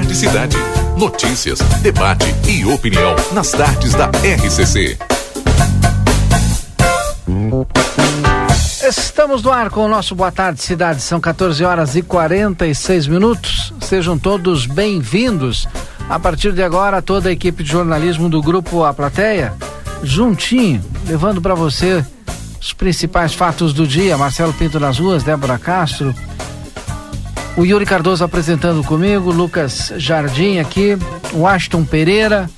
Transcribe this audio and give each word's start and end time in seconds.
Tarde 0.00 0.16
Cidade. 0.16 0.56
Notícias, 0.96 1.58
debate 1.82 2.34
e 2.48 2.64
opinião 2.64 3.14
nas 3.32 3.50
tardes 3.50 3.92
da 3.92 4.06
RCC. 4.06 4.96
Estamos 8.82 9.42
no 9.42 9.52
ar 9.52 9.68
com 9.68 9.84
o 9.84 9.88
nosso 9.88 10.14
Boa 10.14 10.32
Tarde 10.32 10.62
Cidade. 10.62 11.02
São 11.02 11.20
14 11.20 11.62
horas 11.62 11.96
e 11.96 12.02
46 12.02 13.08
minutos. 13.08 13.74
Sejam 13.82 14.18
todos 14.18 14.64
bem-vindos. 14.64 15.68
A 16.08 16.18
partir 16.18 16.54
de 16.54 16.62
agora, 16.62 17.02
toda 17.02 17.28
a 17.28 17.32
equipe 17.32 17.62
de 17.62 17.70
jornalismo 17.70 18.30
do 18.30 18.40
Grupo 18.40 18.82
A 18.84 18.94
Plateia, 18.94 19.52
juntinho, 20.02 20.82
levando 21.06 21.42
para 21.42 21.54
você 21.54 22.02
os 22.58 22.72
principais 22.72 23.34
fatos 23.34 23.74
do 23.74 23.86
dia. 23.86 24.16
Marcelo 24.16 24.54
Pinto 24.54 24.80
nas 24.80 24.98
ruas, 24.98 25.22
Débora 25.22 25.58
Castro, 25.58 26.14
o 27.56 27.64
Yuri 27.64 27.84
Cardoso 27.84 28.24
apresentando 28.24 28.82
comigo, 28.82 29.30
Lucas 29.30 29.92
Jardim 29.96 30.58
aqui, 30.58 30.96
o 31.32 31.46
Ashton 31.46 31.84
Pereira 31.84 32.48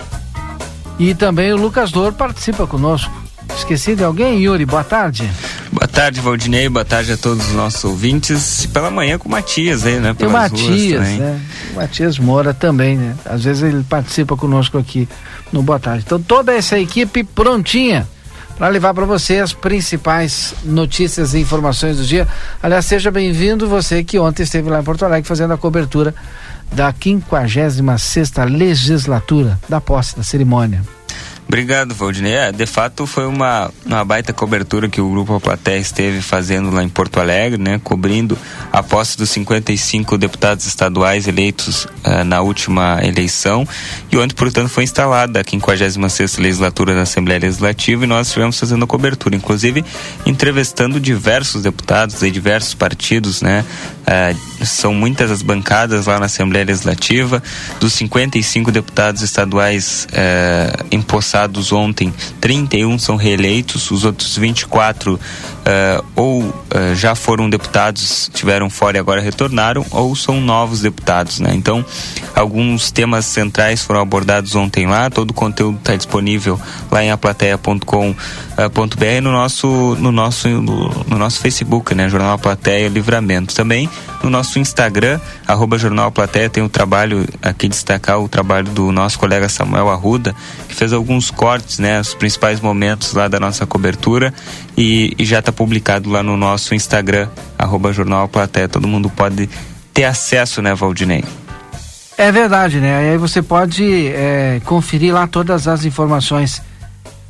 e 0.98 1.14
também 1.14 1.52
o 1.52 1.56
Lucas 1.56 1.90
Dor 1.90 2.12
participa 2.12 2.66
conosco. 2.66 3.22
Esqueci 3.56 3.94
de 3.94 4.02
alguém, 4.02 4.40
Yuri? 4.40 4.64
Boa 4.64 4.84
tarde. 4.84 5.30
Boa 5.70 5.86
tarde, 5.86 6.20
Valdinei. 6.20 6.68
Boa 6.68 6.84
tarde 6.84 7.12
a 7.12 7.16
todos 7.16 7.48
os 7.48 7.54
nossos 7.54 7.84
ouvintes. 7.84 8.66
Pela 8.66 8.90
manhã 8.90 9.18
com 9.18 9.28
o 9.28 9.30
Matias 9.30 9.84
aí, 9.84 9.98
né? 10.00 10.14
Tem 10.14 10.26
o 10.26 10.30
Matias, 10.30 11.00
né? 11.00 11.40
O 11.72 11.76
Matias 11.76 12.18
Moura 12.18 12.54
também, 12.54 12.96
né? 12.96 13.14
Às 13.24 13.44
vezes 13.44 13.62
ele 13.62 13.84
participa 13.84 14.36
conosco 14.36 14.78
aqui 14.78 15.08
no 15.52 15.62
Boa 15.62 15.78
Tarde. 15.78 16.02
Então 16.06 16.20
toda 16.20 16.52
essa 16.54 16.78
equipe 16.78 17.22
prontinha 17.22 18.08
para 18.62 18.70
levar 18.70 18.94
para 18.94 19.04
você 19.04 19.40
as 19.40 19.52
principais 19.52 20.54
notícias 20.62 21.34
e 21.34 21.40
informações 21.40 21.96
do 21.96 22.04
dia. 22.04 22.28
Aliás, 22.62 22.86
seja 22.86 23.10
bem-vindo 23.10 23.68
você 23.68 24.04
que 24.04 24.20
ontem 24.20 24.44
esteve 24.44 24.70
lá 24.70 24.78
em 24.78 24.84
Porto 24.84 25.04
Alegre 25.04 25.26
fazendo 25.26 25.52
a 25.52 25.58
cobertura 25.58 26.14
da 26.70 26.94
56 26.94 28.30
legislatura 28.48 29.58
da 29.68 29.80
posse 29.80 30.16
da 30.16 30.22
cerimônia. 30.22 30.80
Obrigado, 31.52 31.94
Valdinei. 31.94 32.32
É, 32.32 32.50
de 32.50 32.64
fato, 32.64 33.06
foi 33.06 33.26
uma, 33.26 33.70
uma 33.84 34.02
baita 34.06 34.32
cobertura 34.32 34.88
que 34.88 35.02
o 35.02 35.10
Grupo 35.10 35.38
Platéia 35.38 35.78
esteve 35.78 36.22
fazendo 36.22 36.70
lá 36.70 36.82
em 36.82 36.88
Porto 36.88 37.20
Alegre, 37.20 37.60
né? 37.60 37.78
Cobrindo 37.84 38.38
a 38.72 38.82
posse 38.82 39.18
dos 39.18 39.28
55 39.28 40.16
deputados 40.16 40.64
estaduais 40.64 41.28
eleitos 41.28 41.84
uh, 41.84 42.24
na 42.24 42.40
última 42.40 43.00
eleição. 43.04 43.68
E 44.10 44.16
onde, 44.16 44.34
portanto, 44.34 44.70
foi 44.70 44.84
instalada 44.84 45.42
a 45.42 45.44
56 45.46 46.38
legislatura 46.38 46.94
da 46.94 47.02
Assembleia 47.02 47.40
Legislativa 47.40 48.04
e 48.04 48.06
nós 48.06 48.28
estivemos 48.28 48.58
fazendo 48.58 48.86
a 48.86 48.88
cobertura, 48.88 49.36
inclusive 49.36 49.84
entrevistando 50.24 50.98
diversos 50.98 51.62
deputados 51.62 52.20
de 52.20 52.30
diversos 52.30 52.72
partidos, 52.72 53.42
né? 53.42 53.62
Uh, 54.02 54.64
são 54.64 54.94
muitas 54.94 55.30
as 55.30 55.42
bancadas 55.42 56.06
lá 56.06 56.18
na 56.18 56.24
Assembleia 56.26 56.64
Legislativa. 56.64 57.42
Dos 57.78 57.92
55 57.92 58.72
deputados 58.72 59.20
estaduais 59.20 60.08
uh, 60.12 60.86
empossados 60.90 61.41
votados 61.42 61.72
ontem, 61.72 62.12
31 62.40 62.98
são 62.98 63.16
reeleitos, 63.16 63.90
os 63.90 64.04
outros 64.04 64.36
24 64.36 65.14
uh, 65.14 65.18
eh, 65.64 66.02
ou 66.14 66.42
uh, 66.42 66.52
já 66.94 67.14
foram 67.14 67.48
deputados, 67.48 68.30
tiveram 68.32 68.70
fora 68.70 68.96
e 68.96 69.00
agora 69.00 69.20
retornaram, 69.20 69.84
ou 69.90 70.14
são 70.14 70.40
novos 70.40 70.80
deputados, 70.80 71.40
né? 71.40 71.52
Então, 71.54 71.84
alguns 72.34 72.90
temas 72.90 73.24
centrais 73.24 73.82
foram 73.82 74.00
abordados 74.00 74.54
ontem 74.54 74.86
lá, 74.86 75.10
todo 75.10 75.30
o 75.30 75.34
conteúdo 75.34 75.78
está 75.78 75.96
disponível 75.96 76.60
lá 76.90 77.02
em 77.02 77.10
aplateia.com.br 77.10 78.14
uh, 78.58 79.22
no 79.22 79.32
nosso 79.32 79.96
no 79.98 80.12
nosso 80.12 80.48
no, 80.48 80.88
no, 81.08 81.18
nosso 81.18 81.40
Facebook, 81.40 81.94
né? 81.94 82.08
Jornal 82.08 82.38
Plateia 82.38 82.88
Livramento. 82.88 83.54
Também 83.54 83.88
no 84.22 84.30
nosso 84.30 84.58
Instagram, 84.58 85.20
arroba 85.46 85.76
Jornal 85.76 86.10
Plateia, 86.12 86.48
tem 86.48 86.62
o 86.62 86.68
trabalho, 86.68 87.26
aqui 87.42 87.68
destacar 87.68 88.20
o 88.20 88.28
trabalho 88.28 88.68
do 88.68 88.92
nosso 88.92 89.18
colega 89.18 89.48
Samuel 89.48 89.90
Arruda, 89.90 90.34
que 90.68 90.74
fez 90.74 90.92
alguns 90.92 91.21
cortes, 91.30 91.78
né? 91.78 92.00
Os 92.00 92.14
principais 92.14 92.60
momentos 92.60 93.12
lá 93.12 93.28
da 93.28 93.38
nossa 93.38 93.66
cobertura 93.66 94.32
e, 94.76 95.14
e 95.18 95.24
já 95.24 95.38
está 95.38 95.52
publicado 95.52 96.10
lá 96.10 96.22
no 96.22 96.36
nosso 96.36 96.74
Instagram, 96.74 97.28
arroba 97.58 97.92
Jornal 97.92 98.28
Plateia. 98.28 98.68
Todo 98.68 98.88
mundo 98.88 99.10
pode 99.10 99.48
ter 99.92 100.04
acesso, 100.04 100.62
né, 100.62 100.74
Valdinei? 100.74 101.24
É 102.16 102.30
verdade, 102.30 102.78
né? 102.78 103.10
Aí 103.10 103.16
você 103.16 103.42
pode 103.42 104.08
é, 104.08 104.60
conferir 104.64 105.14
lá 105.14 105.26
todas 105.26 105.66
as 105.66 105.84
informações 105.84 106.62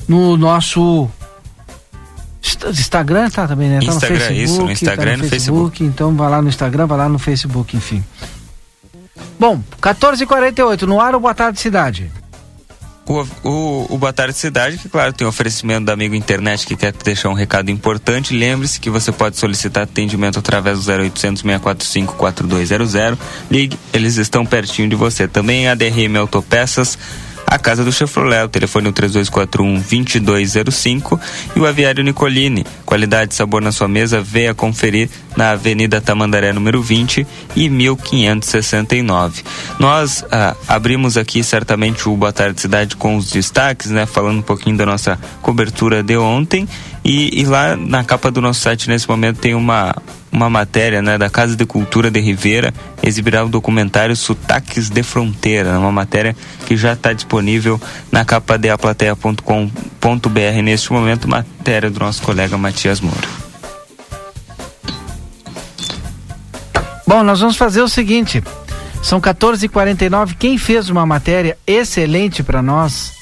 no 0.09 0.37
nosso 0.37 1.09
Instagram 2.69 3.31
tá 3.31 3.47
também, 3.47 3.69
né? 3.69 3.79
Tá 3.79 3.87
Instagram, 3.87 4.19
no 4.19 4.21
Facebook, 4.21 4.45
isso, 4.45 4.63
no 4.63 4.71
Instagram 4.71 5.11
tá 5.13 5.17
no, 5.17 5.23
no 5.23 5.29
Facebook. 5.29 5.71
Facebook. 5.71 5.85
Então 5.85 6.15
vai 6.15 6.31
lá 6.31 6.43
no 6.43 6.49
Instagram, 6.49 6.87
vai 6.87 6.99
lá 6.99 7.09
no 7.09 7.19
Facebook, 7.19 7.77
enfim. 7.77 8.05
Bom, 9.39 9.61
14h48, 9.81 10.83
no 10.83 11.01
ar 11.01 11.15
o 11.15 11.21
Boa 11.21 11.35
Tarde 11.35 11.61
Cidade. 11.61 12.11
O, 13.07 13.27
o, 13.43 13.95
o 13.95 13.99
Boa 13.99 14.13
Tarde 14.13 14.35
Cidade, 14.35 14.79
que 14.79 14.89
claro, 14.89 15.13
tem 15.13 15.27
oferecimento 15.27 15.87
do 15.87 15.91
amigo 15.91 16.15
internet 16.15 16.65
que 16.67 16.77
quer 16.77 16.93
deixar 16.93 17.31
um 17.31 17.35
recado 17.35 17.71
importante. 17.71 18.33
Lembre-se 18.33 18.79
que 18.79 18.89
você 18.89 19.11
pode 19.11 19.37
solicitar 19.37 19.83
atendimento 19.83 20.39
através 20.39 20.85
do 20.85 20.93
0800 20.93 21.43
645 21.43 22.15
4200. 22.15 23.19
Ligue, 23.51 23.79
eles 23.93 24.17
estão 24.19 24.47
pertinho 24.47 24.89
de 24.89 24.95
você. 24.95 25.27
Também 25.27 25.67
a 25.67 25.75
DRM 25.75 26.17
Autopeças 26.17 26.97
a 27.53 27.59
Casa 27.59 27.85
do 27.85 27.93
Chevrolet, 27.93 28.45
o 28.45 28.49
telefone 28.49 28.87
é 28.87 28.89
o 28.89 28.93
3241-2205 28.95 31.21
e 31.55 31.61
o 31.61 31.67
Aviário 31.67 32.03
Nicolini, 32.03 32.65
qualidade 32.87 33.35
e 33.35 33.37
sabor 33.37 33.61
na 33.61 33.71
sua 33.71 33.87
mesa, 33.87 34.23
venha 34.23 34.55
conferir 34.55 35.11
na 35.37 35.51
Avenida 35.51 36.01
Tamandaré 36.01 36.51
número 36.55 36.81
20 36.81 37.27
e 37.55 37.69
1569. 37.69 39.43
Nós 39.79 40.25
ah, 40.31 40.57
abrimos 40.67 41.19
aqui 41.19 41.45
certamente 41.45 42.09
o 42.09 42.17
Boa 42.17 42.33
Tarde 42.33 42.59
Cidade 42.59 42.97
com 42.97 43.19
os 43.19 43.31
destaques, 43.31 43.91
né, 43.91 44.07
falando 44.07 44.39
um 44.39 44.43
pouquinho 44.43 44.79
da 44.79 44.87
nossa 44.87 45.21
cobertura 45.43 46.03
de 46.03 46.17
ontem 46.17 46.67
e, 47.05 47.39
e 47.39 47.45
lá 47.45 47.77
na 47.77 48.03
capa 48.03 48.31
do 48.31 48.41
nosso 48.41 48.61
site 48.61 48.89
nesse 48.89 49.07
momento 49.07 49.41
tem 49.41 49.55
uma 49.55 49.95
uma 50.33 50.49
matéria 50.49 51.03
né, 51.03 51.19
da 51.19 51.29
Casa 51.29 51.55
de 51.55 51.67
Cultura 51.67 52.11
de 52.11 52.19
Ribeira 52.19 52.73
exibirá 53.03 53.45
o 53.45 53.49
documentário 53.49 54.17
Sotaques 54.17 54.89
de 54.89 55.03
Fronteira, 55.03 55.79
uma 55.79 55.93
matéria 55.93 56.35
que 56.67 56.75
já 56.75 56.95
está 56.95 57.13
disponível 57.13 57.79
na 58.11 58.25
capa 58.25 58.57
de 58.57 58.71
aplateia.com.br 58.71 60.63
neste 60.65 60.91
momento, 60.91 61.29
matéria 61.29 61.91
do 61.91 62.01
nosso 62.01 62.23
colega 62.23 62.57
Matias 62.57 63.01
Moura. 63.01 63.43
Bom, 67.07 67.23
nós 67.23 67.41
vamos 67.41 67.57
fazer 67.57 67.83
o 67.83 67.89
seguinte, 67.89 68.43
são 69.03 69.21
14h49, 69.21 70.37
quem 70.39 70.57
fez 70.57 70.89
uma 70.89 71.05
matéria 71.05 71.59
excelente 71.67 72.43
para 72.43 72.63
nós 72.63 73.13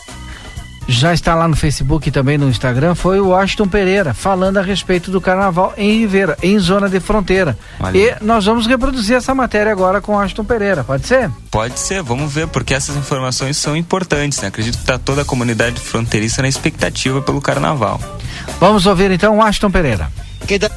já 0.88 1.14
está 1.14 1.34
lá 1.34 1.46
no 1.46 1.56
Facebook 1.56 2.08
e 2.08 2.12
também 2.12 2.36
no 2.36 2.48
Instagram, 2.48 2.94
foi 2.94 3.20
o 3.20 3.28
Washington 3.28 3.68
Pereira, 3.68 4.12
falando 4.12 4.58
a 4.58 4.62
respeito 4.62 5.10
do 5.10 5.20
carnaval 5.20 5.72
em 5.76 6.00
Ribeira, 6.00 6.36
em 6.42 6.58
zona 6.58 6.88
de 6.88 7.00
fronteira. 7.00 7.56
Olha. 7.78 7.96
E 7.96 8.24
nós 8.24 8.44
vamos 8.44 8.66
reproduzir 8.66 9.16
essa 9.16 9.34
matéria 9.34 9.72
agora 9.72 10.00
com 10.00 10.12
o 10.12 10.16
Washington 10.16 10.44
Pereira, 10.44 10.82
pode 10.82 11.06
ser? 11.06 11.30
Pode 11.50 11.78
ser, 11.78 12.02
vamos 12.02 12.32
ver, 12.32 12.48
porque 12.48 12.74
essas 12.74 12.96
informações 12.96 13.56
são 13.56 13.76
importantes, 13.76 14.40
né? 14.40 14.48
Acredito 14.48 14.74
que 14.74 14.82
está 14.82 14.98
toda 14.98 15.22
a 15.22 15.24
comunidade 15.24 15.80
fronteiriça 15.80 16.42
na 16.42 16.48
expectativa 16.48 17.20
pelo 17.22 17.40
carnaval. 17.40 18.00
Vamos 18.58 18.86
ouvir 18.86 19.10
então 19.10 19.34
o 19.34 19.38
Washington 19.38 19.70
Pereira. 19.70 20.10
Que 20.46 20.58
tal? 20.58 20.70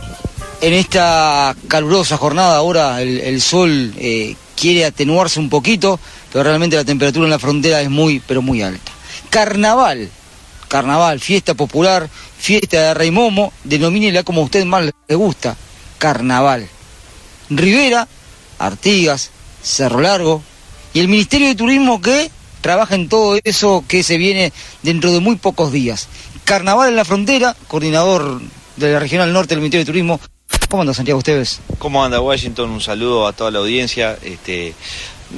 En 0.61 0.73
esta 0.73 1.53
calurosa 1.67 2.15
jornada 2.15 2.55
ahora 2.55 3.01
el, 3.01 3.19
el 3.19 3.41
sol 3.41 3.93
eh, 3.97 4.33
quiere 4.55 4.85
atenuarse 4.85 5.37
un 5.39 5.49
poquito, 5.49 5.99
pero 6.31 6.43
realmente 6.43 6.77
la 6.77 6.85
temperatura 6.85 7.25
en 7.25 7.31
la 7.31 7.39
frontera 7.39 7.81
es 7.81 7.89
muy, 7.89 8.21
pero 8.25 8.41
muy 8.41 8.61
alta. 8.61 8.91
Carnaval, 9.33 10.11
carnaval, 10.67 11.19
fiesta 11.19 11.55
popular, 11.55 12.07
fiesta 12.37 12.79
de 12.79 12.93
Rey 12.93 13.09
Momo, 13.09 13.51
denomínela 13.63 14.21
como 14.21 14.41
a 14.41 14.43
usted 14.43 14.63
más 14.63 14.85
le 14.85 15.15
gusta, 15.15 15.57
carnaval. 15.97 16.69
Rivera, 17.49 18.07
Artigas, 18.59 19.31
Cerro 19.63 20.01
Largo 20.01 20.43
y 20.93 20.99
el 20.99 21.07
Ministerio 21.07 21.47
de 21.47 21.55
Turismo 21.55 21.99
que 21.99 22.29
trabaja 22.61 22.93
en 22.93 23.09
todo 23.09 23.39
eso 23.43 23.83
que 23.87 24.03
se 24.03 24.19
viene 24.19 24.53
dentro 24.83 25.11
de 25.11 25.19
muy 25.19 25.37
pocos 25.37 25.71
días. 25.71 26.09
Carnaval 26.43 26.89
en 26.89 26.95
la 26.95 27.03
frontera, 27.03 27.55
coordinador 27.67 28.39
de 28.75 28.93
la 28.93 28.99
Regional 28.99 29.33
Norte 29.33 29.55
del 29.55 29.61
Ministerio 29.61 29.83
de 29.83 29.91
Turismo. 29.91 30.19
¿Cómo 30.69 30.81
anda 30.81 30.93
Santiago 30.93 31.17
Ustedes? 31.17 31.59
¿Cómo 31.79 32.05
anda 32.05 32.21
Washington? 32.21 32.69
Un 32.69 32.81
saludo 32.81 33.25
a 33.25 33.33
toda 33.33 33.49
la 33.49 33.59
audiencia. 33.59 34.15
Este, 34.21 34.75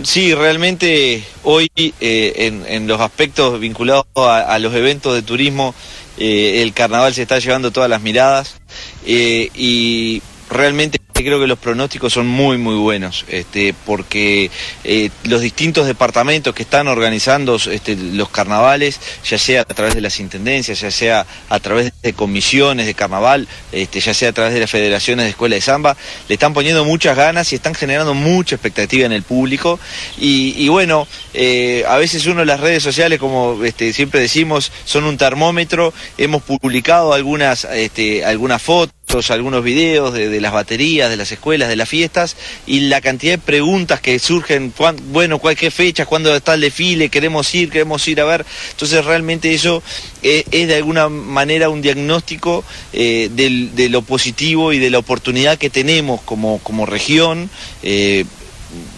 Sí, 0.03 0.33
realmente 0.33 1.23
hoy 1.43 1.71
eh, 1.77 2.61
en, 2.67 2.87
los 2.87 2.99
aspectos 2.99 3.59
vinculados 3.59 4.05
a, 4.15 4.59
los 4.59 4.73
eventos 4.73 5.13
de 5.13 5.21
turismo, 5.21 5.73
eh, 6.17 6.61
el 6.61 6.73
carnaval 6.73 7.13
se 7.13 7.21
está 7.21 7.39
llevando 7.39 7.71
todas 7.71 7.89
las 7.89 8.01
miradas 8.01 8.59
eh, 9.05 9.49
y 9.53 10.21
realmente 10.49 10.99
creo 11.23 11.39
que 11.39 11.47
los 11.47 11.59
pronósticos 11.59 12.13
son 12.13 12.27
muy 12.27 12.57
muy 12.57 12.75
buenos, 12.75 13.25
este, 13.27 13.73
porque 13.85 14.49
eh, 14.83 15.09
los 15.23 15.41
distintos 15.41 15.87
departamentos 15.87 16.53
que 16.53 16.63
están 16.63 16.87
organizando 16.87 17.55
este, 17.55 17.95
los 17.95 18.29
carnavales, 18.29 18.99
ya 19.23 19.37
sea 19.37 19.61
a 19.61 19.65
través 19.65 19.95
de 19.95 20.01
las 20.01 20.19
intendencias, 20.19 20.81
ya 20.81 20.91
sea 20.91 21.25
a 21.49 21.59
través 21.59 21.93
de 22.01 22.13
comisiones 22.13 22.85
de 22.85 22.93
carnaval, 22.93 23.47
este, 23.71 23.99
ya 23.99 24.13
sea 24.13 24.29
a 24.29 24.33
través 24.33 24.53
de 24.53 24.59
las 24.59 24.69
federaciones 24.69 25.25
de 25.25 25.29
escuela 25.31 25.55
de 25.55 25.61
samba, 25.61 25.95
le 26.27 26.33
están 26.33 26.53
poniendo 26.53 26.85
muchas 26.85 27.15
ganas 27.15 27.51
y 27.51 27.55
están 27.55 27.75
generando 27.75 28.13
mucha 28.13 28.55
expectativa 28.55 29.05
en 29.05 29.11
el 29.11 29.23
público. 29.23 29.79
Y, 30.17 30.67
bueno, 30.69 31.07
eh, 31.33 31.83
a 31.87 31.97
veces 31.97 32.25
uno 32.25 32.41
en 32.41 32.47
las 32.47 32.59
redes 32.59 32.83
sociales, 32.83 33.19
como 33.19 33.63
este, 33.63 33.93
siempre 33.93 34.19
decimos, 34.19 34.71
son 34.85 35.03
un 35.05 35.17
termómetro. 35.17 35.93
Hemos 36.17 36.43
publicado 36.43 37.13
algunas, 37.13 37.65
este, 37.65 38.25
algunas 38.25 38.61
fotos 38.61 38.94
algunos 39.29 39.63
videos 39.63 40.13
de, 40.13 40.41
las 40.41 40.51
baterías, 40.51 41.09
de 41.09 41.15
las 41.15 41.31
escuelas, 41.31 41.69
de 41.69 41.75
las 41.75 41.87
fiestas 41.87 42.35
y 42.67 42.81
la 42.81 42.99
cantidad 42.99 43.33
de 43.33 43.37
preguntas 43.37 44.01
que 44.01 44.19
surgen, 44.19 44.73
bueno, 45.11 45.39
cualquier 45.39 45.71
fecha, 45.71 46.05
cuándo 46.05 46.35
está 46.35 46.55
el 46.55 46.61
desfile, 46.61 47.09
queremos 47.09 47.53
ir, 47.55 47.69
queremos 47.69 48.05
ir 48.07 48.19
a 48.19 48.25
ver. 48.25 48.45
Entonces 48.71 49.05
realmente 49.05 49.53
eso 49.53 49.81
eh, 50.21 50.43
es, 50.51 50.67
de 50.67 50.75
alguna 50.75 51.07
manera 51.07 51.69
un 51.69 51.81
diagnóstico 51.81 52.63
eh, 52.91 53.29
de 53.31 53.89
lo 53.89 54.01
positivo 54.01 54.73
y 54.73 54.79
de 54.79 54.89
la 54.89 54.99
oportunidad 54.99 55.57
que 55.57 55.69
tenemos 55.69 56.21
como, 56.21 56.59
como 56.59 56.85
región. 56.85 57.49
Eh, 57.83 58.25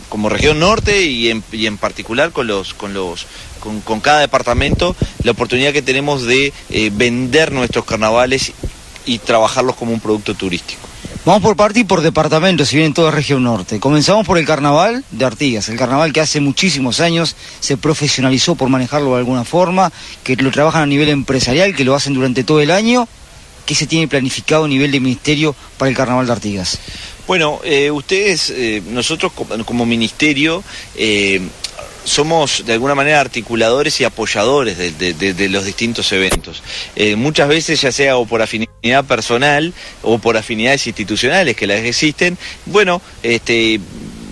como 0.09 0.29
región 0.29 0.59
norte 0.59 1.03
y 1.03 1.29
en, 1.29 1.43
y 1.51 1.67
en 1.67 1.77
particular 1.77 2.31
con 2.31 2.47
los 2.47 2.73
con 2.73 2.93
los 2.93 3.27
con, 3.59 3.99
cada 3.99 4.21
departamento 4.21 4.95
la 5.23 5.31
oportunidad 5.31 5.73
que 5.73 5.81
tenemos 5.81 6.23
de 6.23 6.53
vender 6.93 7.51
nuestros 7.51 7.83
carnavales 7.83 8.53
y 9.07 9.17
trabajarlos 9.17 9.75
como 9.75 9.91
un 9.91 9.99
producto 9.99 10.35
turístico. 10.35 10.87
Vamos 11.25 11.41
por 11.41 11.57
parte 11.57 11.79
y 11.79 11.83
por 11.83 12.01
departamento, 12.01 12.63
si 12.63 12.77
bien 12.77 12.87
en 12.87 12.93
toda 12.93 13.11
región 13.11 13.43
norte. 13.43 13.79
Comenzamos 13.79 14.25
por 14.25 14.37
el 14.37 14.45
carnaval 14.45 15.03
de 15.11 15.25
Artigas, 15.25 15.67
el 15.67 15.77
carnaval 15.77 16.13
que 16.13 16.21
hace 16.21 16.39
muchísimos 16.39 16.99
años 16.99 17.35
se 17.59 17.75
profesionalizó 17.75 18.55
por 18.55 18.69
manejarlo 18.69 19.11
de 19.11 19.17
alguna 19.17 19.43
forma, 19.43 19.91
que 20.23 20.35
lo 20.35 20.51
trabajan 20.51 20.83
a 20.83 20.85
nivel 20.85 21.09
empresarial, 21.09 21.75
que 21.75 21.83
lo 21.83 21.95
hacen 21.95 22.13
durante 22.13 22.43
todo 22.43 22.61
el 22.61 22.71
año. 22.71 23.07
¿Qué 23.65 23.75
se 23.75 23.87
tiene 23.87 24.07
planificado 24.07 24.63
a 24.63 24.67
nivel 24.69 24.91
de 24.91 25.01
ministerio 25.01 25.53
para 25.77 25.89
el 25.89 25.97
carnaval 25.97 26.27
de 26.27 26.31
Artigas? 26.31 26.79
Bueno, 27.27 27.59
eh, 27.65 27.91
ustedes, 27.91 28.49
eh, 28.55 28.81
nosotros 28.89 29.33
como, 29.65 29.85
ministerio, 29.85 30.63
eh, 30.95 31.41
somos 32.07 32.65
de 32.65 32.73
alguna 32.73 32.95
manera 32.95 33.19
articuladores 33.19 33.99
y 33.99 34.05
apoyadores 34.05 34.77
de, 34.77 35.49
los 35.49 35.65
distintos 35.65 36.11
eventos. 36.13 36.63
Eh, 36.95 37.15
muchas 37.17 37.49
veces, 37.49 37.81
ya 37.81 37.91
sea 37.91 38.17
o 38.17 38.25
por 38.25 38.41
afinidad 38.41 39.03
personal 39.05 39.73
o 40.01 40.17
por 40.17 40.37
afinidades 40.37 40.87
institucionales 40.87 41.57
que 41.57 41.67
las 41.67 41.81
existen, 41.81 42.37
bueno, 42.65 43.01
este, 43.23 43.81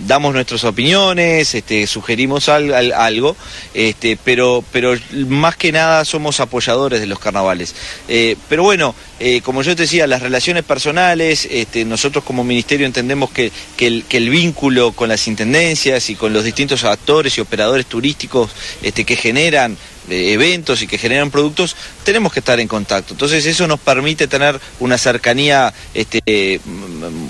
damos 0.07 0.33
nuestras 0.33 0.63
opiniones, 0.63 1.55
este, 1.55 1.87
sugerimos 1.87 2.49
algo, 2.49 3.35
este, 3.73 4.17
pero, 4.23 4.63
pero 4.71 4.95
más 5.27 5.55
que 5.55 5.71
nada 5.71 6.05
somos 6.05 6.39
apoyadores 6.39 6.99
de 6.99 7.07
los 7.07 7.19
carnavales. 7.19 7.75
Eh, 8.07 8.35
pero 8.49 8.63
bueno, 8.63 8.95
eh, 9.19 9.41
como 9.41 9.61
yo 9.61 9.75
te 9.75 9.83
decía, 9.83 10.07
las 10.07 10.21
relaciones 10.21 10.63
personales, 10.63 11.47
este, 11.49 11.85
nosotros 11.85 12.23
como 12.23 12.43
ministerio 12.43 12.85
entendemos 12.85 13.31
que, 13.31 13.51
el, 13.79 14.29
vínculo 14.29 14.91
con 14.91 15.07
las 15.09 15.27
intendencias 15.27 16.09
y 16.09 16.15
con 16.15 16.33
los 16.33 16.43
distintos 16.43 16.83
actores 16.83 17.37
y 17.37 17.41
operadores 17.41 17.85
turísticos 17.85 18.51
que 18.81 19.15
generan 19.15 19.77
eh, 20.09 20.33
eventos 20.33 20.81
y 20.81 20.87
que 20.87 20.97
generan 20.97 21.31
productos, 21.31 21.75
tenemos 22.03 22.33
que 22.33 22.39
estar 22.39 22.59
en 22.59 22.67
contacto. 22.67 23.13
Entonces 23.13 23.45
eso 23.45 23.67
nos 23.67 23.79
permite 23.79 24.27
tener 24.27 24.59
una 24.79 24.97
cercanía 24.97 25.73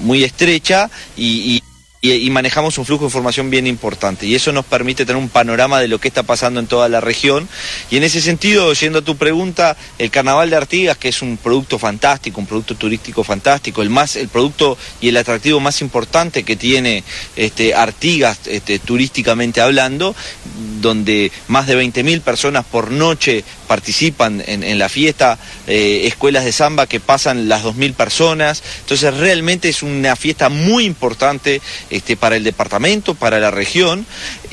muy 0.03 0.23
estrecha 0.23 0.89
y, 1.17 1.61
manejamos 2.29 2.77
un 2.77 2.85
flujo 2.85 3.03
de 3.03 3.07
información 3.07 3.49
bien 3.49 3.67
importante. 3.67 4.25
Y 4.25 4.35
eso 4.35 4.51
nos 4.51 4.65
permite 4.65 5.05
tener 5.05 5.21
un 5.21 5.29
panorama 5.29 5.79
de 5.79 5.87
lo 5.87 5.99
que 5.99 6.07
está 6.07 6.23
pasando 6.23 6.59
en 6.59 6.67
toda 6.67 6.89
la 6.89 7.01
región. 7.01 7.47
Y 7.89 7.97
en 7.97 8.03
ese 8.03 8.21
sentido, 8.21 8.73
yendo 8.73 8.99
a 8.99 9.01
tu 9.01 9.15
pregunta, 9.17 9.77
el 9.99 10.11
Carnaval 10.11 10.49
de 10.49 10.55
Artigas, 10.57 10.97
que 10.97 11.09
es 11.09 11.21
un 11.21 11.37
producto 11.37 11.79
fantástico, 11.79 12.39
un 12.39 12.47
producto 12.47 12.75
turístico 12.75 13.23
fantástico, 13.23 13.81
el, 13.81 13.89
más, 13.89 14.15
el 14.15 14.27
producto 14.27 14.77
y 15.01 15.09
el 15.09 15.17
atractivo 15.17 15.59
más 15.59 15.81
importante 15.81 16.43
que 16.43 16.55
tiene 16.55 17.03
este, 17.35 17.73
Artigas 17.73 18.39
este, 18.45 18.79
turísticamente 18.79 19.61
hablando, 19.61 20.15
donde 20.81 21.31
más 21.47 21.67
de 21.67 21.81
20.000 21.81 22.21
personas 22.21 22.65
por 22.65 22.91
noche 22.91 23.43
participan 23.67 24.43
en, 24.45 24.77
la 24.77 24.89
fiesta, 24.89 25.37
eh, 25.67 26.01
escuelas 26.05 26.45
de 26.45 26.51
samba 26.51 26.87
que 26.87 26.99
pasan 26.99 27.49
las 27.49 27.63
2.000 27.63 27.93
personas. 27.93 28.61
Entonces 28.81 29.13
realmente 29.15 29.69
es 29.69 29.83
una 29.83 30.15
fiesta 30.15 30.49
muy 30.49 30.85
importante 30.85 31.61
este, 31.95 32.17
para 32.17 32.35
el 32.35 32.43
departamento, 32.43 33.15
para 33.15 33.39
la 33.39 33.51
región 33.51 34.05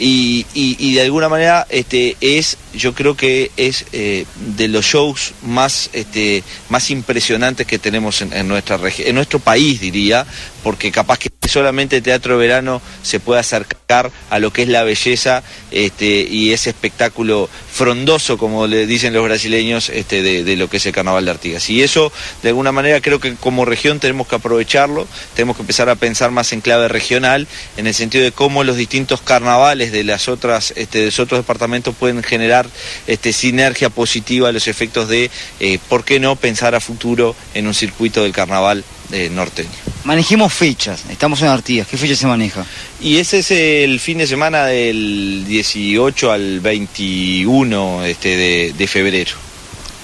y, 0.04 0.94
de 0.94 1.02
alguna 1.02 1.28
manera 1.28 1.66
este, 1.70 2.16
es, 2.20 2.58
yo 2.74 2.94
creo 2.94 3.16
que 3.16 3.50
es 3.56 3.86
eh, 3.92 4.24
de 4.56 4.68
los 4.68 4.84
shows 4.84 5.32
más, 5.42 5.90
este, 5.92 6.42
más 6.68 6.90
impresionantes 6.90 7.66
que 7.66 7.78
tenemos 7.78 8.20
en, 8.20 8.48
nuestra 8.48 8.80
en 8.98 9.14
nuestro 9.14 9.38
país, 9.38 9.80
diría, 9.80 10.26
porque 10.62 10.90
capaz 10.90 11.18
que 11.18 11.30
solamente 11.48 12.00
teatro 12.00 12.38
de 12.38 12.46
verano 12.46 12.82
se 13.02 13.20
puede 13.20 13.40
acercar 13.40 14.10
a 14.30 14.38
lo 14.38 14.52
que 14.52 14.62
es 14.62 14.68
la 14.68 14.84
belleza 14.84 15.42
este, 15.70 16.26
y 16.28 16.52
ese 16.52 16.70
espectáculo 16.70 17.48
frondoso, 17.72 18.38
como 18.38 18.66
le 18.66 18.86
dicen 18.86 19.12
los 19.12 19.24
brasileños, 19.24 19.88
este, 19.88 20.22
de, 20.22 20.56
lo 20.56 20.68
que 20.68 20.78
es 20.78 20.86
el 20.86 20.92
carnaval 20.92 21.24
de 21.24 21.30
Artigas. 21.30 21.68
Y 21.70 21.82
eso, 21.82 22.12
de 22.42 22.50
alguna 22.50 22.72
manera, 22.72 23.00
creo 23.00 23.20
que 23.20 23.34
como 23.34 23.64
región 23.64 24.00
tenemos 24.00 24.28
que 24.28 24.36
aprovecharlo, 24.36 25.06
tenemos 25.34 25.56
que 25.56 25.62
empezar 25.62 25.88
a 25.88 25.94
pensar 25.94 26.30
más 26.30 26.52
en 26.52 26.60
clave 26.60 26.88
regional 26.88 27.46
en 27.76 27.86
el 27.86 27.94
sentido 27.94 28.24
de 28.24 28.32
cómo 28.32 28.64
los 28.64 28.76
distintos 28.76 29.20
carnavales 29.20 29.91
de 29.92 30.04
las 30.04 30.28
otras 30.28 30.72
este, 30.76 30.98
de 30.98 31.04
los 31.06 31.20
otros 31.20 31.38
departamentos 31.38 31.94
pueden 31.94 32.22
generar 32.22 32.66
este, 33.06 33.32
sinergia 33.32 33.90
positiva 33.90 34.48
a 34.48 34.52
los 34.52 34.66
efectos 34.66 35.08
de 35.08 35.30
eh, 35.60 35.78
por 35.88 36.04
qué 36.04 36.18
no 36.18 36.36
pensar 36.36 36.74
a 36.74 36.80
futuro 36.80 37.36
en 37.54 37.66
un 37.66 37.74
circuito 37.74 38.22
del 38.22 38.32
carnaval 38.32 38.84
eh, 39.12 39.30
norteño. 39.30 39.70
Manejemos 40.04 40.52
fechas, 40.52 41.04
estamos 41.10 41.42
en 41.42 41.48
Artigas, 41.48 41.86
¿qué 41.86 41.96
fecha 41.96 42.16
se 42.16 42.26
maneja? 42.26 42.64
Y 43.00 43.18
ese 43.18 43.40
es 43.40 43.50
el 43.50 44.00
fin 44.00 44.18
de 44.18 44.26
semana 44.26 44.64
del 44.64 45.44
18 45.46 46.32
al 46.32 46.60
21 46.60 48.04
este, 48.04 48.72
de, 48.72 48.86
febrero. 48.86 49.32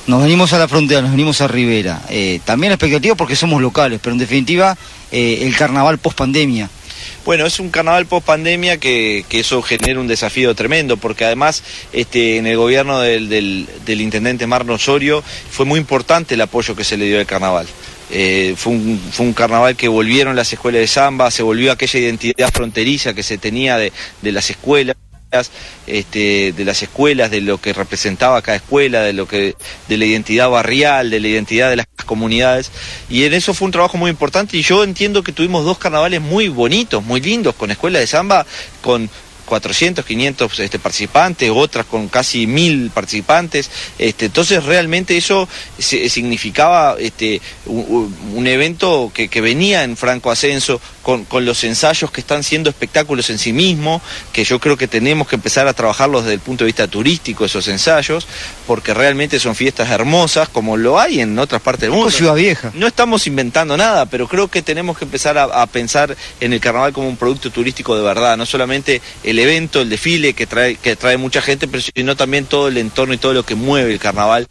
Nos 0.07 0.23
venimos 0.23 0.53
a 0.53 0.59
la 0.59 0.69
frontera, 0.69 1.03
nos 1.03 1.11
venimos 1.11 1.41
a 1.41 1.49
Rivera. 1.49 2.03
Eh, 2.09 2.41
también 2.45 2.73
expectativa 2.73 3.15
porque 3.15 3.37
somos 3.37 3.61
locales, 3.61 4.01
pero 4.03 4.13
en 4.13 4.19
definitiva 4.19 4.77
el 5.11 5.57
carnaval 5.57 5.99
post 5.99 6.19
pandemia. 6.19 6.69
Bueno, 7.29 7.45
es 7.45 7.61
un 7.61 7.69
carnaval 7.69 8.07
post 8.07 8.25
pandemia 8.25 8.79
que, 8.79 9.23
eso 9.29 9.61
genera 9.61 10.01
un 10.01 10.07
desafío 10.07 10.55
tremendo, 10.55 10.97
porque 10.97 11.27
además 11.27 11.63
este, 11.93 12.39
en 12.39 12.47
el 12.47 12.57
gobierno 12.57 13.01
del, 13.01 13.69
intendente 13.87 14.47
Marno 14.47 14.73
Osorio 14.73 15.23
fue 15.51 15.67
muy 15.67 15.79
importante 15.79 16.37
el 16.37 16.41
apoyo 16.41 16.75
que 16.75 16.85
se 16.85 16.97
le 16.97 17.05
dio 17.05 17.21
al 17.21 17.27
carnaval. 17.27 17.67
Eh, 18.11 18.55
fue, 18.57 18.73
un, 18.73 19.35
carnaval 19.35 19.77
que 19.77 19.89
volvieron 19.89 20.37
las 20.37 20.51
escuelas 20.55 20.81
de 20.81 20.87
samba, 20.87 21.31
se 21.31 21.43
volvió 21.43 21.71
aquella 21.71 22.01
identidad 22.01 22.51
fronteriza 22.51 23.13
que 23.13 23.23
se 23.23 23.37
tenía 23.37 23.77
de 23.77 23.93
las 24.23 24.49
escuelas 24.49 24.97
este, 25.87 26.53
de 26.53 26.65
las 26.65 26.83
escuelas, 26.83 27.31
de 27.31 27.41
lo 27.41 27.61
que 27.61 27.73
representaba 27.73 28.41
cada 28.43 28.57
escuela, 28.57 29.03
de 29.03 29.13
lo 29.13 29.29
que, 29.29 29.57
de 29.89 29.97
la 29.97 30.07
identidad 30.07 30.49
barrial, 30.49 31.11
de 31.11 31.21
la 31.21 31.29
identidad 31.29 31.71
de 31.71 31.77
las 31.77 31.87
comunidades. 32.07 32.71
Y 33.09 33.25
en 33.25 33.35
eso 33.35 33.53
fue 33.55 33.67
un 33.67 33.73
trabajo 33.73 33.99
muy 33.99 34.11
importante 34.11 34.57
y 34.57 34.63
yo 34.63 34.85
entiendo 34.85 35.23
que 35.23 35.33
tuvimos 35.33 35.65
dos 35.65 35.79
carnavales 35.79 36.21
muy 36.21 36.49
bonitos, 36.49 37.05
muy 37.05 37.21
lindos, 37.21 37.55
con 37.55 37.71
escuelas 37.71 38.01
de 38.01 38.07
samba, 38.07 38.47
con 38.81 39.11
400, 39.49 40.05
500 40.05 40.61
este, 40.61 40.79
participantes, 40.79 41.51
otras 41.53 41.87
con 41.87 42.09
casi 42.09 42.47
mil 42.47 42.91
participantes. 42.91 43.71
Este, 43.99 44.27
entonces 44.27 44.63
realmente 44.65 45.17
eso 45.17 45.49
significaba 45.79 46.97
este, 46.99 47.41
un, 47.67 48.47
evento 48.47 49.11
que, 49.13 49.29
venía 49.41 49.85
en 49.85 49.97
franco 49.97 50.31
ascenso 50.31 50.81
con, 51.03 51.27
los 51.45 51.65
ensayos 51.65 52.11
que 52.11 52.21
están 52.21 52.43
siendo 52.43 52.69
espectáculos 52.69 53.31
en 53.31 53.39
sí 53.39 53.53
mismos, 53.53 54.03
que 54.33 54.45
yo 54.45 54.61
creo 54.61 54.77
que 54.77 54.89
tenemos 54.89 55.27
que 55.27 55.37
empezar 55.37 55.67
a 55.67 55.73
trabajarlos 55.73 56.25
desde 56.25 56.35
el 56.35 56.41
punto 56.41 56.65
de 56.65 56.67
vista 56.67 56.87
turístico, 56.87 57.45
esos 57.45 57.67
ensayos, 57.69 58.27
porque 58.67 58.93
realmente 58.93 59.41
son 59.41 59.55
fiestas 59.55 59.91
hermosas, 59.91 60.49
como 60.49 60.77
lo 60.77 61.01
hay 61.01 61.21
en 61.21 61.39
otras 61.39 61.63
partes 61.63 61.83
del 61.83 61.93
mundo. 61.93 62.11
Ciudad 62.11 62.35
Vieja. 62.35 62.71
No 62.75 62.87
estamos 62.87 63.27
inventando 63.27 63.77
nada, 63.77 64.07
pero 64.07 64.29
creo 64.29 64.49
que 64.49 64.61
tenemos 64.61 64.99
que 64.99 65.05
empezar 65.05 65.39
a, 65.39 65.45
a 65.45 65.67
pensar 65.67 66.15
en 66.41 66.53
el 66.53 66.61
carnaval 66.61 66.93
como 66.93 67.09
un 67.09 67.17
producto 67.17 67.51
turístico 67.51 67.97
de 67.97 68.03
verdad, 68.03 68.37
no 68.37 68.45
solamente 68.45 69.01
el 69.23 69.38
evento, 69.39 69.83
el 69.83 69.91
desfile 69.91 70.35
que 70.35 70.47
trae, 70.47 70.77
que 70.77 70.97
trae 70.97 71.17
mucha 71.17 71.43
gente, 71.43 71.69
pero 71.69 71.83
sino 71.83 72.17
también 72.17 72.47
todo 72.47 72.69
el 72.69 72.77
entorno 72.79 73.15
y 73.15 73.19
todo 73.19 73.35
lo 73.35 73.45
que 73.45 73.55
mueve 73.55 73.93
el 73.93 73.99
carnaval 73.99 74.47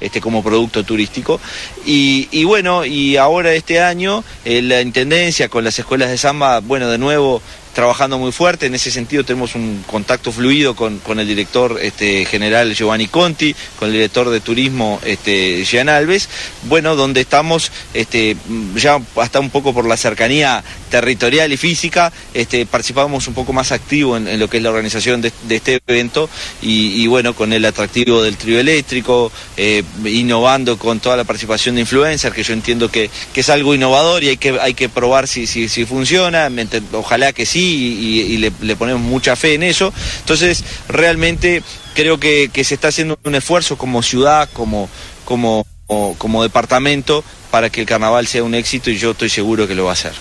este, 0.00 0.20
como 0.20 0.42
producto 0.42 0.84
turístico. 0.84 1.40
Y, 1.84 2.44
bueno, 2.44 2.84
y 2.84 3.16
ahora 3.16 3.52
este 3.54 3.80
año 3.80 4.24
eh, 4.44 4.62
la 4.62 4.80
Intendencia 4.80 5.48
con 5.48 5.64
las 5.64 5.78
escuelas 5.78 6.10
de 6.10 6.18
samba, 6.18 6.60
bueno, 6.60 6.88
de 6.88 6.98
nuevo 6.98 7.42
trabajando 7.76 8.18
muy 8.18 8.32
fuerte. 8.32 8.64
En 8.64 8.74
ese 8.74 8.90
sentido 8.90 9.22
tenemos 9.22 9.54
un 9.54 9.84
contacto 9.86 10.32
fluido 10.32 10.74
con, 10.74 10.98
con 11.00 11.20
el 11.20 11.28
director 11.28 11.78
este, 11.82 12.24
general 12.24 12.74
Giovanni 12.74 13.06
Conti, 13.06 13.54
con 13.78 13.88
el 13.88 13.92
director 13.92 14.30
de 14.30 14.40
turismo 14.40 14.98
este, 15.04 15.62
Jean 15.62 15.90
Alves, 15.90 16.30
bueno, 16.62 16.96
donde 16.96 17.20
estamos 17.20 17.70
este, 17.92 18.34
ya 18.76 18.98
hasta 19.16 19.40
un 19.40 19.50
poco 19.50 19.74
por 19.74 19.86
la 19.86 19.98
cercanía 19.98 20.64
territorial 20.90 21.52
y 21.52 21.58
física, 21.58 22.10
este, 22.32 22.64
participamos 22.64 23.28
un 23.28 23.34
poco 23.34 23.52
más 23.52 23.72
activo 23.72 24.16
en, 24.16 24.38
lo 24.38 24.48
que 24.48 24.56
es 24.56 24.62
la 24.62 24.70
organización 24.70 25.20
de, 25.20 25.30
este 25.50 25.78
evento 25.86 26.30
y, 26.62 27.06
bueno, 27.08 27.34
con 27.34 27.52
el 27.52 27.64
atractivo 27.66 28.22
del 28.22 28.38
trío 28.38 28.58
eléctrico, 28.58 29.30
eh, 29.58 29.82
innovando 30.06 30.78
con 30.78 31.00
toda 31.00 31.18
la 31.18 31.24
participación 31.24 31.74
de 31.74 31.82
influencers, 31.82 32.34
que 32.34 32.42
yo 32.42 32.54
entiendo 32.54 32.90
que, 32.90 33.10
es 33.34 33.50
algo 33.50 33.74
innovador 33.74 34.24
y 34.24 34.30
hay 34.30 34.38
que, 34.38 34.58
hay 34.58 34.72
que 34.72 34.88
probar 34.88 35.28
si, 35.28 35.46
si, 35.46 35.68
si 35.68 35.84
funciona, 35.84 36.50
ojalá 36.92 37.34
que 37.34 37.44
sí 37.44 37.65
y, 37.66 38.36
le, 38.38 38.76
ponemos 38.76 39.02
mucha 39.02 39.36
fe 39.36 39.54
en 39.54 39.62
eso. 39.62 39.92
Entonces, 40.20 40.64
realmente 40.88 41.62
creo 41.94 42.18
que, 42.18 42.50
se 42.64 42.74
está 42.74 42.88
haciendo 42.88 43.18
un 43.24 43.34
esfuerzo 43.34 43.76
como 43.76 44.02
ciudad, 44.02 44.48
como, 44.52 44.88
como, 45.24 45.66
como 45.86 46.42
departamento, 46.42 47.24
para 47.50 47.70
que 47.70 47.80
el 47.80 47.86
carnaval 47.86 48.26
sea 48.26 48.42
un 48.42 48.54
éxito 48.54 48.90
y 48.90 48.98
yo 48.98 49.12
estoy 49.12 49.28
seguro 49.28 49.66
que 49.66 49.74
lo 49.74 49.84
va 49.84 49.92
a 49.92 49.96
ser. 49.96 50.12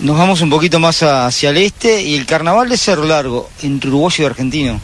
Nos 0.00 0.16
vamos 0.16 0.40
un 0.42 0.50
poquito 0.50 0.78
más 0.78 1.02
hacia 1.02 1.50
el 1.50 1.56
este 1.56 2.02
y 2.02 2.14
el 2.14 2.24
carnaval 2.24 2.68
de 2.68 2.76
Cerro 2.76 3.04
Largo, 3.04 3.50
entre 3.62 3.90
uruguayo 3.90 4.22
y 4.22 4.26
argentino. 4.26 4.80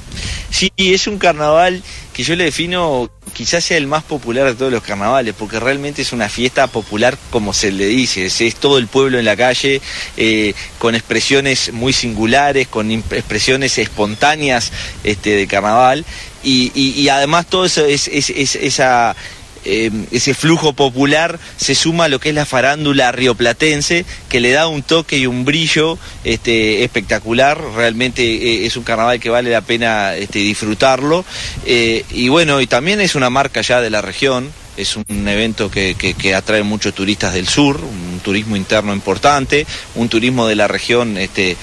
Sí, 0.50 0.72
es 0.76 1.06
un 1.06 1.18
carnaval 1.18 1.84
que 2.12 2.24
yo 2.24 2.34
le 2.34 2.44
defino 2.44 3.08
quizás 3.32 3.64
sea 3.64 3.76
el 3.76 3.86
más 3.86 4.02
popular 4.02 4.46
de 4.46 4.54
todos 4.54 4.72
los 4.72 4.82
carnavales, 4.82 5.34
porque 5.38 5.60
realmente 5.60 6.02
es 6.02 6.12
una 6.12 6.28
fiesta 6.28 6.66
popular 6.66 7.16
como 7.30 7.52
se 7.52 7.70
le 7.70 7.86
dice, 7.86 8.26
es, 8.26 8.54
todo 8.56 8.78
el 8.78 8.88
pueblo 8.88 9.18
en 9.18 9.24
la 9.24 9.36
calle, 9.36 9.80
eh, 10.16 10.52
con 10.78 10.96
expresiones 10.96 11.72
muy 11.72 11.92
singulares, 11.92 12.66
con 12.66 12.90
expresiones 12.90 13.78
espontáneas 13.78 14.72
este, 15.04 15.30
de 15.30 15.46
carnaval, 15.46 16.04
y, 16.42 17.08
además 17.08 17.46
todo 17.46 17.64
eso 17.64 17.84
es, 17.86 18.08
esa 18.08 19.16
eh, 19.64 19.90
ese 20.10 20.34
flujo 20.34 20.72
popular 20.72 21.38
se 21.56 21.74
suma 21.74 22.04
a 22.04 22.08
lo 22.08 22.20
que 22.20 22.30
es 22.30 22.34
la 22.34 22.46
farándula 22.46 23.12
rioplatense, 23.12 24.04
que 24.28 24.40
le 24.40 24.50
da 24.50 24.68
un 24.68 24.82
toque 24.82 25.18
y 25.18 25.26
un 25.26 25.44
brillo 25.44 25.98
este, 26.24 26.84
espectacular. 26.84 27.60
Realmente 27.74 28.22
eh, 28.22 28.66
es 28.66 28.76
un 28.76 28.84
carnaval 28.84 29.20
que 29.20 29.30
vale 29.30 29.50
la 29.50 29.62
pena 29.62 30.14
este, 30.14 30.40
disfrutarlo. 30.40 31.24
Eh, 31.66 32.04
y 32.10 32.28
bueno, 32.28 32.60
y 32.60 32.66
también 32.66 33.00
es 33.00 33.14
una 33.14 33.30
marca 33.30 33.62
ya 33.62 33.80
de 33.80 33.90
la 33.90 34.02
región. 34.02 34.50
Es 34.76 34.96
un 34.96 35.28
evento 35.28 35.70
que, 35.70 35.94
que, 35.94 36.34
atrae 36.34 36.64
muchos 36.64 36.92
turistas 36.94 37.32
del 37.32 37.46
sur, 37.46 37.80
un 37.80 38.18
turismo 38.24 38.56
interno 38.56 38.92
importante, 38.92 39.68
un 39.94 40.08
turismo 40.08 40.48
de 40.48 40.56
la 40.56 40.66
región 40.66 41.16
este, 41.16 41.56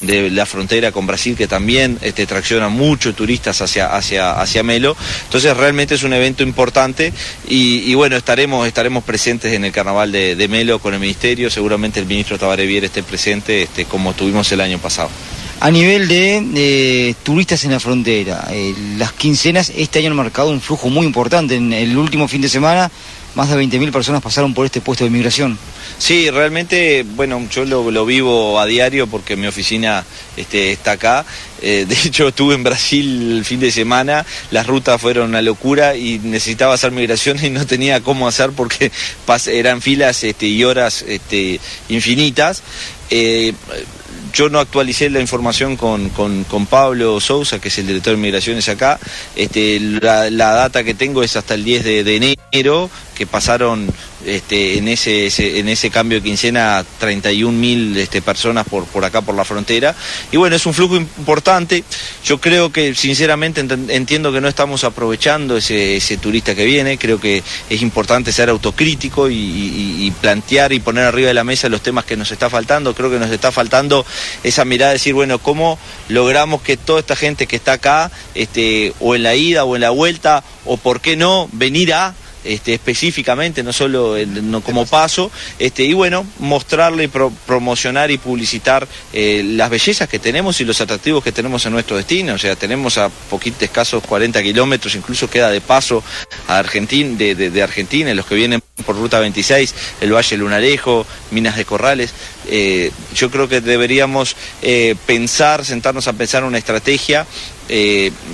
de 0.00 0.30
la 0.30 0.46
frontera 0.46 0.92
con 0.92 1.06
Brasil 1.06 1.36
que 1.36 1.46
también 1.46 1.98
este, 2.02 2.26
tracciona 2.26 2.68
muchos 2.68 3.14
turistas 3.14 3.60
hacia, 3.62 3.94
hacia, 3.94 4.32
hacia 4.32 4.62
Melo. 4.62 4.96
Entonces 5.24 5.56
realmente 5.56 5.94
es 5.94 6.02
un 6.02 6.12
evento 6.12 6.42
importante 6.42 7.12
y, 7.48 7.94
bueno, 7.94 8.16
estaremos, 8.16 8.66
estaremos 8.66 9.04
presentes 9.04 9.52
en 9.54 9.64
el 9.64 9.72
carnaval 9.72 10.12
de, 10.12 10.46
Melo 10.48 10.78
con 10.78 10.94
el 10.94 11.00
ministerio, 11.00 11.50
seguramente 11.50 11.98
el 11.98 12.06
ministro 12.06 12.38
Tabaré 12.38 12.66
Vier 12.66 12.84
esté 12.84 13.02
presente 13.02 13.62
este, 13.62 13.84
como 13.84 14.12
tuvimos 14.14 14.50
el 14.52 14.60
año 14.60 14.78
pasado. 14.78 15.10
A 15.58 15.70
nivel 15.70 16.06
de 16.06 17.16
turistas 17.22 17.64
en 17.64 17.72
la 17.72 17.80
frontera, 17.80 18.46
eh, 18.52 18.74
las 18.98 19.12
quincenas 19.12 19.72
este 19.74 19.98
año 19.98 20.10
han 20.10 20.16
marcado 20.16 20.50
un 20.50 20.60
flujo 20.60 20.90
muy 20.90 21.06
importante. 21.06 21.56
En 21.56 21.72
el 21.72 21.96
último 21.96 22.28
fin 22.28 22.42
de 22.42 22.48
semana 22.48 22.90
más 23.36 23.50
de 23.50 23.62
20.000 23.62 23.92
personas 23.92 24.22
pasaron 24.22 24.54
por 24.54 24.66
este 24.66 24.80
puesto 24.80 25.04
de 25.04 25.10
migración. 25.10 25.58
Sí, 25.98 26.30
realmente, 26.30 27.04
bueno, 27.14 27.46
yo 27.50 27.64
lo, 27.64 28.04
vivo 28.04 28.60
a 28.60 28.66
diario 28.66 29.06
porque 29.06 29.34
mi 29.34 29.46
oficina 29.46 30.04
este, 30.36 30.72
está 30.72 30.92
acá. 30.92 31.24
Eh, 31.62 31.86
de 31.88 31.94
hecho, 31.94 32.28
estuve 32.28 32.54
en 32.54 32.62
Brasil 32.62 33.38
el 33.38 33.44
fin 33.44 33.60
de 33.60 33.70
semana, 33.70 34.26
las 34.50 34.66
rutas 34.66 35.00
fueron 35.00 35.30
una 35.30 35.42
locura 35.42 35.96
y 35.96 36.18
necesitaba 36.18 36.74
hacer 36.74 36.92
migración 36.92 37.42
y 37.42 37.48
no 37.50 37.66
tenía 37.66 38.02
cómo 38.02 38.28
hacer 38.28 38.50
porque 38.50 38.92
eran 39.46 39.80
filas 39.80 40.22
este, 40.22 40.46
y 40.46 40.64
horas 40.64 41.02
este, 41.08 41.60
infinitas. 41.88 42.62
Eh, 43.08 43.54
yo 44.34 44.50
no 44.50 44.58
actualicé 44.58 45.08
la 45.08 45.20
información 45.20 45.78
con, 45.78 46.10
Pablo 46.68 47.20
Sousa, 47.20 47.58
que 47.58 47.68
es 47.68 47.78
el 47.78 47.86
director 47.86 48.14
de 48.14 48.20
migraciones 48.20 48.68
acá. 48.68 48.98
Este, 49.34 49.80
la, 49.80 50.28
data 50.30 50.84
que 50.84 50.92
tengo 50.92 51.22
es 51.22 51.36
hasta 51.36 51.54
el 51.54 51.64
10 51.64 51.84
de 52.04 52.36
enero, 52.52 52.90
que 53.14 53.26
pasaron 53.26 53.90
este, 54.26 54.78
en, 54.78 54.88
ese, 54.88 55.28
en 55.58 55.68
ese 55.68 55.90
cambio 55.90 56.18
de 56.18 56.24
quincena 56.24 56.84
31 56.98 57.56
mil 57.56 57.96
este, 57.96 58.20
personas 58.20 58.66
por, 58.66 58.84
por 58.86 59.04
acá, 59.04 59.22
por 59.22 59.34
la 59.34 59.44
frontera. 59.44 59.94
Y 60.32 60.36
bueno, 60.36 60.56
es 60.56 60.66
un 60.66 60.74
flujo 60.74 60.96
importante. 60.96 61.84
Yo 62.24 62.40
creo 62.40 62.72
que, 62.72 62.94
sinceramente, 62.94 63.60
entiendo 63.60 64.32
que 64.32 64.40
no 64.40 64.48
estamos 64.48 64.84
aprovechando 64.84 65.56
ese, 65.56 65.96
ese 65.96 66.18
turista 66.18 66.54
que 66.54 66.64
viene. 66.64 66.98
Creo 66.98 67.20
que 67.20 67.42
es 67.70 67.82
importante 67.82 68.32
ser 68.32 68.48
autocrítico 68.48 69.30
y, 69.30 70.12
plantear 70.20 70.72
y 70.72 70.80
poner 70.80 71.04
arriba 71.04 71.28
de 71.28 71.34
la 71.34 71.44
mesa 71.44 71.68
los 71.68 71.82
temas 71.82 72.04
que 72.04 72.16
nos 72.16 72.30
está 72.32 72.50
faltando. 72.50 72.94
Creo 72.94 73.10
que 73.10 73.18
nos 73.18 73.30
está 73.30 73.52
faltando 73.52 74.04
esa 74.42 74.64
mirada 74.64 74.92
de 74.92 74.96
decir, 74.96 75.14
bueno, 75.14 75.38
¿cómo 75.38 75.78
logramos 76.08 76.62
que 76.62 76.76
toda 76.76 77.00
esta 77.00 77.16
gente 77.16 77.46
que 77.46 77.56
está 77.56 77.74
acá, 77.74 78.10
este, 78.34 78.92
o 79.00 79.14
en 79.14 79.22
la 79.22 79.34
ida 79.34 79.64
o 79.64 79.76
en 79.76 79.82
la 79.82 79.90
vuelta, 79.90 80.42
o 80.64 80.76
por 80.76 81.00
qué 81.00 81.16
no, 81.16 81.48
venir 81.52 81.94
a 81.94 82.14
este, 82.46 82.74
específicamente, 82.74 83.62
no 83.62 83.72
solo 83.72 84.16
como 84.64 84.86
paso, 84.86 85.30
este, 85.58 85.84
y 85.84 85.92
bueno, 85.92 86.26
mostrarle, 86.38 87.08
promocionar 87.46 88.10
y 88.10 88.18
publicitar 88.18 88.86
eh, 89.12 89.42
las 89.44 89.70
bellezas 89.70 90.08
que 90.08 90.18
tenemos 90.18 90.60
y 90.60 90.64
los 90.64 90.80
atractivos 90.80 91.22
que 91.22 91.32
tenemos 91.32 91.64
en 91.66 91.72
nuestro 91.72 91.96
destino. 91.96 92.34
O 92.34 92.38
sea, 92.38 92.56
tenemos 92.56 92.98
a 92.98 93.08
poquitos 93.08 93.62
escasos 93.62 94.02
40 94.04 94.42
kilómetros, 94.42 94.94
incluso 94.94 95.28
queda 95.28 95.50
de 95.50 95.60
paso 95.60 96.02
a 96.48 96.58
Argentina, 96.58 97.16
de, 97.16 97.62
Argentina, 97.62 98.12
los 98.14 98.26
que 98.26 98.34
vienen 98.34 98.62
por 98.84 98.96
Ruta 98.96 99.18
26, 99.20 99.74
el 100.00 100.12
Valle 100.12 100.36
Lunarejo, 100.36 101.06
Minas 101.30 101.56
de 101.56 101.64
Corrales. 101.64 102.12
Eh, 102.48 102.92
yo 103.14 103.30
creo 103.30 103.48
que 103.48 103.60
deberíamos 103.60 104.36
eh, 104.62 104.94
pensar, 105.06 105.64
sentarnos 105.64 106.06
a 106.08 106.12
pensar 106.12 106.44
una 106.44 106.58
estrategia, 106.58 107.26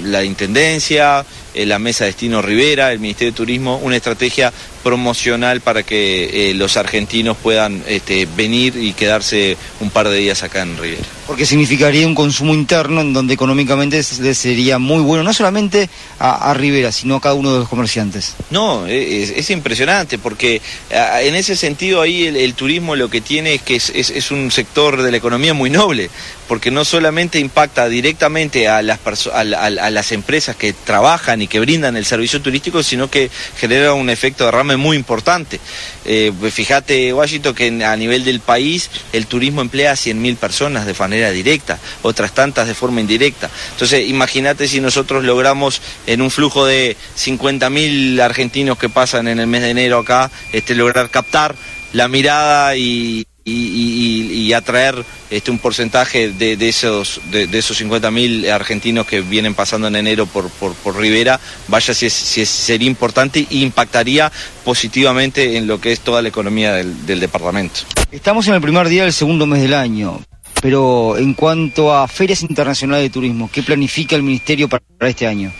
la 0.04 0.22
Intendencia, 0.24 1.24
la 1.54 1.78
Mesa 1.78 2.04
Destino 2.04 2.42
Rivera, 2.42 2.92
el 2.92 3.00
Ministerio 3.00 3.32
de 3.32 3.36
Turismo, 3.36 3.78
una 3.82 3.96
estrategia 3.96 4.52
promocional 4.82 5.60
para 5.60 5.82
que 5.82 6.50
eh, 6.50 6.54
los 6.54 6.76
argentinos 6.76 7.36
puedan 7.36 7.82
este, 7.86 8.26
venir 8.36 8.76
y 8.76 8.92
quedarse 8.92 9.56
un 9.80 9.90
par 9.90 10.08
de 10.08 10.18
días 10.18 10.42
acá 10.42 10.62
en 10.62 10.76
Rivera. 10.76 11.02
Porque 11.26 11.46
significaría 11.46 12.06
un 12.06 12.14
consumo 12.14 12.52
interno 12.52 13.00
en 13.00 13.12
donde 13.12 13.34
económicamente 13.34 14.02
sería 14.02 14.78
muy 14.78 15.02
bueno, 15.02 15.22
no 15.22 15.32
solamente 15.32 15.88
a, 16.18 16.52
Rivera, 16.54 16.92
sino 16.92 17.16
a 17.16 17.20
cada 17.20 17.34
uno 17.34 17.52
de 17.52 17.60
los 17.60 17.68
comerciantes. 17.68 18.34
No, 18.50 18.86
es, 18.86 19.50
impresionante, 19.50 20.18
porque 20.18 20.60
en 20.90 21.34
ese 21.34 21.56
sentido 21.56 22.00
ahí 22.00 22.26
el, 22.26 22.54
turismo 22.54 22.96
lo 22.96 23.08
que 23.08 23.20
tiene 23.20 23.54
es 23.54 23.62
que 23.62 23.76
es, 23.76 24.30
un 24.30 24.50
sector 24.50 25.00
de 25.00 25.10
la 25.10 25.16
economía 25.16 25.54
muy 25.54 25.70
noble, 25.70 26.10
porque 26.48 26.70
no 26.70 26.84
solamente 26.84 27.38
impacta 27.38 27.88
directamente 27.88 28.68
a 28.68 28.82
las, 28.82 28.98
a 29.32 29.44
las 29.44 30.12
empresas 30.12 30.56
que 30.56 30.72
trabajan 30.72 31.40
y 31.40 31.46
que 31.46 31.60
brindan 31.60 31.96
el 31.96 32.04
servicio 32.04 32.42
turístico, 32.42 32.82
sino 32.82 33.08
que 33.08 33.30
genera 33.58 33.94
un 33.94 34.10
efecto 34.10 34.44
de 34.44 34.52
rama 34.72 34.82
muy 34.82 34.96
importante. 34.96 35.60
Eh, 36.04 36.32
pues 36.38 36.52
fíjate, 36.54 37.12
Washington, 37.12 37.54
que 37.54 37.84
a 37.84 37.96
nivel 37.96 38.24
del 38.24 38.40
país 38.40 38.90
el 39.12 39.26
turismo 39.26 39.60
emplea 39.60 39.92
a 39.92 39.94
100.000 39.94 40.36
personas 40.36 40.86
de 40.86 40.94
manera 40.94 41.30
directa, 41.30 41.78
otras 42.02 42.32
tantas 42.32 42.66
de 42.68 42.74
forma 42.74 43.00
indirecta. 43.00 43.50
Entonces, 43.72 44.08
imagínate 44.08 44.68
si 44.68 44.80
nosotros 44.80 45.24
logramos 45.24 45.80
en 46.06 46.22
un 46.22 46.30
flujo 46.30 46.66
de 46.66 46.96
50.000 47.16 48.20
argentinos 48.20 48.78
que 48.78 48.88
pasan 48.88 49.28
en 49.28 49.40
el 49.40 49.46
mes 49.46 49.62
de 49.62 49.70
enero 49.70 49.98
acá, 49.98 50.30
este, 50.52 50.74
lograr 50.74 51.10
captar 51.10 51.54
la 51.92 52.08
mirada 52.08 52.76
y, 52.76 53.26
y, 53.44 54.52
atraer 54.52 55.04
este, 55.30 55.50
un 55.50 55.58
porcentaje 55.58 56.28
de, 56.28 56.68
esos 56.68 57.20
de, 57.30 57.48
esos 57.52 57.80
50.000 57.80 58.50
argentinos 58.50 59.06
que 59.06 59.20
vienen 59.22 59.54
pasando 59.54 59.88
en 59.88 59.96
enero 59.96 60.26
por, 60.26 60.50
por, 60.50 60.96
Rivera, 60.96 61.40
vaya 61.68 61.94
si, 61.94 62.10
si 62.10 62.44
sería 62.44 62.86
importante 62.86 63.46
e 63.50 63.56
impactaría 63.56 64.30
positivamente 64.64 65.56
en 65.56 65.66
lo 65.66 65.80
que 65.80 65.92
es 65.92 66.00
toda 66.00 66.20
la 66.22 66.28
economía 66.28 66.74
del 66.74 67.20
departamento. 67.20 67.80
Estamos 68.10 68.46
en 68.48 68.54
el 68.54 68.60
primer 68.60 68.88
día 68.88 69.04
del 69.04 69.12
segundo 69.12 69.46
mes 69.46 69.62
del 69.62 69.74
año, 69.74 70.20
pero 70.60 71.16
en 71.16 71.34
cuanto 71.34 71.94
a 71.94 72.06
ferias 72.06 72.42
internacionales 72.42 73.04
de 73.04 73.10
turismo, 73.10 73.50
¿qué 73.52 73.62
planifica 73.62 74.16
el 74.16 74.22
Ministerio 74.22 74.68
para 74.68 74.82
este 75.00 75.26
año? 75.26 75.52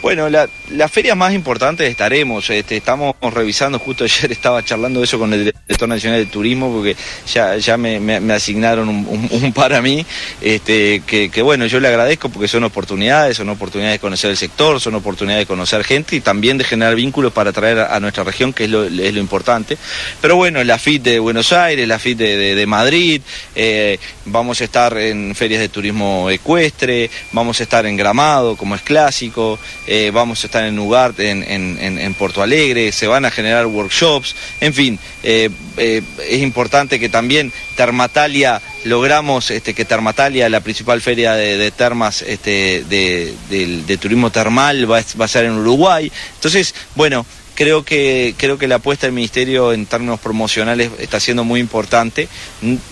Bueno, 0.00 0.28
la, 0.28 0.48
las 0.70 0.92
ferias 0.92 1.16
más 1.16 1.34
importantes 1.34 1.88
estaremos. 1.90 2.48
Este, 2.50 2.76
estamos 2.76 3.16
revisando, 3.20 3.80
justo 3.80 4.04
ayer 4.04 4.30
estaba 4.32 4.64
charlando 4.64 5.02
eso 5.02 5.18
con 5.18 5.32
el 5.32 5.46
director 5.46 5.88
nacional 5.88 6.20
de 6.20 6.26
turismo, 6.26 6.72
porque 6.72 6.96
ya, 7.26 7.76
me, 7.76 8.32
asignaron 8.32 8.88
un, 8.88 9.28
un, 9.30 9.52
par 9.52 9.74
a 9.74 9.82
mí, 9.82 10.04
este, 10.40 11.02
que, 11.06 11.42
bueno, 11.42 11.66
yo 11.66 11.80
le 11.80 11.88
agradezco 11.88 12.28
porque 12.28 12.46
son 12.46 12.62
oportunidades, 12.64 13.36
son 13.36 13.48
oportunidades 13.48 13.96
de 13.96 14.00
conocer 14.00 14.30
el 14.30 14.36
sector, 14.36 14.80
son 14.80 14.94
oportunidades 14.94 15.42
de 15.42 15.46
conocer 15.46 15.82
gente 15.82 16.14
y 16.14 16.20
también 16.20 16.58
de 16.58 16.64
generar 16.64 16.94
vínculos 16.94 17.32
para 17.32 17.50
atraer 17.50 17.80
a, 17.80 17.98
nuestra 17.98 18.22
región, 18.22 18.52
que 18.52 18.64
es 18.64 18.70
lo, 18.70 18.86
importante. 19.18 19.76
Pero 20.20 20.36
bueno, 20.36 20.62
la 20.62 20.78
FIT 20.78 21.02
de 21.02 21.18
Buenos 21.18 21.52
Aires, 21.52 21.88
la 21.88 21.98
FIT 21.98 22.18
de 22.18 22.66
Madrid, 22.66 23.20
eh, 23.56 23.98
vamos 24.26 24.60
a 24.60 24.64
estar 24.64 24.96
en 24.96 25.34
ferias 25.34 25.60
de 25.60 25.68
turismo 25.68 26.30
ecuestre, 26.30 27.10
vamos 27.32 27.58
a 27.58 27.64
estar 27.64 27.84
en 27.86 27.96
Gramado, 27.96 28.56
como 28.56 28.76
es 28.76 28.82
clásico 28.82 29.58
eh, 29.90 30.10
vamos 30.12 30.44
a 30.44 30.48
estar 30.48 30.64
en 30.64 30.78
Ugart, 30.78 31.18
en, 31.18 31.42
en, 31.42 31.78
en, 31.80 32.12
Porto 32.12 32.42
Alegre, 32.42 32.92
se 32.92 33.06
van 33.06 33.24
a 33.24 33.30
generar 33.30 33.64
workshops, 33.66 34.36
en 34.60 34.74
fin, 34.74 34.98
eh, 35.22 35.48
eh, 35.78 36.02
es 36.28 36.42
importante 36.42 37.00
que 37.00 37.08
también 37.08 37.50
Termatalia, 37.74 38.60
logramos 38.84 39.50
este, 39.50 39.72
que 39.72 39.86
Termatalia, 39.86 40.50
la 40.50 40.60
principal 40.60 41.00
feria 41.00 41.32
de, 41.32 41.70
termas 41.70 42.20
este, 42.20 42.84
de, 42.86 43.32
de, 43.48 43.96
turismo 43.96 44.30
termal, 44.30 44.90
va, 44.90 44.98
a 44.98 45.28
ser 45.28 45.46
en 45.46 45.52
Uruguay. 45.52 46.12
Entonces, 46.34 46.74
bueno, 46.94 47.24
creo 47.54 47.82
que 47.82 48.34
creo 48.36 48.58
que 48.58 48.68
la 48.68 48.76
apuesta 48.76 49.06
del 49.06 49.14
ministerio 49.14 49.72
en 49.72 49.86
términos 49.86 50.20
promocionales 50.20 50.90
está 50.98 51.18
siendo 51.18 51.42
muy 51.42 51.58
importante 51.58 52.28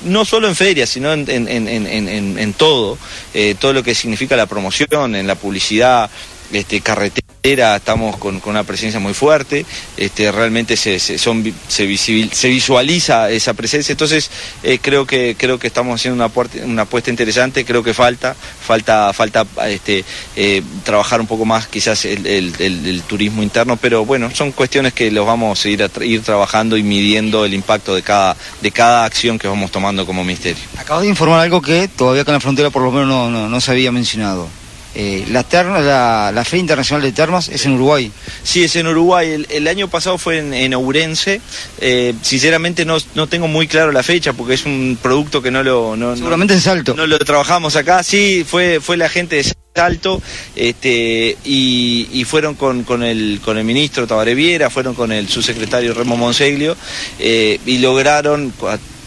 no 0.03 0.25
solo 0.25 0.49
en 0.49 0.57
ferias 0.57 0.89
sino 0.89 1.13
en, 1.13 1.31
en, 1.31 1.47
en, 1.49 2.37
en 2.37 2.53
todo 2.55 2.99
todo 3.61 3.73
lo 3.73 3.85
que 3.85 3.95
significa 3.95 4.35
la 4.35 4.47
promoción 4.47 5.15
en 5.15 5.29
la 5.29 5.37
publicidad 5.37 6.11
este, 6.53 6.81
carretera, 6.81 7.77
estamos 7.77 8.17
con, 8.17 8.41
con, 8.41 8.51
una 8.51 8.65
presencia 8.65 8.99
muy 8.99 9.15
fuerte, 9.15 9.65
este, 9.97 10.33
realmente 10.33 10.77
se, 10.77 10.99
se, 10.99 11.17
son, 11.19 11.45
se, 11.69 11.87
visibil, 11.87 12.33
se 12.33 12.49
visualiza 12.49 13.31
esa 13.31 13.55
presencia, 13.55 13.93
entonces 13.93 14.31
eh, 14.63 14.79
creo, 14.83 15.07
que, 15.07 15.37
creo 15.39 15.59
que 15.59 15.69
estamos 15.69 16.01
haciendo 16.01 16.25
una, 16.25 16.33
una 16.65 16.83
apuesta 16.83 17.11
interesante, 17.11 17.65
creo 17.65 17.83
que 17.83 17.95
falta, 17.95 18.35
falta, 18.35 19.13
falta 19.13 19.47
este, 19.69 20.05
eh, 20.35 20.63
trabajar 20.85 21.21
un 21.21 21.27
poco 21.27 21.45
más 21.45 21.69
quizás 21.69 22.05
el, 22.05 22.27
el, 22.27 23.03
turismo 23.07 23.43
interno, 23.43 23.77
pero 23.77 24.05
bueno, 24.05 24.31
son 24.35 24.51
cuestiones 24.51 24.93
que 24.93 25.11
los 25.11 25.27
vamos 25.27 25.65
a 25.65 25.69
ir, 25.69 25.83
a 25.83 26.05
ir 26.05 26.23
trabajando 26.23 26.77
y 26.77 26.83
midiendo 26.83 27.45
el 27.45 27.55
impacto 27.55 27.95
de 27.95 28.03
cada, 28.03 28.37
de 28.61 28.71
cada 28.73 29.05
acción 29.05 29.39
que 29.39 29.47
vamos 29.47 29.71
tomando 29.71 30.05
como 30.05 30.25
ministerio. 30.25 30.63
Acabo 30.79 31.01
de 31.01 31.09
informar 31.09 31.41
algo 31.41 31.63
que 31.63 31.89
todavía 31.89 32.25
con 32.25 32.35
la 32.35 32.41
frontera 32.41 32.71
por 32.71 32.83
lo 32.83 32.91
menos 32.91 33.07
no, 33.07 33.31
no, 33.31 33.49
no 33.49 33.61
se 33.61 33.71
había 33.71 33.93
mencionado. 33.93 34.49
Eh, 34.99 35.27
la, 35.31 35.43
terna, 35.43 35.81
la, 35.81 36.33
la, 36.35 36.43
Feria 36.43 36.63
Internacional 36.63 37.03
de 37.03 37.13
Termas 37.13 37.51
es 37.51 37.67
en 37.67 37.73
Uruguay. 37.73 38.11
Sí, 38.43 38.65
es 38.65 38.77
en 38.77 38.87
Uruguay. 38.87 39.31
El, 39.31 39.47
el 39.51 39.69
año 39.69 39.89
pasado 39.89 40.17
fue 40.17 40.39
en, 40.39 40.55
en 40.55 40.73
Ourense. 40.73 41.43
Eh, 41.83 42.15
sinceramente 42.23 42.87
no, 42.87 42.97
no, 43.15 43.27
tengo 43.27 43.47
muy 43.47 43.69
claro 43.69 43.93
la 43.93 44.03
fecha 44.03 44.33
porque 44.33 44.55
es 44.55 44.65
un 44.65 44.99
producto 45.03 45.43
que 45.43 45.51
no 45.51 45.63
lo... 45.63 45.97
No, 45.97 46.17
Seguramente 46.17 46.55
no, 46.55 46.59
en 46.59 46.63
Salto. 46.63 46.95
No 46.95 47.07
lo 47.07 47.19
trabajamos 47.19 47.77
acá. 47.77 48.03
Sí, 48.03 48.47
fue, 48.49 48.81
fue 48.81 48.97
la 48.97 49.11
gente 49.11 49.37
de 49.37 49.45
Salto 49.75 50.23
este, 50.55 51.37
y, 51.45 52.09
y, 52.11 52.25
fueron 52.25 52.55
con, 52.55 52.85
con, 52.85 53.03
el, 53.03 53.41
con 53.45 53.59
el 53.59 53.65
ministro 53.65 54.07
Tabaré 54.07 54.35
Viera, 54.35 54.71
fueron 54.71 54.95
con 54.95 55.13
el 55.13 55.29
subsecretario 55.29 55.93
Remo 55.93 56.17
Monseglio 56.17 56.75
eh, 57.19 57.61
y 57.67 57.79
lograron 57.79 58.55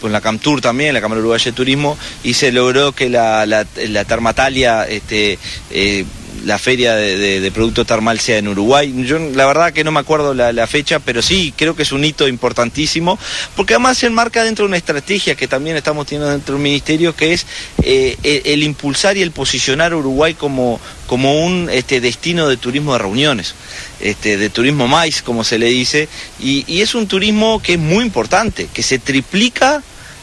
con 0.00 0.12
la 0.12 0.20
CAMTUR 0.20 0.60
también, 0.60 0.94
la 0.94 1.00
Cámara 1.00 1.20
Uruguaya 1.20 1.44
de 1.44 1.52
Turismo, 1.52 1.96
y 2.22 2.34
se 2.34 2.52
logró 2.52 2.92
que 2.92 3.08
la, 3.08 3.46
la, 3.46 3.64
Termatalia, 4.04 4.84
este, 4.84 5.38
eh, 5.70 6.04
la 6.44 6.58
feria 6.58 6.94
de, 6.94 7.40
de, 7.40 7.50
producto 7.50 7.84
termal 7.84 8.18
sea 8.18 8.38
en 8.38 8.48
Uruguay. 8.48 8.92
Yo 9.04 9.18
la 9.18 9.46
verdad 9.46 9.72
que 9.72 9.84
no 9.84 9.92
me 9.92 10.00
acuerdo 10.00 10.34
la, 10.34 10.66
fecha, 10.66 11.00
pero 11.00 11.22
sí 11.22 11.52
creo 11.56 11.74
que 11.74 11.82
es 11.82 11.92
un 11.92 12.04
hito 12.04 12.28
importantísimo, 12.28 13.18
porque 13.56 13.74
además 13.74 13.98
se 13.98 14.06
enmarca 14.06 14.44
dentro 14.44 14.64
de 14.64 14.68
una 14.68 14.76
estrategia 14.76 15.34
que 15.34 15.48
también 15.48 15.76
estamos 15.76 16.06
teniendo 16.06 16.30
dentro 16.30 16.54
del 16.54 16.62
ministerio, 16.62 17.14
que 17.14 17.32
es 17.32 17.46
eh, 17.82 18.16
el, 18.22 18.42
el, 18.44 18.62
impulsar 18.62 19.16
y 19.16 19.22
el 19.22 19.32
posicionar 19.32 19.92
a 19.92 19.96
Uruguay 19.96 20.34
como, 20.34 20.80
como 21.06 21.44
un 21.44 21.68
este, 21.70 22.00
destino 22.00 22.48
de 22.48 22.56
turismo 22.56 22.92
de 22.92 23.00
reuniones, 23.00 23.54
este, 24.00 24.36
de 24.36 24.50
turismo 24.50 24.88
mais, 24.88 25.22
como 25.22 25.44
se 25.44 25.58
le 25.58 25.66
dice, 25.66 26.08
y, 26.40 26.80
es 26.80 26.94
un 26.94 27.06
turismo 27.06 27.60
que 27.62 27.74
es 27.74 27.78
muy 27.78 28.04
importante, 28.04 28.68
que 28.72 28.82
se 28.82 28.98
triplica 28.98 29.82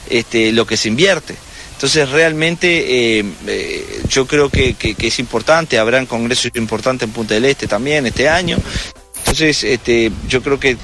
este, 0.09 0.51
lo 0.51 0.65
que 0.65 0.77
se 0.77 0.87
invierte. 0.87 1.35
Entonces 1.77 2.09
realmente 2.09 3.19
eh, 3.19 3.25
eh, 3.45 4.01
yo 4.09 4.25
creo 4.25 4.49
que, 4.49 4.75
es 4.97 5.19
importante, 5.19 5.77
habrán 5.77 6.07
congresos 6.07 6.51
importantes 6.55 7.07
en 7.07 7.13
Punta 7.13 7.35
del 7.35 7.45
Este 7.45 7.67
también 7.67 8.07
este 8.07 8.27
año. 8.27 8.57
Entonces 9.19 9.63
este, 9.63 10.11
yo 10.27 10.41
creo 10.41 10.59
que, 10.59 10.75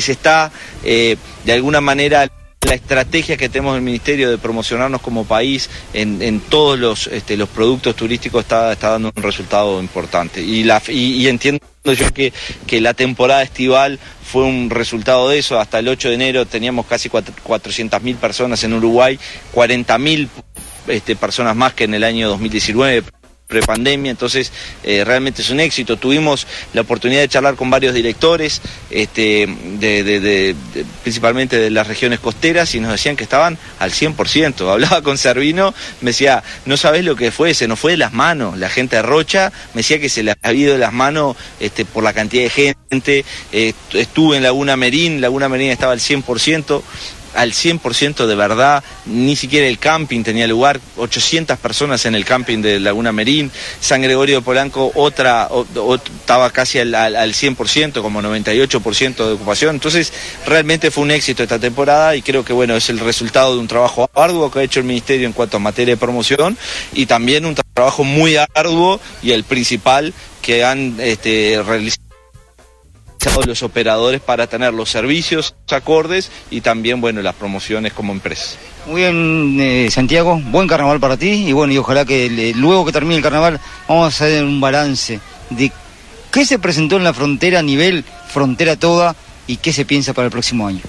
se 0.00 0.12
está 0.12 0.50
eh, 0.82 1.16
de 1.44 1.52
alguna 1.52 1.82
manera 1.82 2.26
la 2.66 2.74
estrategia 2.74 3.36
que 3.36 3.50
tenemos 3.50 3.72
en 3.72 3.78
el 3.78 3.82
Ministerio 3.82 4.30
de 4.30 4.38
promocionarnos 4.38 5.02
como 5.02 5.26
país 5.26 5.68
en, 5.92 6.40
todos 6.40 6.78
los, 6.78 7.08
este, 7.08 7.36
los 7.36 7.50
productos 7.50 7.94
turísticos 7.94 8.44
está, 8.44 8.74
dando 8.74 9.12
un 9.14 9.22
resultado 9.22 9.78
importante. 9.78 10.40
Y 10.40 11.28
entiendo 11.28 11.60
yo 11.84 12.12
que, 12.12 12.32
que, 12.66 12.80
la 12.80 12.94
temporada 12.94 13.42
estival 13.42 13.98
fue 14.24 14.44
un 14.44 14.70
resultado 14.70 15.28
de 15.28 15.38
eso. 15.38 15.58
Hasta 15.58 15.80
el 15.80 15.88
8 15.88 16.08
de 16.08 16.14
enero 16.14 16.46
teníamos 16.46 16.86
casi 16.86 17.08
400.000 17.08 18.16
personas 18.16 18.62
en 18.64 18.74
Uruguay, 18.74 19.18
40.000 19.54 20.28
este, 20.88 21.16
personas 21.16 21.56
más 21.56 21.74
que 21.74 21.84
en 21.84 21.94
el 21.94 22.04
año 22.04 22.28
2019 22.28 23.02
prepandemia, 23.52 24.10
entonces 24.10 24.50
eh, 24.82 25.04
realmente 25.04 25.42
es 25.42 25.50
un 25.50 25.60
éxito. 25.60 25.98
Tuvimos 25.98 26.46
la 26.72 26.80
oportunidad 26.80 27.20
de 27.20 27.28
charlar 27.28 27.54
con 27.54 27.68
varios 27.68 27.92
directores, 27.94 28.62
este, 28.90 29.46
principalmente 31.02 31.58
de 31.58 31.70
las 31.70 31.86
regiones 31.86 32.18
costeras, 32.18 32.74
y 32.74 32.80
nos 32.80 32.92
decían 32.92 33.14
que 33.14 33.24
estaban 33.24 33.58
al 33.78 33.90
100%. 33.90 34.68
Hablaba 34.72 35.02
con 35.02 35.18
Servino, 35.18 35.74
me 36.00 36.10
decía, 36.12 36.42
no 36.64 36.78
sabes 36.78 37.04
lo 37.04 37.14
que 37.14 37.30
fue, 37.30 37.52
se 37.52 37.68
nos 37.68 37.78
fue 37.78 37.92
de 37.92 37.98
las 37.98 38.14
manos. 38.14 38.56
La 38.56 38.70
gente 38.70 38.96
de 38.96 39.02
Rocha 39.02 39.52
me 39.74 39.80
decía 39.80 40.00
que 40.00 40.08
se 40.08 40.22
le 40.22 40.34
había 40.42 40.62
ido 40.62 40.72
de 40.72 40.78
las 40.78 40.94
manos 40.94 41.36
este, 41.60 41.84
por 41.84 42.02
la 42.02 42.14
cantidad 42.14 42.44
de 42.44 42.50
gente. 42.50 43.24
Eh, 43.52 43.74
estuve 43.92 44.38
en 44.38 44.42
Laguna 44.42 44.76
Merín, 44.76 45.20
Laguna 45.20 45.50
Merín 45.50 45.70
estaba 45.70 45.92
al 45.92 46.00
100% 46.00 46.82
al 47.34 47.52
100% 47.52 48.26
de 48.26 48.34
verdad, 48.34 48.82
ni 49.06 49.36
siquiera 49.36 49.66
el 49.66 49.78
camping 49.78 50.22
tenía 50.22 50.46
lugar, 50.46 50.80
800 50.96 51.58
personas 51.58 52.04
en 52.06 52.14
el 52.14 52.24
camping 52.24 52.58
de 52.58 52.80
Laguna 52.80 53.12
Merín, 53.12 53.50
San 53.80 54.02
Gregorio 54.02 54.36
de 54.36 54.42
Polanco 54.42 54.92
otra, 54.94 55.48
estaba 56.20 56.50
casi 56.50 56.78
al, 56.78 56.94
al, 56.94 57.16
al 57.16 57.32
100%, 57.32 58.02
como 58.02 58.22
98% 58.22 59.16
de 59.16 59.32
ocupación, 59.32 59.76
entonces 59.76 60.12
realmente 60.46 60.90
fue 60.90 61.04
un 61.04 61.10
éxito 61.10 61.42
esta 61.42 61.58
temporada 61.58 62.16
y 62.16 62.22
creo 62.22 62.44
que 62.44 62.52
bueno, 62.52 62.76
es 62.76 62.90
el 62.90 62.98
resultado 62.98 63.54
de 63.54 63.60
un 63.60 63.68
trabajo 63.68 64.10
arduo 64.14 64.50
que 64.50 64.60
ha 64.60 64.62
hecho 64.62 64.80
el 64.80 64.86
Ministerio 64.86 65.26
en 65.26 65.32
cuanto 65.32 65.56
a 65.56 65.60
materia 65.60 65.94
de 65.94 65.98
promoción 65.98 66.56
y 66.92 67.06
también 67.06 67.46
un 67.46 67.54
trabajo 67.74 68.04
muy 68.04 68.36
arduo 68.54 69.00
y 69.22 69.32
el 69.32 69.44
principal 69.44 70.12
que 70.42 70.64
han 70.64 70.96
este, 70.98 71.62
realizado 71.64 72.01
los 73.46 73.62
operadores 73.62 74.20
para 74.20 74.46
tener 74.46 74.74
los 74.74 74.90
servicios 74.90 75.54
acordes 75.70 76.30
y 76.50 76.60
también 76.60 77.00
bueno 77.00 77.22
las 77.22 77.34
promociones 77.34 77.92
como 77.92 78.12
empresa. 78.12 78.56
Muy 78.86 79.02
bien, 79.02 79.58
eh, 79.60 79.88
Santiago, 79.90 80.40
buen 80.44 80.68
carnaval 80.68 81.00
para 81.00 81.16
ti 81.16 81.30
y 81.30 81.52
bueno, 81.52 81.72
y 81.72 81.78
ojalá 81.78 82.04
que 82.04 82.28
le, 82.28 82.52
luego 82.52 82.84
que 82.84 82.92
termine 82.92 83.16
el 83.16 83.22
carnaval 83.22 83.60
vamos 83.88 84.04
a 84.04 84.08
hacer 84.08 84.44
un 84.44 84.60
balance 84.60 85.20
de 85.50 85.72
qué 86.30 86.44
se 86.44 86.58
presentó 86.58 86.96
en 86.96 87.04
la 87.04 87.14
frontera 87.14 87.60
a 87.60 87.62
nivel 87.62 88.04
frontera 88.28 88.76
toda 88.76 89.14
y 89.46 89.56
qué 89.56 89.72
se 89.72 89.84
piensa 89.84 90.12
para 90.12 90.26
el 90.26 90.32
próximo 90.32 90.66
año. 90.66 90.80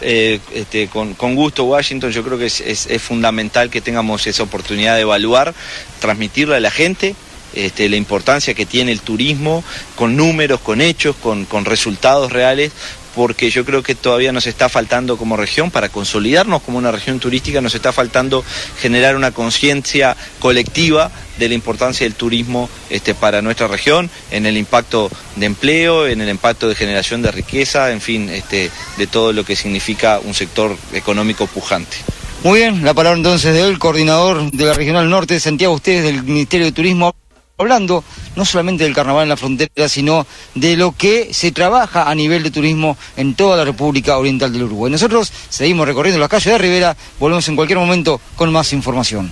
Eh, 0.00 0.40
este, 0.52 0.88
con, 0.88 1.14
con, 1.14 1.34
gusto 1.34 1.64
Washington, 1.64 2.10
yo 2.10 2.22
creo 2.22 2.36
que 2.36 2.46
es, 2.46 2.60
es, 2.60 2.86
es 2.86 3.00
fundamental 3.00 3.70
que 3.70 3.80
tengamos 3.80 4.26
esa 4.26 4.42
oportunidad 4.42 4.96
de 4.96 5.02
evaluar, 5.02 5.54
transmitirle 6.00 6.56
a 6.56 6.60
la 6.60 6.70
gente, 6.70 7.14
este, 7.54 7.88
la 7.88 7.96
importancia 7.96 8.54
que 8.54 8.66
tiene 8.66 8.92
el 8.92 9.00
turismo, 9.00 9.64
con 9.96 10.16
números, 10.16 10.60
con 10.60 10.80
hechos, 10.80 11.16
con, 11.16 11.44
con 11.44 11.64
resultados 11.64 12.32
reales, 12.32 12.72
porque 13.14 13.50
yo 13.50 13.64
creo 13.64 13.82
que 13.82 13.94
todavía 13.94 14.32
nos 14.32 14.46
está 14.46 14.68
faltando 14.68 15.16
como 15.16 15.36
región, 15.36 15.70
para 15.70 15.88
consolidarnos 15.88 16.62
como 16.62 16.78
una 16.78 16.90
región 16.90 17.20
turística, 17.20 17.60
nos 17.60 17.74
está 17.74 17.92
faltando 17.92 18.44
generar 18.80 19.16
una 19.16 19.30
conciencia 19.30 20.16
colectiva 20.40 21.10
de 21.38 21.48
la 21.48 21.54
importancia 21.54 22.04
del 22.04 22.14
turismo 22.14 22.68
este, 22.90 23.14
para 23.14 23.42
nuestra 23.42 23.68
región, 23.68 24.10
en 24.30 24.46
el 24.46 24.56
impacto 24.56 25.10
de 25.36 25.46
empleo, 25.46 26.06
en 26.06 26.20
el 26.20 26.28
impacto 26.28 26.68
de 26.68 26.74
generación 26.74 27.22
de 27.22 27.32
riqueza, 27.32 27.90
en 27.92 28.00
fin, 28.00 28.28
este, 28.28 28.70
de 28.98 29.06
todo 29.06 29.32
lo 29.32 29.44
que 29.44 29.56
significa 29.56 30.20
un 30.22 30.34
sector 30.34 30.76
económico 30.92 31.46
pujante. 31.46 31.96
Muy 32.42 32.58
bien, 32.58 32.84
la 32.84 32.92
palabra 32.92 33.16
entonces 33.16 33.54
de 33.54 33.62
él, 33.62 33.78
coordinador 33.78 34.50
de 34.50 34.64
la 34.66 34.74
Regional 34.74 35.08
Norte 35.08 35.40
Santiago, 35.40 35.74
ustedes 35.74 36.04
del 36.04 36.22
Ministerio 36.24 36.66
de 36.66 36.72
Turismo 36.72 37.14
hablando 37.56 38.02
no 38.36 38.44
solamente 38.44 38.84
del 38.84 38.94
carnaval 38.94 39.24
en 39.24 39.28
la 39.28 39.36
frontera, 39.36 39.88
sino 39.88 40.26
de 40.54 40.76
lo 40.76 40.92
que 40.92 41.32
se 41.32 41.52
trabaja 41.52 42.10
a 42.10 42.14
nivel 42.14 42.42
de 42.42 42.50
turismo 42.50 42.96
en 43.16 43.34
toda 43.34 43.56
la 43.56 43.64
República 43.64 44.18
Oriental 44.18 44.52
del 44.52 44.64
Uruguay. 44.64 44.90
Nosotros 44.90 45.32
seguimos 45.48 45.86
recorriendo 45.86 46.18
las 46.18 46.28
calles 46.28 46.52
de 46.52 46.58
Rivera, 46.58 46.96
volvemos 47.20 47.48
en 47.48 47.56
cualquier 47.56 47.78
momento 47.78 48.20
con 48.36 48.52
más 48.52 48.72
información. 48.72 49.30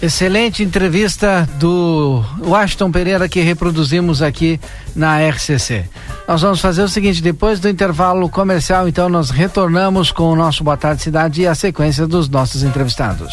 Excelente 0.00 0.64
entrevista 0.64 1.48
do 1.60 2.24
Washington 2.40 2.90
Pereira 2.90 3.28
que 3.28 3.40
reproduzimos 3.40 4.20
aqui 4.20 4.58
na 4.96 5.20
RCC. 5.20 5.88
Nós 6.26 6.42
vamos 6.42 6.60
fazer 6.60 6.82
o 6.82 6.88
seguinte: 6.88 7.22
depois 7.22 7.60
do 7.60 7.68
intervalo 7.68 8.28
comercial, 8.28 8.88
então, 8.88 9.08
nós 9.08 9.30
retornamos 9.30 10.10
com 10.10 10.24
o 10.24 10.34
nosso 10.34 10.64
Boa 10.64 10.76
Tarde 10.76 11.02
Cidade 11.02 11.42
e 11.42 11.46
a 11.46 11.54
sequência 11.54 12.04
dos 12.04 12.28
nossos 12.28 12.64
entrevistados. 12.64 13.32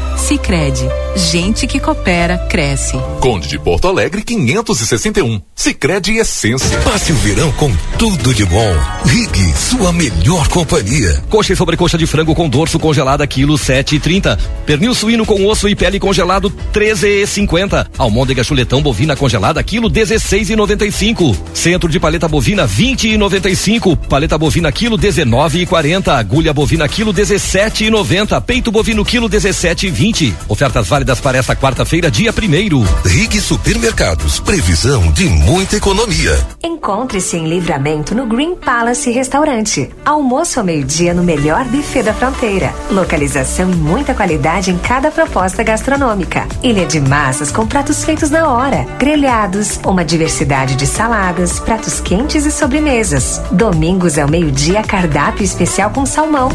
Sicredi, 0.21 0.87
gente 1.15 1.65
que 1.65 1.79
coopera 1.79 2.37
cresce. 2.47 2.95
Conde 3.19 3.47
de 3.47 3.57
Porto 3.57 3.87
Alegre 3.87 4.21
561. 4.21 5.41
Sicredi 5.55 6.17
Essência. 6.17 6.77
Passe 6.81 7.11
o 7.11 7.15
verão 7.15 7.51
com 7.53 7.71
tudo 7.97 8.31
de 8.33 8.45
bom. 8.45 8.71
Rig, 9.03 9.53
sua 9.57 9.91
melhor 9.91 10.47
companhia. 10.47 11.21
Coxa 11.27 11.53
e 11.53 11.55
sobrecoxa 11.55 11.97
de 11.97 12.05
frango 12.05 12.35
com 12.35 12.47
dorso 12.47 12.79
congelada 12.79 13.25
quilo 13.25 13.55
7,30. 13.55 14.37
Pernil 14.63 14.93
suíno 14.93 15.25
com 15.25 15.45
osso 15.47 15.67
e 15.67 15.75
pele 15.75 15.99
congelado 15.99 16.53
13,50. 16.71 17.87
Almôndega 17.97 18.43
chuletão 18.43 18.81
bovina 18.81 19.15
congelada 19.15 19.61
quilo 19.63 19.89
16,95. 19.89 21.35
Centro 21.51 21.89
de 21.89 21.99
paleta 21.99 22.27
bovina 22.27 22.67
20,95. 22.67 23.97
Paleta 24.07 24.37
bovina 24.37 24.71
quilo 24.71 24.97
19,40. 24.97 26.09
Agulha 26.09 26.53
bovina 26.53 26.87
quilo 26.87 27.11
17,90. 27.11 28.39
Peito 28.41 28.71
bovino 28.71 29.03
quilo 29.03 29.27
17,20. 29.27 30.10
Ofertas 30.49 30.89
válidas 30.89 31.21
para 31.21 31.37
esta 31.37 31.55
quarta-feira, 31.55 32.11
dia 32.11 32.33
primeiro. 32.33 32.81
Rig 33.05 33.39
Supermercados. 33.39 34.41
Previsão 34.41 35.09
de 35.11 35.25
muita 35.25 35.77
economia. 35.77 36.37
Encontre-se 36.61 37.37
em 37.37 37.47
livramento 37.47 38.13
no 38.13 38.25
Green 38.25 38.55
Palace 38.55 39.09
Restaurante. 39.09 39.89
Almoço 40.03 40.59
ao 40.59 40.65
meio-dia 40.65 41.13
no 41.13 41.23
melhor 41.23 41.63
buffet 41.65 42.03
da 42.03 42.13
fronteira. 42.13 42.73
Localização 42.89 43.71
e 43.71 43.75
muita 43.75 44.13
qualidade 44.13 44.69
em 44.69 44.77
cada 44.77 45.09
proposta 45.11 45.63
gastronômica. 45.63 46.45
Ilha 46.61 46.85
de 46.85 46.99
massas 46.99 47.49
com 47.49 47.65
pratos 47.65 48.03
feitos 48.03 48.29
na 48.29 48.49
hora. 48.49 48.85
Grelhados, 48.99 49.79
uma 49.85 50.03
diversidade 50.03 50.75
de 50.75 50.85
saladas, 50.85 51.57
pratos 51.59 52.01
quentes 52.01 52.45
e 52.45 52.51
sobremesas. 52.51 53.41
Domingos 53.51 54.17
ao 54.17 54.27
meio-dia, 54.27 54.83
cardápio 54.83 55.45
especial 55.45 55.89
com 55.91 56.05
salmão. 56.05 56.49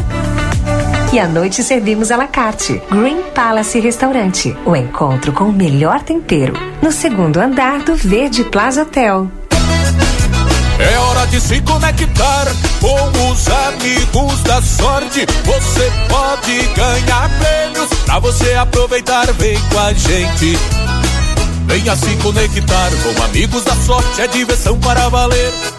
E 1.13 1.19
à 1.19 1.27
noite 1.27 1.63
servimos 1.63 2.11
à 2.11 2.17
la 2.17 2.27
carte. 2.27 2.81
Green 2.91 3.21
Palace 3.33 3.79
Restaurante. 3.79 4.55
O 4.65 4.75
encontro 4.75 5.31
com 5.31 5.45
o 5.45 5.53
melhor 5.53 6.01
tempero. 6.01 6.53
No 6.81 6.91
segundo 6.91 7.37
andar 7.37 7.79
do 7.83 7.95
Verde 7.95 8.43
Plaza 8.43 8.81
Hotel. 8.81 9.31
É 10.79 10.99
hora 10.99 11.25
de 11.27 11.39
se 11.39 11.61
conectar 11.61 12.45
com 12.81 13.31
os 13.31 13.47
amigos 13.47 14.43
da 14.43 14.61
sorte. 14.61 15.25
Você 15.45 15.91
pode 16.09 16.61
ganhar 16.75 17.29
prêmios 17.39 17.89
pra 18.05 18.19
você 18.19 18.53
aproveitar. 18.53 19.31
Vem 19.33 19.57
com 19.71 19.79
a 19.79 19.93
gente. 19.93 20.57
Venha 21.65 21.95
se 21.95 22.15
conectar 22.17 22.89
com 23.01 23.23
amigos 23.23 23.63
da 23.63 23.75
sorte. 23.75 24.21
É 24.21 24.27
diversão 24.27 24.77
para 24.79 25.07
valer. 25.09 25.76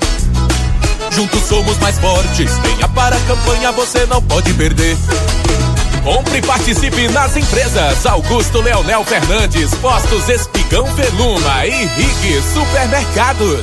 Juntos 1.19 1.43
somos 1.49 1.77
mais 1.79 1.99
fortes. 1.99 2.57
Venha 2.59 2.87
para 2.91 3.17
a 3.17 3.21
campanha, 3.23 3.73
você 3.73 4.07
não 4.07 4.23
pode 4.23 4.55
perder. 4.55 4.97
Compre 6.05 6.39
e 6.39 6.43
participe 6.43 7.09
nas 7.09 7.37
empresas 7.37 8.07
Augusto 8.07 8.61
Leonel 8.61 9.05
Fernandes, 9.05 9.75
Postos 9.83 10.29
Espigão 10.29 10.85
Veluma 10.95 11.67
e 11.67 11.87
Rig 11.87 12.41
Supermercados. 12.55 13.63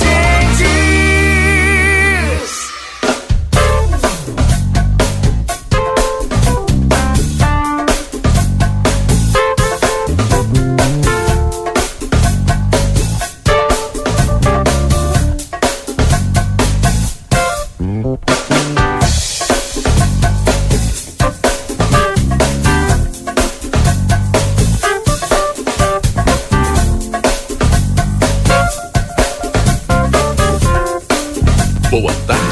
Boa 0.63 0.90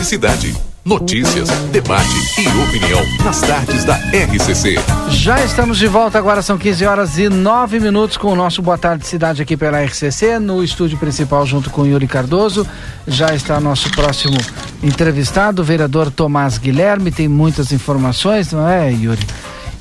cidade. 0.10 0.56
Notícias, 0.84 1.50
debate 1.72 2.10
e 2.40 2.48
opinião 2.64 3.00
nas 3.24 3.42
tardes 3.42 3.84
da 3.84 3.94
RCC. 3.94 4.78
Já 5.10 5.46
estamos 5.46 5.78
de 5.78 5.86
volta, 5.86 6.18
agora 6.18 6.42
são 6.42 6.58
15 6.58 6.84
horas 6.84 7.18
e 7.20 7.30
9 7.30 7.80
minutos 7.80 8.18
com 8.18 8.34
o 8.34 8.36
nosso 8.36 8.60
Boa 8.60 8.76
Tarde 8.76 9.06
Cidade 9.06 9.44
aqui 9.44 9.56
pela 9.56 9.80
RCC, 9.84 10.40
no 10.40 10.64
estúdio 10.64 10.98
principal 10.98 11.46
junto 11.46 11.70
com 11.70 11.86
Yuri 11.86 12.08
Cardoso. 12.08 12.66
Já 13.08 13.36
está 13.36 13.60
nosso 13.60 13.92
próximo 13.92 14.38
entrevistado, 14.82 15.62
o 15.62 15.66
vereador 15.66 16.10
Tomás 16.10 16.58
Guilherme, 16.58 17.12
tem 17.12 17.28
muitas 17.28 17.72
informações, 17.72 18.52
não 18.52 18.68
é, 18.68 18.92
Yuri? 18.92 19.22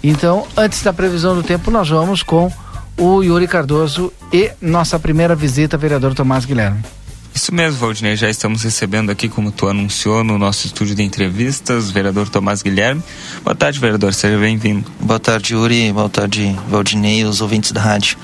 Então, 0.05 0.47
antes 0.55 0.83
da 0.83 0.93
previsão 0.93 1.35
do 1.35 1.43
tempo, 1.43 1.71
nós 1.71 1.89
vamos 1.89 2.23
com 2.23 2.53
o 2.99 3.23
Yuri 3.23 3.49
Cardoso 3.49 4.13
e 4.31 4.51
nossa 4.61 4.99
primeira 4.99 5.35
visita, 5.35 5.79
vereador 5.79 6.15
Tomás 6.15 6.45
Guilherme. 6.45 6.98
Isso 7.35 7.55
mesmo, 7.55 7.79
Valdinei. 7.79 8.17
Já 8.17 8.29
estamos 8.29 8.63
recebendo 8.63 9.11
aqui, 9.11 9.29
como 9.29 9.53
tu 9.53 9.69
anunciou, 9.69 10.25
no 10.25 10.39
nosso 10.39 10.67
estúdio 10.67 10.95
de 10.95 11.03
entrevistas, 11.03 11.91
o 11.91 11.93
vereador 11.93 12.29
Tomás 12.29 12.63
Guilherme. 12.63 13.03
Boa 13.45 13.55
tarde, 13.55 13.79
vereador. 13.79 14.13
Seja 14.13 14.39
bem-vindo. 14.39 14.91
Boa 15.01 15.21
tarde, 15.21 15.55
Yuri. 15.55 15.93
Boa 15.93 16.09
tarde, 16.09 16.57
Valdinei 16.69 17.25
os 17.25 17.41
ouvintes 17.41 17.73
da 17.73 17.81
rádio. 17.81 18.19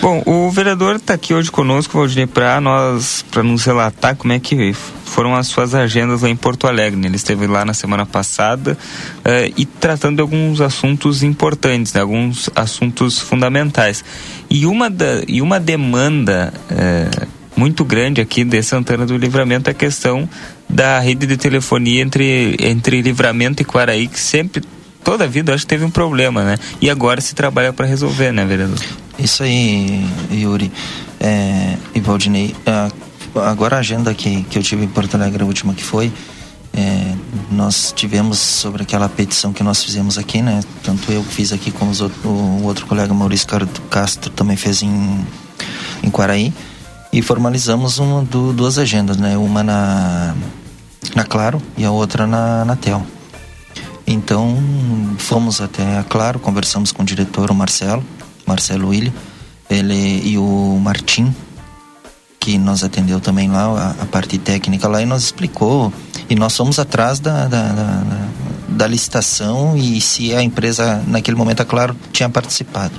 Bom, 0.00 0.22
o 0.26 0.50
vereador 0.50 0.96
está 0.96 1.14
aqui 1.14 1.32
hoje 1.32 1.50
conosco, 1.50 1.98
Valdinei, 1.98 2.26
para 2.26 2.60
nós, 2.60 3.24
para 3.30 3.42
nos 3.42 3.64
relatar 3.64 4.14
como 4.14 4.32
é 4.32 4.38
que 4.38 4.72
foram 5.04 5.34
as 5.34 5.46
suas 5.46 5.74
agendas 5.74 6.22
lá 6.22 6.28
em 6.28 6.36
Porto 6.36 6.66
Alegre. 6.66 7.00
Né? 7.00 7.08
Ele 7.08 7.16
esteve 7.16 7.46
lá 7.46 7.64
na 7.64 7.72
semana 7.72 8.04
passada 8.04 8.76
uh, 9.20 9.52
e 9.56 9.64
tratando 9.64 10.16
de 10.16 10.22
alguns 10.22 10.60
assuntos 10.60 11.22
importantes, 11.22 11.94
né? 11.94 12.02
alguns 12.02 12.50
assuntos 12.54 13.18
fundamentais. 13.18 14.04
E 14.50 14.66
uma, 14.66 14.90
da, 14.90 15.22
e 15.26 15.40
uma 15.40 15.58
demanda 15.58 16.52
uh, 16.70 17.26
muito 17.56 17.84
grande 17.84 18.20
aqui 18.20 18.44
de 18.44 18.62
Santana 18.62 19.06
do 19.06 19.16
Livramento 19.16 19.70
a 19.70 19.74
questão 19.74 20.28
da 20.68 20.98
rede 21.00 21.26
de 21.26 21.36
telefonia 21.36 22.02
entre, 22.02 22.56
entre 22.60 23.00
Livramento 23.00 23.62
e 23.62 23.64
Quaraí, 23.64 24.06
que 24.08 24.20
sempre 24.20 24.62
toda 25.02 25.24
a 25.24 25.26
vida 25.26 25.54
acho 25.54 25.64
que 25.64 25.68
teve 25.68 25.84
um 25.84 25.90
problema, 25.90 26.44
né? 26.44 26.58
E 26.80 26.90
agora 26.90 27.20
se 27.20 27.34
trabalha 27.34 27.72
para 27.72 27.86
resolver, 27.86 28.32
né, 28.32 28.44
vereador? 28.44 28.78
Isso 29.18 29.42
aí, 29.42 30.04
Yuri 30.30 30.70
é, 31.20 31.76
e 31.94 32.00
Valdinei. 32.00 32.54
agora 33.34 33.76
a 33.76 33.78
agenda 33.78 34.12
que, 34.12 34.42
que 34.44 34.58
eu 34.58 34.62
tive 34.62 34.84
em 34.84 34.88
Porto 34.88 35.14
Alegre, 35.14 35.42
a 35.42 35.46
última 35.46 35.72
que 35.74 35.82
foi, 35.82 36.12
é, 36.74 37.14
nós 37.50 37.92
tivemos 37.96 38.38
sobre 38.38 38.82
aquela 38.82 39.08
petição 39.08 39.52
que 39.52 39.62
nós 39.62 39.82
fizemos 39.82 40.18
aqui, 40.18 40.42
né? 40.42 40.60
Tanto 40.82 41.10
eu 41.10 41.22
fiz 41.22 41.52
aqui 41.52 41.70
como 41.70 41.90
outro, 42.02 42.28
o 42.28 42.64
outro 42.64 42.84
colega 42.84 43.14
Maurício 43.14 43.48
Castro 43.88 44.30
também 44.30 44.56
fez 44.56 44.82
em, 44.82 45.24
em 46.02 46.10
Quaraí. 46.10 46.52
E 47.16 47.22
formalizamos 47.22 47.98
uma, 47.98 48.22
duas 48.22 48.76
agendas, 48.76 49.16
né? 49.16 49.38
Uma 49.38 49.62
na, 49.62 50.34
na 51.14 51.24
Claro 51.24 51.62
e 51.74 51.82
a 51.82 51.90
outra 51.90 52.26
na, 52.26 52.62
na 52.62 52.76
TEL. 52.76 53.06
Então, 54.06 54.54
fomos 55.16 55.62
até 55.62 55.96
a 55.96 56.04
Claro, 56.04 56.38
conversamos 56.38 56.92
com 56.92 57.02
o 57.02 57.06
diretor, 57.06 57.50
o 57.50 57.54
Marcelo, 57.54 58.04
Marcelo 58.44 58.88
Willi, 58.88 59.14
ele 59.70 60.28
e 60.28 60.36
o 60.36 60.78
Martim, 60.78 61.34
que 62.38 62.58
nos 62.58 62.84
atendeu 62.84 63.18
também 63.18 63.50
lá, 63.50 63.94
a, 63.98 64.02
a, 64.02 64.04
parte 64.04 64.36
técnica 64.36 64.86
lá, 64.86 65.00
e 65.00 65.06
nos 65.06 65.24
explicou. 65.24 65.90
E 66.28 66.34
nós 66.34 66.54
fomos 66.54 66.78
atrás 66.78 67.18
da, 67.18 67.48
da, 67.48 67.72
da, 67.72 68.02
da 68.68 68.86
licitação 68.86 69.74
e 69.74 70.02
se 70.02 70.34
a 70.34 70.42
empresa, 70.42 71.02
naquele 71.06 71.38
momento, 71.38 71.62
a 71.62 71.64
Claro, 71.64 71.96
tinha 72.12 72.28
participado. 72.28 72.92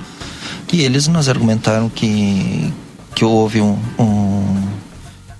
E 0.72 0.82
eles 0.82 1.06
nos 1.06 1.28
argumentaram 1.28 1.88
que, 1.88 2.74
que 3.14 3.24
houve 3.24 3.60
um, 3.60 3.78
um 3.98 4.68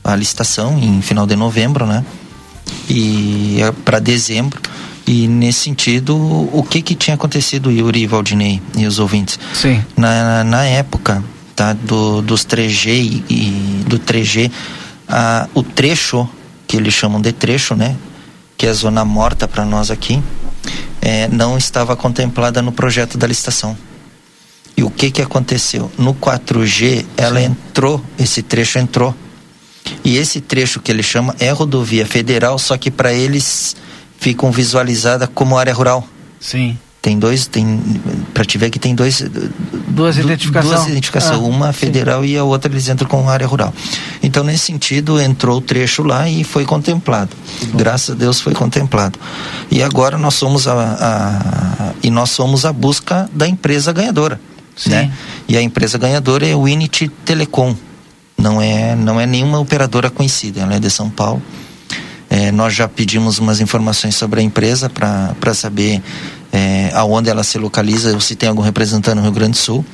a 0.03 0.17
licitação 0.17 0.79
em 0.79 1.03
final 1.03 1.27
de 1.27 1.37
novembro, 1.37 1.87
né? 1.87 2.05
E 2.89 3.59
é 3.61 3.71
para 3.71 3.99
dezembro 3.99 4.61
e 5.09 5.27
nesse 5.27 5.61
sentido, 5.61 6.15
o 6.19 6.63
que 6.63 6.83
que 6.83 6.95
tinha 6.95 7.15
acontecido, 7.15 7.73
Yuri, 7.73 8.07
Valdinei 8.07 8.61
e 8.77 8.87
os 8.87 8.99
ouvintes? 8.99 9.41
Sim. 9.55 9.83
Na, 9.97 10.45
na 10.45 10.67
época 10.67 11.25
tá, 11.57 11.73
do, 11.73 12.21
dos 12.21 12.45
3G 12.45 13.25
e, 13.27 13.85
do 13.87 13.99
3G, 13.99 14.51
a, 15.09 15.49
o 15.55 15.63
trecho, 15.63 16.29
que 16.67 16.77
eles 16.77 16.93
chamam 16.93 17.23
de 17.23 17.33
trecho, 17.33 17.75
né? 17.75 17.97
Que 18.55 18.67
é 18.67 18.69
a 18.69 18.75
zona 18.75 19.03
morta 19.03 19.49
para 19.49 19.65
nós 19.65 19.91
aqui, 19.91 20.23
é, 21.01 21.27
não 21.29 21.57
estava 21.57 21.97
contemplada 21.97 22.61
no 22.61 22.71
projeto 22.71 23.17
da 23.17 23.27
licitação. 23.27 23.75
E 24.79 24.85
o 24.85 24.91
que 24.91 25.11
que 25.11 25.21
aconteceu? 25.21 25.91
No 25.99 26.15
4G, 26.15 27.05
ela 27.17 27.41
Sim. 27.41 27.47
entrou, 27.47 28.01
esse 28.17 28.43
trecho 28.43 28.79
entrou. 28.79 29.13
E 30.05 30.17
esse 30.17 30.41
trecho 30.41 30.79
que 30.79 30.93
ele 30.93 31.03
chama 31.03 31.35
é 31.41 31.51
rodovia 31.51 32.07
federal, 32.07 32.61
só 32.61 32.77
que 32.77 32.89
para 32.89 33.13
eles 33.13 33.75
ficam 34.21 34.53
visualizadas 34.53 35.29
como 35.35 35.59
área 35.59 35.75
rural. 35.75 36.07
Sim. 36.39 36.79
Tem 37.03 37.19
dois, 37.19 37.49
tem 37.49 37.81
para 38.33 38.45
te 38.45 38.57
ver 38.57 38.71
que 38.71 38.79
tem 38.79 38.95
dois 38.95 39.21
duas 39.89 40.17
identificações. 40.17 40.75
Duas 40.77 40.89
identificações, 40.89 41.41
ah, 41.41 41.43
uma 41.43 41.73
federal 41.73 42.23
sim. 42.23 42.29
e 42.29 42.39
a 42.39 42.45
outra 42.45 42.71
eles 42.71 42.89
entram 42.89 43.09
com 43.09 43.29
área 43.29 43.49
rural. 43.49 43.75
Então 44.23 44.45
nesse 44.45 44.67
sentido 44.67 45.21
entrou 45.21 45.59
o 45.59 45.61
trecho 45.61 46.05
lá 46.05 46.29
e 46.29 46.45
foi 46.45 46.65
contemplado. 46.65 47.31
Graças 47.75 48.11
a 48.11 48.15
Deus 48.15 48.41
foi 48.41 48.55
contemplado. 48.55 49.19
E 49.73 49.83
agora 49.83 50.17
nós 50.17 50.35
somos 50.35 50.69
a, 50.69 50.73
a 50.73 51.93
e 52.01 52.11
nós 52.13 52.31
somos 52.31 52.65
a 52.65 52.73
busca 52.73 53.29
da 53.33 53.49
empresa 53.49 53.93
ganhadora, 53.93 54.41
sim. 54.79 54.91
né? 54.91 55.13
E 55.47 55.57
a 55.57 55.61
empresa 55.61 55.99
ganhadora 55.99 56.47
é 56.47 56.55
o 56.55 56.61
Unity 56.63 57.09
Telecom. 57.25 57.77
Não 58.39 58.63
é 58.63 58.95
não 58.95 59.21
é 59.21 59.27
nenhuma 59.27 59.59
operadora 59.59 60.09
conhecida, 60.09 60.61
ela 60.61 60.77
é 60.77 60.79
de 60.79 60.91
São 60.91 61.11
Paulo 61.11 61.43
é, 62.31 62.53
nós 62.53 62.75
já 62.75 62.87
pedimos 62.87 63.39
umas 63.39 63.61
informações 63.61 64.15
sobre 64.15 64.41
a 64.41 64.43
empresa 64.43 64.91
para 64.91 65.55
saber 65.55 66.03
é, 66.53 66.91
aonde 66.95 67.31
ela 67.31 67.43
se 67.43 67.59
localiza, 67.59 68.13
ou 68.13 68.21
se 68.21 68.37
tem 68.37 68.49
algum 68.49 68.63
representante 68.63 69.17
no 69.17 69.23
Rio 69.23 69.33
Grande 69.33 69.53
do 69.53 69.57
Sul. 69.57 69.85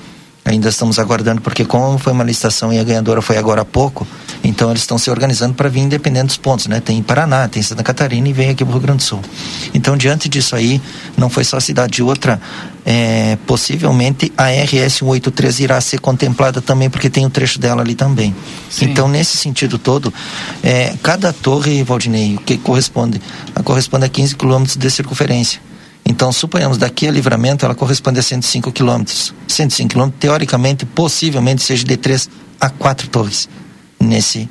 Ainda 0.44 0.68
estamos 0.68 0.98
aguardando, 0.98 1.40
porque 1.40 1.64
como 1.64 1.96
foi 1.96 2.12
uma 2.12 2.24
licitação 2.24 2.72
e 2.72 2.78
a 2.78 2.84
ganhadora 2.84 3.22
foi 3.22 3.38
agora 3.38 3.62
há 3.62 3.64
pouco, 3.64 4.06
então 4.44 4.68
eles 4.68 4.82
estão 4.82 4.98
se 4.98 5.10
organizando 5.10 5.54
para 5.54 5.70
vir 5.70 5.80
independente 5.80 6.26
dos 6.26 6.36
pontos, 6.36 6.66
né? 6.66 6.78
Tem 6.78 7.02
Paraná, 7.02 7.48
tem 7.48 7.62
Santa 7.62 7.82
Catarina 7.82 8.28
e 8.28 8.32
vem 8.32 8.50
aqui 8.50 8.62
para 8.62 8.70
o 8.70 8.72
Rio 8.74 8.82
Grande 8.82 8.98
do 8.98 9.02
Sul. 9.02 9.20
Então, 9.72 9.96
diante 9.96 10.28
disso 10.28 10.54
aí, 10.54 10.80
não 11.16 11.30
foi 11.30 11.44
só 11.44 11.56
a 11.56 11.60
cidade, 11.60 12.02
outra, 12.02 12.38
é, 12.84 13.38
possivelmente 13.46 14.30
a 14.36 14.50
RS 14.50 14.98
183 14.98 15.60
irá 15.60 15.80
ser 15.80 15.98
contemplada 15.98 16.60
também, 16.60 16.90
porque 16.90 17.08
tem 17.08 17.24
o 17.24 17.28
um 17.28 17.30
trecho 17.30 17.58
dela 17.58 17.80
ali 17.80 17.94
também. 17.94 18.36
Sim. 18.68 18.90
Então, 18.90 19.08
nesse 19.08 19.38
sentido 19.38 19.78
todo, 19.78 20.12
é, 20.62 20.94
cada 21.02 21.32
torre, 21.32 21.82
Valdinei, 21.82 22.36
o 22.36 22.40
que 22.40 22.58
corresponde? 22.58 23.20
corresponde 23.64 24.04
a 24.04 24.08
15 24.10 24.36
quilômetros 24.36 24.76
de 24.76 24.90
circunferência. 24.90 25.58
Então, 26.04 26.30
suponhamos, 26.30 26.76
daqui 26.76 27.08
a 27.08 27.10
livramento, 27.10 27.64
ela 27.64 27.74
corresponde 27.74 28.20
a 28.20 28.22
105 28.22 28.70
quilômetros. 28.72 29.32
105 29.48 29.88
quilômetros, 29.88 30.20
teoricamente, 30.20 30.84
possivelmente, 30.84 31.62
seja 31.62 31.82
de 31.82 31.96
três 31.96 32.28
a 32.60 32.68
quatro 32.68 33.08
torres 33.08 33.48
nesse, 34.04 34.48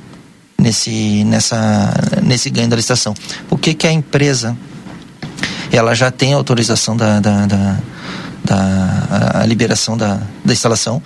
nesse, 0.57 1.23
nessa, 1.23 1.93
nesse 2.21 2.49
ganho 2.49 2.69
da 2.69 2.75
licitação. 2.75 3.13
O 3.49 3.57
que 3.57 3.73
que 3.73 3.87
a 3.87 3.91
empresa, 3.91 4.57
ela 5.71 5.93
já 5.93 6.11
tem 6.11 6.33
autorização 6.33 6.95
da, 6.97 7.19
da, 7.19 7.45
da, 7.45 7.77
da 8.43 9.39
a 9.41 9.45
liberação 9.45 9.97
da, 9.97 10.21
da 10.43 10.53
instalação, 10.53 11.01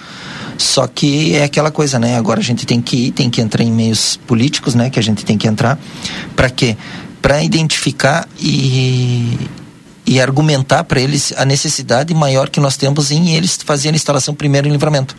só 0.58 0.88
que 0.88 1.36
é 1.36 1.44
aquela 1.44 1.70
coisa, 1.70 2.00
né? 2.00 2.18
Agora 2.18 2.40
a 2.40 2.44
gente 2.44 2.66
tem 2.66 2.82
que 2.82 3.08
ir, 3.08 3.12
tem 3.12 3.30
que 3.30 3.42
entrar 3.42 3.64
em 3.64 3.72
meios 3.72 4.18
políticos, 4.26 4.74
né? 4.74 4.90
Que 4.90 5.00
a 5.00 5.04
gente 5.04 5.24
tem 5.24 5.38
que 5.38 5.48
entrar. 5.48 5.78
Para 6.36 6.50
quê? 6.50 6.76
Para 7.22 7.44
identificar 7.44 8.28
e 8.40 9.38
e 10.08 10.22
argumentar 10.22 10.86
para 10.86 11.02
eles 11.02 11.34
a 11.36 11.44
necessidade 11.44 12.14
maior 12.14 12.50
que 12.50 12.62
nós 12.62 12.78
temos 12.78 13.12
em 13.12 13.36
eles 13.36 13.60
fazerem 13.62 13.96
a 13.96 13.98
instalação 13.98 14.34
primeiro 14.34 14.66
em 14.66 14.72
livramento. 14.72 15.18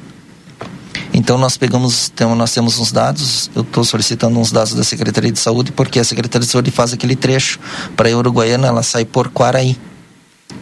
Então 1.18 1.37
nós 1.37 1.57
pegamos, 1.57 2.11
temos, 2.11 2.38
nós 2.38 2.54
temos 2.54 2.78
uns 2.78 2.92
dados, 2.92 3.50
eu 3.52 3.62
estou 3.62 3.83
solicitando 3.83 4.38
uns 4.38 4.52
dados 4.52 4.72
da 4.72 4.85
Secretaria 4.85 5.33
de 5.33 5.40
Saúde, 5.40 5.72
porque 5.72 5.98
a 5.98 6.04
Secretaria 6.04 6.46
de 6.46 6.52
Saúde 6.52 6.70
faz 6.70 6.92
aquele 6.92 7.16
trecho 7.16 7.59
para 7.96 8.09
a 8.09 8.16
Uruguaiana, 8.16 8.68
ela 8.68 8.85
sai 8.85 9.04
por 9.04 9.28
Quaraí. 9.28 9.76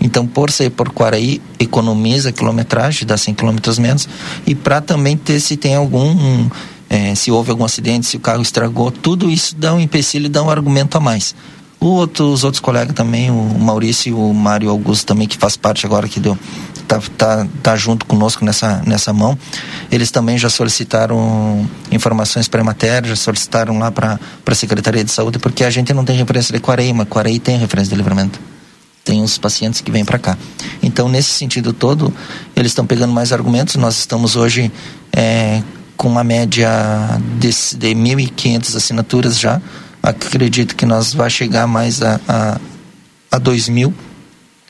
Então, 0.01 0.27
por 0.27 0.51
sair 0.51 0.71
por 0.71 0.89
Quaraí, 0.89 1.43
economiza 1.59 2.31
a 2.31 2.33
quilometragem, 2.33 3.07
dá 3.07 3.19
100 3.19 3.35
quilômetros 3.35 3.79
menos, 3.79 4.09
e 4.47 4.55
para 4.55 4.81
também 4.81 5.15
ter 5.15 5.41
se 5.41 5.59
tem 5.59 5.75
algum, 5.75 6.49
é, 6.89 7.15
se 7.15 7.31
houve 7.31 7.51
algum 7.51 7.65
acidente, 7.65 8.07
se 8.07 8.17
o 8.17 8.21
carro 8.21 8.41
estragou, 8.41 8.91
tudo 8.91 9.31
isso 9.31 9.55
dá 9.57 9.75
um 9.75 9.81
empecilho, 9.81 10.31
dá 10.31 10.43
um 10.43 10.49
argumento 10.49 10.97
a 10.97 11.01
mais. 11.01 11.35
Outro, 11.79 12.33
os 12.33 12.45
outros 12.45 12.61
colegas 12.61 12.95
também, 12.95 13.31
o 13.31 13.59
Maurício 13.59 14.09
e 14.09 14.15
o 14.15 14.33
Mário 14.33 14.71
Augusto 14.71 15.05
também, 15.05 15.29
que 15.29 15.37
faz 15.37 15.55
parte 15.55 15.85
agora 15.85 16.09
que 16.09 16.19
deu, 16.19 16.37
tá, 16.87 17.01
tá, 17.17 17.47
tá 17.63 17.77
junto 17.77 18.07
conosco 18.07 18.45
nessa, 18.45 18.83
nessa 18.87 19.13
mão. 19.13 19.39
Eles 19.91 20.11
também 20.11 20.39
já 20.39 20.49
solicitaram 20.49 21.69
informações 21.91 22.49
pré-matéria, 22.49 23.11
já 23.11 23.17
solicitaram 23.17 23.79
lá 23.79 23.91
para 23.91 24.19
a 24.45 24.55
Secretaria 24.55 25.05
de 25.05 25.11
Saúde, 25.11 25.39
porque 25.39 25.65
a 25.65 25.71
gente 25.71 25.93
não 25.93 26.05
tem 26.05 26.17
referência 26.17 26.53
de 26.53 26.61
Quarei, 26.61 26.93
mas 26.93 27.09
Quarei 27.09 27.39
tem 27.39 27.59
referência 27.59 27.91
de 27.91 27.97
livramento. 27.97 28.41
Tem 29.05 29.23
os 29.23 29.39
pacientes 29.39 29.81
que 29.81 29.91
vêm 29.91 30.05
para 30.05 30.19
cá. 30.19 30.37
Então, 30.83 31.09
nesse 31.09 31.31
sentido 31.31 31.73
todo, 31.73 32.13
eles 32.57 32.73
estão 32.73 32.85
pegando 32.85 33.13
mais 33.13 33.33
argumentos. 33.33 33.77
Nós 33.77 33.99
estamos 33.99 34.35
hoje 34.35 34.73
é, 35.13 35.63
com 35.97 36.09
uma 36.09 36.25
média 36.25 36.69
de, 37.39 37.49
de 37.49 37.95
1.500 37.95 38.77
assinaturas 38.77 39.39
já 39.39 39.61
acredito 40.07 40.77
que 40.77 40.87
nós 40.87 41.13
vai 41.13 41.29
chegar 41.29 41.67
mais 41.67 42.01
a, 42.01 42.21
a, 42.29 42.61
a 43.33 43.39
2 43.39 43.69
mil. 43.69 43.93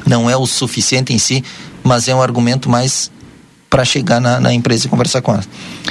Não 0.07 0.31
é 0.31 0.37
o 0.37 0.46
suficiente 0.46 1.12
em 1.12 1.18
si, 1.18 1.44
mas 1.87 2.09
é 2.09 2.14
um 2.14 2.20
argumento 2.20 2.68
mais 2.68 3.11
para 3.70 3.85
chegar 3.85 4.20
na, 4.20 4.40
na, 4.40 4.53
empresa 4.53 4.87
e 4.87 4.90
conversar 4.90 5.22
com 5.22 5.33
ela. 5.33 5.44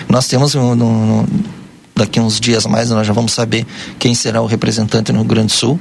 Nós 0.10 0.28
temos 0.28 0.54
no, 0.54 0.76
no, 0.76 1.26
daqui 1.96 2.20
uns 2.20 2.40
dias 2.40 2.66
mais 2.66 2.90
nós 2.90 3.08
já 3.08 3.14
vamos 3.14 3.32
saber 3.32 3.66
quem 3.98 4.14
será 4.14 4.42
o 4.42 4.46
representante 4.46 5.12
no 5.12 5.20
Rio 5.20 5.28
Grande 5.28 5.48
do 5.48 5.54
Sul 5.54 5.80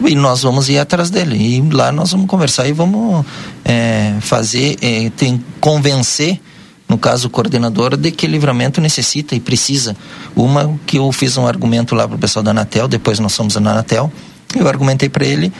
e 0.00 0.14
nós 0.16 0.42
vamos 0.42 0.68
ir 0.68 0.78
atrás 0.78 1.08
dele 1.08 1.36
e 1.36 1.60
lá 1.70 1.92
nós 1.92 2.10
vamos 2.10 2.26
conversar 2.26 2.66
e 2.66 2.72
vamos 2.72 3.24
é, 3.64 4.14
fazer 4.20 4.76
é, 4.82 5.10
tem 5.10 5.42
convencer 5.60 6.40
no 6.88 6.98
caso 6.98 7.28
o 7.28 7.30
coordenador, 7.30 7.96
de 7.96 8.10
que 8.10 8.26
livramento 8.26 8.78
necessita 8.78 9.34
e 9.34 9.40
precisa. 9.40 9.96
Uma 10.36 10.78
que 10.84 10.98
eu 10.98 11.10
fiz 11.12 11.36
um 11.38 11.46
argumento 11.46 11.94
lá 11.94 12.06
para 12.06 12.16
o 12.16 12.18
pessoal 12.18 12.42
da 12.42 12.50
Anatel, 12.50 12.86
depois 12.86 13.18
nós 13.18 13.32
somos 13.32 13.56
na 13.56 13.70
Anatel, 13.70 14.12
eu 14.54 14.68
argumentei 14.68 15.08
para 15.08 15.24
ele 15.24 15.50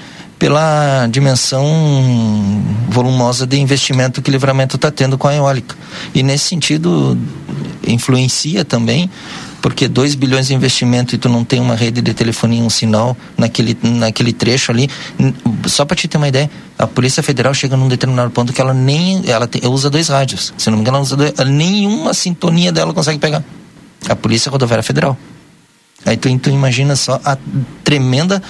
pela 0.45 1.07
dimensão 1.07 1.65
volumosa 2.91 3.47
de 3.47 3.59
investimento 3.59 4.21
que 4.21 4.29
o 4.29 4.31
livramento 4.31 4.77
está 4.77 4.91
tendo 4.91 5.17
com 5.17 5.27
a 5.27 5.35
eólica. 5.35 5.75
E 6.15 6.23
nesse 6.23 6.45
sentido, 6.45 7.17
influencia 7.89 8.63
também 8.63 9.09
porque 9.63 9.89
2 9.89 10.15
bilhões 10.17 10.49
de 10.49 10.55
investimento 10.55 11.15
e 11.15 11.19
tu 11.19 11.31
não 11.31 11.43
tem 11.45 11.63
uma 11.63 11.75
rede 11.75 12.03
de 12.03 12.13
telefonia, 12.13 12.63
um 12.63 12.69
sinal 12.69 13.17
naquele, 13.39 13.75
naquele 13.83 14.35
trecho 14.35 14.71
ali. 14.71 14.91
Só 15.65 15.87
para 15.87 15.97
te 15.97 16.07
ter 16.07 16.19
uma 16.19 16.29
ideia, 16.29 16.51
a 16.79 16.87
Polícia 16.87 17.23
Federal 17.23 17.55
chega 17.55 17.75
num 17.75 17.89
determinado 17.89 18.31
ponto 18.31 18.53
que 18.53 18.61
ela 18.61 18.75
nem. 18.75 19.23
Ela 19.27 19.47
tem, 19.47 19.67
usa 19.67 19.89
dois 19.89 20.09
rádios. 20.09 20.53
Se 20.59 20.69
não 20.69 20.77
me 20.77 20.83
engano, 20.83 20.99
ela 20.99 21.05
usa 21.05 21.17
dois, 21.17 21.33
nenhuma 21.47 22.13
sintonia 22.13 22.71
dela 22.71 22.93
consegue 22.93 23.19
pegar. 23.19 23.43
A 24.07 24.15
Polícia 24.15 24.51
Rodoviária 24.51 24.83
Federal. 24.83 25.17
Aí 26.05 26.19
tu, 26.19 26.39
tu 26.39 26.51
imagina 26.51 26.95
só 26.97 27.19
a 27.25 27.39
tremenda 27.83 28.43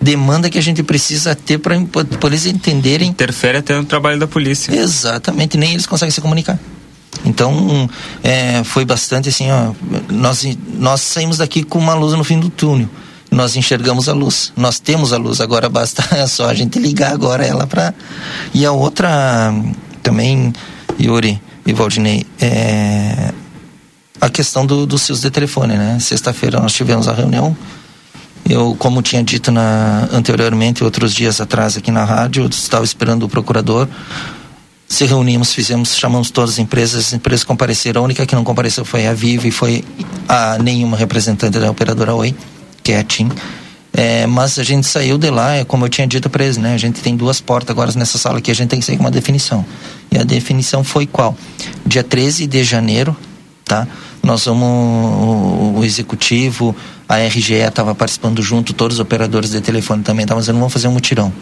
demanda 0.00 0.50
que 0.50 0.58
a 0.58 0.62
gente 0.62 0.82
precisa 0.82 1.34
ter 1.34 1.58
para 1.58 1.76
eles 2.24 2.46
entenderem. 2.46 3.08
Interfere 3.08 3.58
até 3.58 3.76
no 3.76 3.84
trabalho 3.84 4.18
da 4.18 4.26
polícia. 4.26 4.74
Exatamente, 4.74 5.56
nem 5.56 5.72
eles 5.72 5.86
conseguem 5.86 6.10
se 6.10 6.20
comunicar. 6.20 6.58
Então, 7.24 7.88
é, 8.22 8.62
foi 8.62 8.84
bastante 8.84 9.28
assim, 9.28 9.50
ó, 9.50 9.72
nós, 10.08 10.46
nós 10.74 11.00
saímos 11.00 11.38
daqui 11.38 11.62
com 11.62 11.78
uma 11.78 11.94
luz 11.94 12.12
no 12.12 12.24
fim 12.24 12.38
do 12.38 12.50
túnel. 12.50 12.88
Nós 13.30 13.56
enxergamos 13.56 14.08
a 14.08 14.12
luz, 14.12 14.52
nós 14.56 14.78
temos 14.78 15.12
a 15.12 15.16
luz, 15.16 15.40
agora 15.40 15.68
basta 15.68 16.02
só 16.28 16.48
a 16.48 16.54
gente 16.54 16.78
ligar 16.78 17.12
agora 17.12 17.44
ela 17.44 17.66
para 17.66 17.92
E 18.54 18.64
a 18.64 18.70
outra 18.70 19.52
também, 20.02 20.52
Yuri 21.00 21.40
e 21.66 21.72
Valdinei, 21.72 22.24
é 22.40 23.32
a 24.20 24.30
questão 24.30 24.64
do, 24.64 24.86
dos 24.86 25.02
seus 25.02 25.20
de 25.20 25.30
telefone, 25.30 25.76
né? 25.76 25.98
Sexta-feira 26.00 26.60
nós 26.60 26.72
tivemos 26.72 27.08
a 27.08 27.12
reunião, 27.12 27.56
eu, 28.48 28.76
como 28.78 29.02
tinha 29.02 29.22
dito 29.22 29.50
na, 29.50 30.08
anteriormente, 30.12 30.84
outros 30.84 31.12
dias 31.12 31.40
atrás 31.40 31.76
aqui 31.76 31.90
na 31.90 32.04
rádio, 32.04 32.46
estava 32.46 32.84
esperando 32.84 33.24
o 33.24 33.28
procurador 33.28 33.88
se 34.88 35.04
reunimos, 35.04 35.52
fizemos, 35.52 35.96
chamamos 35.96 36.30
todas 36.30 36.50
as 36.50 36.58
empresas, 36.58 37.06
as 37.06 37.12
empresas 37.12 37.44
compareceram, 37.44 38.02
a 38.02 38.04
única 38.04 38.24
que 38.24 38.34
não 38.34 38.44
compareceu 38.44 38.84
foi 38.84 39.06
a 39.06 39.12
Vivo 39.12 39.46
e 39.46 39.50
foi 39.50 39.84
a 40.28 40.58
nenhuma 40.58 40.96
representante 40.96 41.58
da 41.58 41.70
operadora 41.70 42.14
Oi, 42.14 42.34
que 42.82 42.92
é 42.92 42.98
a 42.98 43.04
TIM. 43.04 43.28
É, 43.92 44.26
mas 44.26 44.58
a 44.58 44.62
gente 44.62 44.86
saiu 44.86 45.16
de 45.18 45.30
lá, 45.30 45.54
é 45.54 45.64
como 45.64 45.86
eu 45.86 45.88
tinha 45.88 46.06
dito 46.06 46.28
para 46.28 46.44
eles, 46.44 46.58
né? 46.58 46.74
A 46.74 46.78
gente 46.78 47.00
tem 47.00 47.16
duas 47.16 47.40
portas 47.40 47.70
agora 47.70 47.90
nessa 47.96 48.18
sala 48.18 48.38
aqui, 48.38 48.50
a 48.50 48.54
gente 48.54 48.68
tem 48.68 48.78
que 48.78 48.84
sair 48.84 48.96
com 48.96 49.02
uma 49.04 49.10
definição. 49.10 49.64
E 50.12 50.18
a 50.18 50.22
definição 50.22 50.84
foi 50.84 51.06
qual? 51.06 51.36
Dia 51.84 52.04
13 52.04 52.46
de 52.46 52.62
janeiro, 52.62 53.16
tá? 53.64 53.88
Nós 54.22 54.44
vamos, 54.44 54.68
o, 54.68 55.78
o 55.78 55.84
executivo, 55.84 56.76
a 57.08 57.18
RGE 57.18 57.54
estava 57.54 57.94
participando 57.94 58.42
junto, 58.42 58.72
todos 58.72 58.96
os 58.96 59.00
operadores 59.00 59.50
de 59.50 59.60
telefone 59.60 60.02
também 60.02 60.24
estavam 60.24 60.40
dizendo, 60.40 60.58
vamos 60.58 60.72
fazer 60.72 60.88
um 60.88 60.92
mutirão. 60.92 61.32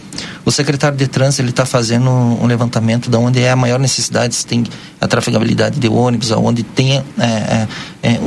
O 0.45 0.53
secretário 0.53 0.97
de 0.97 1.07
trânsito, 1.07 1.41
ele 1.43 1.51
está 1.51 1.65
fazendo 1.65 2.11
um 2.11 2.47
levantamento 2.47 3.09
de 3.09 3.17
onde 3.17 3.41
é 3.41 3.51
a 3.51 3.57
maior 3.57 3.79
necessidade, 3.79 4.35
se 4.35 4.47
tem 4.47 4.65
a 5.01 5.09
trafegabilidade 5.09 5.79
de 5.79 5.89
ônibus, 5.89 6.31
aonde 6.33 6.63
tem, 6.63 6.99
é, 6.99 7.03
é, 7.19 7.69
é, 8.03 8.21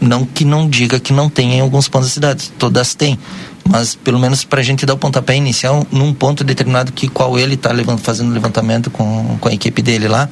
não 0.00 0.26
que 0.26 0.44
não 0.44 0.68
diga 0.68 1.00
que 1.00 1.12
não 1.12 1.30
tem 1.30 1.54
em 1.54 1.60
alguns 1.60 1.88
pontos 1.88 2.08
da 2.08 2.14
cidade, 2.14 2.52
todas 2.58 2.94
têm, 2.94 3.18
mas 3.66 3.94
pelo 3.94 4.18
menos 4.18 4.44
para 4.44 4.60
a 4.60 4.62
gente 4.62 4.84
dar 4.84 4.94
o 4.94 4.98
pontapé 4.98 5.36
inicial 5.36 5.86
num 5.90 6.12
ponto 6.12 6.44
determinado 6.44 6.92
que 6.92 7.08
qual 7.08 7.38
ele 7.38 7.54
está 7.54 7.70
fazendo 7.98 8.30
o 8.30 8.32
levantamento 8.32 8.90
com, 8.90 9.38
com 9.40 9.48
a 9.48 9.52
equipe 9.54 9.80
dele 9.80 10.06
lá, 10.06 10.28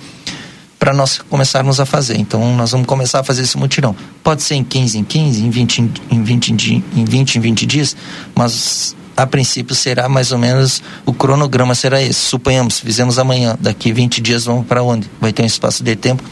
para 0.79 0.93
nós 0.93 1.19
começarmos 1.19 1.81
a 1.81 1.87
fazer. 1.87 2.19
Então, 2.19 2.55
nós 2.57 2.73
vamos 2.73 2.87
começar 2.87 3.21
a 3.21 3.25
fazer 3.25 3.43
esse 3.43 3.57
mutirão. 3.57 3.95
Pode 4.23 4.43
ser 4.43 4.55
em 4.55 4.65
15 4.65 4.99
em 4.99 5.05
15, 5.05 5.45
em 5.45 5.51
20 5.51 5.79
em 6.11 6.23
20 6.23 6.51
em 6.97 7.05
20, 7.05 7.37
em 7.37 7.41
20 7.41 7.67
dias, 7.67 7.97
mas 8.35 8.95
a 9.17 9.27
princípio 9.27 9.75
será 9.75 10.09
mais 10.09 10.31
ou 10.31 10.39
menos 10.39 10.83
o 11.07 11.13
cronograma 11.13 11.75
será 11.75 12.03
esse. 12.03 12.21
Suponhamos, 12.21 12.81
fizemos 12.81 13.19
amanhã, 13.19 13.57
daqui 13.59 13.93
20 13.93 14.21
dias 14.21 14.45
vamos 14.45 14.67
para 14.67 14.83
onde? 14.83 15.11
Vai 15.21 15.33
ter 15.33 15.43
um 15.43 15.47
espaço 15.47 15.83
de 15.83 15.97
tempo. 15.97 16.23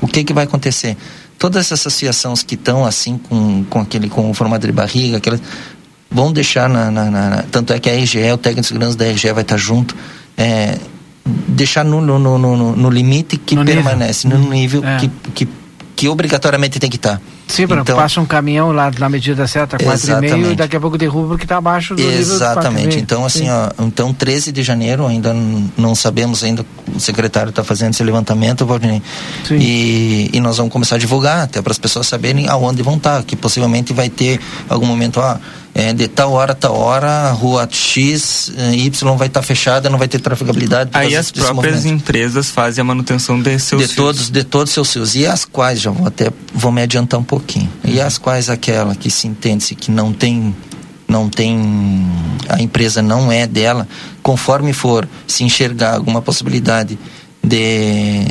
O 0.00 0.06
que 0.06 0.22
que 0.22 0.32
vai 0.32 0.44
acontecer? 0.44 0.96
Todas 1.38 1.66
essas 1.66 1.80
associações 1.80 2.42
que 2.42 2.54
estão 2.54 2.84
assim 2.84 3.18
com, 3.18 3.64
com 3.64 3.80
aquele 3.80 4.08
com 4.08 4.30
o 4.30 4.34
formato 4.34 4.66
de 4.66 4.72
barriga, 4.72 5.18
aquelas 5.18 5.40
vão 6.10 6.32
deixar 6.32 6.68
na, 6.68 6.90
na, 6.90 7.10
na, 7.10 7.44
tanto 7.50 7.72
é 7.72 7.78
que 7.78 7.90
a 7.90 7.94
RGE, 7.94 8.32
o 8.32 8.38
técnico 8.38 8.62
de 8.62 8.66
segurança 8.68 8.96
da 8.96 9.04
RGE 9.06 9.32
vai 9.32 9.42
estar 9.42 9.56
junto. 9.56 9.94
É, 10.36 10.78
deixar 11.46 11.84
no, 11.84 12.00
no, 12.00 12.18
no, 12.18 12.38
no, 12.38 12.76
no 12.76 12.90
limite 12.90 13.36
que 13.36 13.54
no 13.54 13.64
permanece, 13.64 14.26
nível. 14.26 14.42
no 14.42 14.50
nível 14.50 14.84
é. 14.84 14.96
que, 14.98 15.08
que, 15.34 15.48
que 15.94 16.08
obrigatoriamente 16.08 16.78
tem 16.78 16.90
que 16.90 16.96
estar. 16.96 17.20
Sim, 17.48 17.64
então, 17.64 17.96
passa 17.96 18.20
um 18.20 18.26
caminhão 18.26 18.72
lá 18.72 18.90
na 18.98 19.08
medida 19.08 19.46
certa, 19.46 19.78
4,5 19.78 20.52
e 20.52 20.54
daqui 20.54 20.76
a 20.76 20.80
pouco 20.80 20.98
derruba 20.98 21.28
porque 21.28 21.44
está 21.44 21.56
abaixo 21.56 21.94
do 21.94 22.02
Exatamente. 22.02 22.98
Então, 22.98 23.24
assim, 23.24 23.48
ó, 23.48 23.70
então 23.80 24.12
13 24.12 24.52
de 24.52 24.62
janeiro, 24.62 25.06
ainda 25.06 25.34
não 25.76 25.94
sabemos 25.94 26.44
ainda, 26.44 26.64
o 26.94 27.00
secretário 27.00 27.50
está 27.50 27.64
fazendo 27.64 27.94
esse 27.94 28.04
levantamento, 28.04 28.66
Valdinei. 28.66 29.02
E, 29.50 30.30
e 30.32 30.40
nós 30.40 30.58
vamos 30.58 30.72
começar 30.72 30.96
a 30.96 30.98
divulgar, 30.98 31.44
até 31.44 31.62
para 31.62 31.72
as 31.72 31.78
pessoas 31.78 32.06
saberem 32.06 32.48
aonde 32.48 32.82
vão 32.82 32.96
estar, 32.96 33.18
tá, 33.18 33.22
que 33.22 33.34
possivelmente 33.34 33.92
vai 33.92 34.10
ter 34.10 34.38
algum 34.68 34.86
momento, 34.86 35.18
ó, 35.18 35.38
é, 35.78 35.92
de 35.92 36.08
tal 36.08 36.32
hora, 36.32 36.56
tal 36.56 36.74
hora, 36.74 37.30
rua 37.30 37.68
X, 37.70 38.52
eh, 38.56 38.74
Y 38.74 39.16
vai 39.16 39.28
estar 39.28 39.40
tá 39.40 39.46
fechada, 39.46 39.88
não 39.88 39.96
vai 39.96 40.08
ter 40.08 40.18
trafegabilidade. 40.18 40.90
Aí 40.92 41.14
as 41.14 41.30
próprias 41.30 41.86
empresas 41.86 42.50
fazem 42.50 42.82
a 42.82 42.84
manutenção 42.84 43.40
de 43.40 43.60
seus 43.60 43.82
de 43.82 43.86
fios. 43.86 43.96
todos, 43.96 44.28
de 44.28 44.42
todos 44.42 44.72
seus 44.72 44.92
fios. 44.92 45.14
E 45.14 45.24
as 45.24 45.44
quais, 45.44 45.80
já 45.80 45.92
vou 45.92 46.08
até, 46.08 46.32
vou 46.52 46.72
me 46.72 46.82
adiantar 46.82 47.20
um 47.20 47.22
pouquinho. 47.38 47.70
E 47.84 48.00
as 48.00 48.18
quais 48.18 48.50
aquela 48.50 48.94
que 48.94 49.10
se 49.10 49.28
entende-se 49.28 49.74
que 49.74 49.90
não 49.90 50.12
tem 50.12 50.54
não 51.06 51.26
tem 51.26 52.06
a 52.50 52.60
empresa 52.60 53.00
não 53.00 53.32
é 53.32 53.46
dela, 53.46 53.88
conforme 54.22 54.74
for 54.74 55.08
se 55.26 55.42
enxergar 55.42 55.94
alguma 55.94 56.20
possibilidade 56.20 56.98
de 57.42 58.26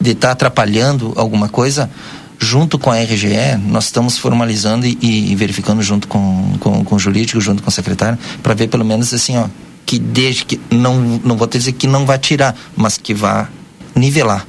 de 0.00 0.10
estar 0.10 0.28
tá 0.28 0.32
atrapalhando 0.32 1.12
alguma 1.16 1.48
coisa, 1.48 1.90
junto 2.38 2.78
com 2.78 2.90
a 2.90 2.98
RGE, 2.98 3.56
nós 3.66 3.84
estamos 3.84 4.18
formalizando 4.18 4.86
e, 4.86 4.98
e 5.00 5.34
verificando 5.34 5.82
junto 5.82 6.06
com, 6.06 6.52
com, 6.60 6.84
com, 6.84 6.94
o 6.94 6.98
jurídico, 6.98 7.40
junto 7.40 7.62
com 7.62 7.70
o 7.70 7.72
secretário, 7.72 8.18
para 8.42 8.52
ver 8.54 8.68
pelo 8.68 8.84
menos 8.84 9.12
assim, 9.14 9.36
ó, 9.38 9.46
que 9.86 9.98
desde 9.98 10.44
que 10.44 10.60
não 10.70 11.20
não 11.24 11.36
vou 11.36 11.46
dizer 11.46 11.72
que 11.72 11.86
não 11.86 12.04
vai 12.04 12.18
tirar, 12.18 12.54
mas 12.76 12.98
que 12.98 13.14
vá 13.14 13.48
nivelar 13.94 14.46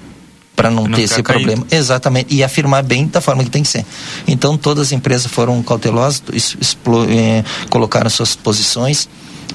para 0.57 0.71
não, 0.71 0.85
não, 0.87 0.97
ter 0.97 1.03
esse 1.03 1.21
caído. 1.21 1.43
problema. 1.43 1.67
Exatamente, 1.69 2.33
e 2.33 2.43
afirmar 2.43 2.83
bem 2.83 3.05
da 3.05 3.21
forma 3.21 3.43
que 3.43 3.49
tem 3.49 3.61
que 3.61 3.69
ser. 3.69 3.85
Então 4.27 4.57
todas 4.57 4.87
as 4.87 4.91
empresas 4.91 5.31
foram 5.31 5.61
cautelosas, 5.61 6.23
é, 7.09 7.43
colocaram 7.69 8.09
suas 8.09 8.35
posições, 8.35 9.07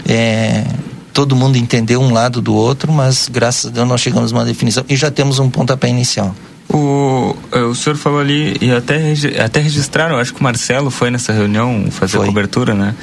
é, 0.08 0.64
todo 1.12 1.34
mundo 1.34 1.58
entendeu 1.58 2.00
um 2.00 2.12
lado 2.12 2.40
do 2.40 2.54
outro, 2.54 2.92
mas 2.92 3.28
graças 3.28 3.66
a 3.66 3.70
Deus 3.70 3.86
nós 3.86 4.00
chegamos 4.00 4.32
a 4.32 4.36
uma 4.36 4.44
definição 4.44 4.84
e 4.88 4.94
já 4.94 5.10
temos 5.10 5.40
um 5.40 5.50
pontapé 5.50 5.88
inicial. 5.88 6.34
O, 6.68 7.36
é, 7.52 7.60
o 7.60 7.74
senhor 7.74 7.96
falou 7.96 8.20
ali, 8.20 8.56
e 8.60 8.70
até, 8.70 9.12
até 9.44 9.60
registraram, 9.60 10.16
acho 10.16 10.32
que 10.32 10.40
o 10.40 10.42
Marcelo 10.42 10.90
foi 10.90 11.10
nessa 11.10 11.32
reunião 11.32 11.86
fazer 11.90 12.16
foi. 12.16 12.24
a 12.24 12.26
cobertura, 12.26 12.74
né? 12.74 12.94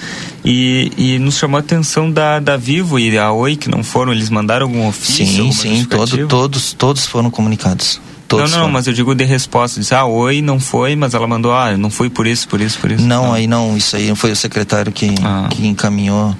E, 0.43 0.91
e 0.97 1.19
nos 1.19 1.37
chamou 1.37 1.57
a 1.57 1.59
atenção 1.59 2.09
da, 2.09 2.39
da 2.39 2.57
Vivo 2.57 2.97
e 2.97 3.15
a 3.17 3.31
Oi, 3.31 3.55
que 3.55 3.69
não 3.69 3.83
foram, 3.83 4.11
eles 4.11 4.29
mandaram 4.29 4.65
algum 4.65 4.87
ofício? 4.87 5.25
Sim, 5.25 5.51
sim, 5.51 5.85
todo, 5.85 6.27
todos, 6.27 6.73
todos 6.73 7.05
foram 7.05 7.29
comunicados. 7.29 8.01
Todos 8.29 8.51
não, 8.51 8.61
não, 8.61 8.69
mas 8.69 8.85
eu 8.85 8.93
digo 8.93 9.15
de 9.15 9.23
resposta. 9.23 9.79
Disse, 9.79 9.95
ah, 9.95 10.05
oi, 10.05 10.39
não 10.39 10.59
foi, 10.59 10.95
mas 10.95 11.15
ela 11.15 11.27
mandou, 11.27 11.51
ah, 11.51 11.75
não 11.75 11.89
foi 11.89 12.11
por 12.11 12.27
isso, 12.27 12.47
por 12.47 12.61
isso, 12.61 12.77
por 12.77 12.91
isso. 12.91 13.03
Não, 13.03 13.25
não. 13.25 13.33
aí 13.33 13.47
não, 13.47 13.75
isso 13.75 13.95
aí 13.95 14.15
foi 14.15 14.31
o 14.31 14.35
secretário 14.35 14.91
que, 14.91 15.15
ah. 15.23 15.49
que 15.49 15.65
encaminhou 15.65 16.35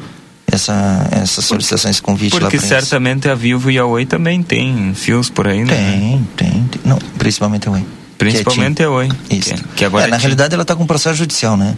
essa, 0.52 1.08
essa 1.12 1.42
solicitação, 1.42 1.90
esse 1.90 2.02
convite 2.02 2.32
Porque 2.32 2.44
lá 2.44 2.50
Porque 2.50 2.66
certamente 2.66 3.30
a 3.30 3.36
Vivo 3.36 3.70
e 3.70 3.78
a 3.78 3.86
Oi 3.86 4.06
também 4.06 4.42
tem 4.42 4.94
fios 4.94 5.30
por 5.30 5.48
aí, 5.48 5.64
né? 5.64 5.76
Tem, 5.76 6.28
tem. 6.36 6.64
tem. 6.64 6.82
Não, 6.84 6.98
principalmente 7.18 7.68
a 7.68 7.72
Oi. 7.72 7.86
Principalmente 8.18 8.82
é 8.82 8.86
a 8.86 8.90
Oi. 8.90 9.10
Isso. 9.30 9.54
Que, 9.54 9.64
que 9.78 9.86
agora 9.86 10.06
é, 10.06 10.08
é 10.08 10.12
na 10.12 10.18
realidade 10.18 10.54
ela 10.54 10.64
está 10.64 10.76
com 10.76 10.86
processo 10.86 11.16
judicial, 11.16 11.56
né? 11.56 11.76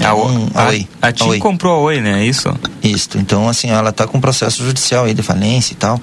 A, 0.00 0.12
então, 0.12 0.48
a, 0.54 0.62
a, 0.62 0.68
Oi. 0.68 0.88
A 1.00 1.12
TIM 1.12 1.28
Oi. 1.28 1.38
comprou 1.38 1.74
a 1.74 1.78
Oi, 1.78 2.00
né? 2.00 2.22
É 2.22 2.26
isso? 2.26 2.54
Isso. 2.82 3.16
Então, 3.16 3.48
assim, 3.48 3.70
ela 3.70 3.90
está 3.90 4.06
com 4.06 4.20
processo 4.20 4.64
judicial 4.64 5.04
aí 5.04 5.14
de 5.14 5.22
falência 5.22 5.72
e 5.72 5.76
tal. 5.76 6.00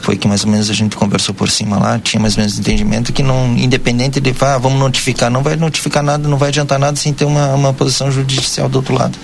Foi 0.00 0.16
que 0.16 0.26
mais 0.26 0.44
ou 0.44 0.50
menos 0.50 0.70
a 0.70 0.74
gente 0.74 0.96
conversou 0.96 1.34
por 1.34 1.50
cima 1.50 1.78
lá, 1.78 1.98
tinha 1.98 2.20
mais 2.20 2.34
ou 2.34 2.40
menos 2.40 2.58
entendimento 2.58 3.12
que 3.12 3.22
não, 3.22 3.56
independente 3.56 4.20
de, 4.20 4.34
ah, 4.40 4.58
vamos 4.58 4.78
notificar, 4.78 5.30
não 5.30 5.42
vai 5.42 5.56
notificar 5.56 6.02
nada, 6.02 6.28
não 6.28 6.36
vai 6.36 6.48
adiantar 6.48 6.78
nada 6.78 6.96
sem 6.96 7.12
ter 7.12 7.24
uma, 7.24 7.54
uma 7.54 7.72
posição 7.72 8.10
judicial 8.10 8.68
do 8.68 8.76
outro 8.76 8.94
lado. 8.94 9.16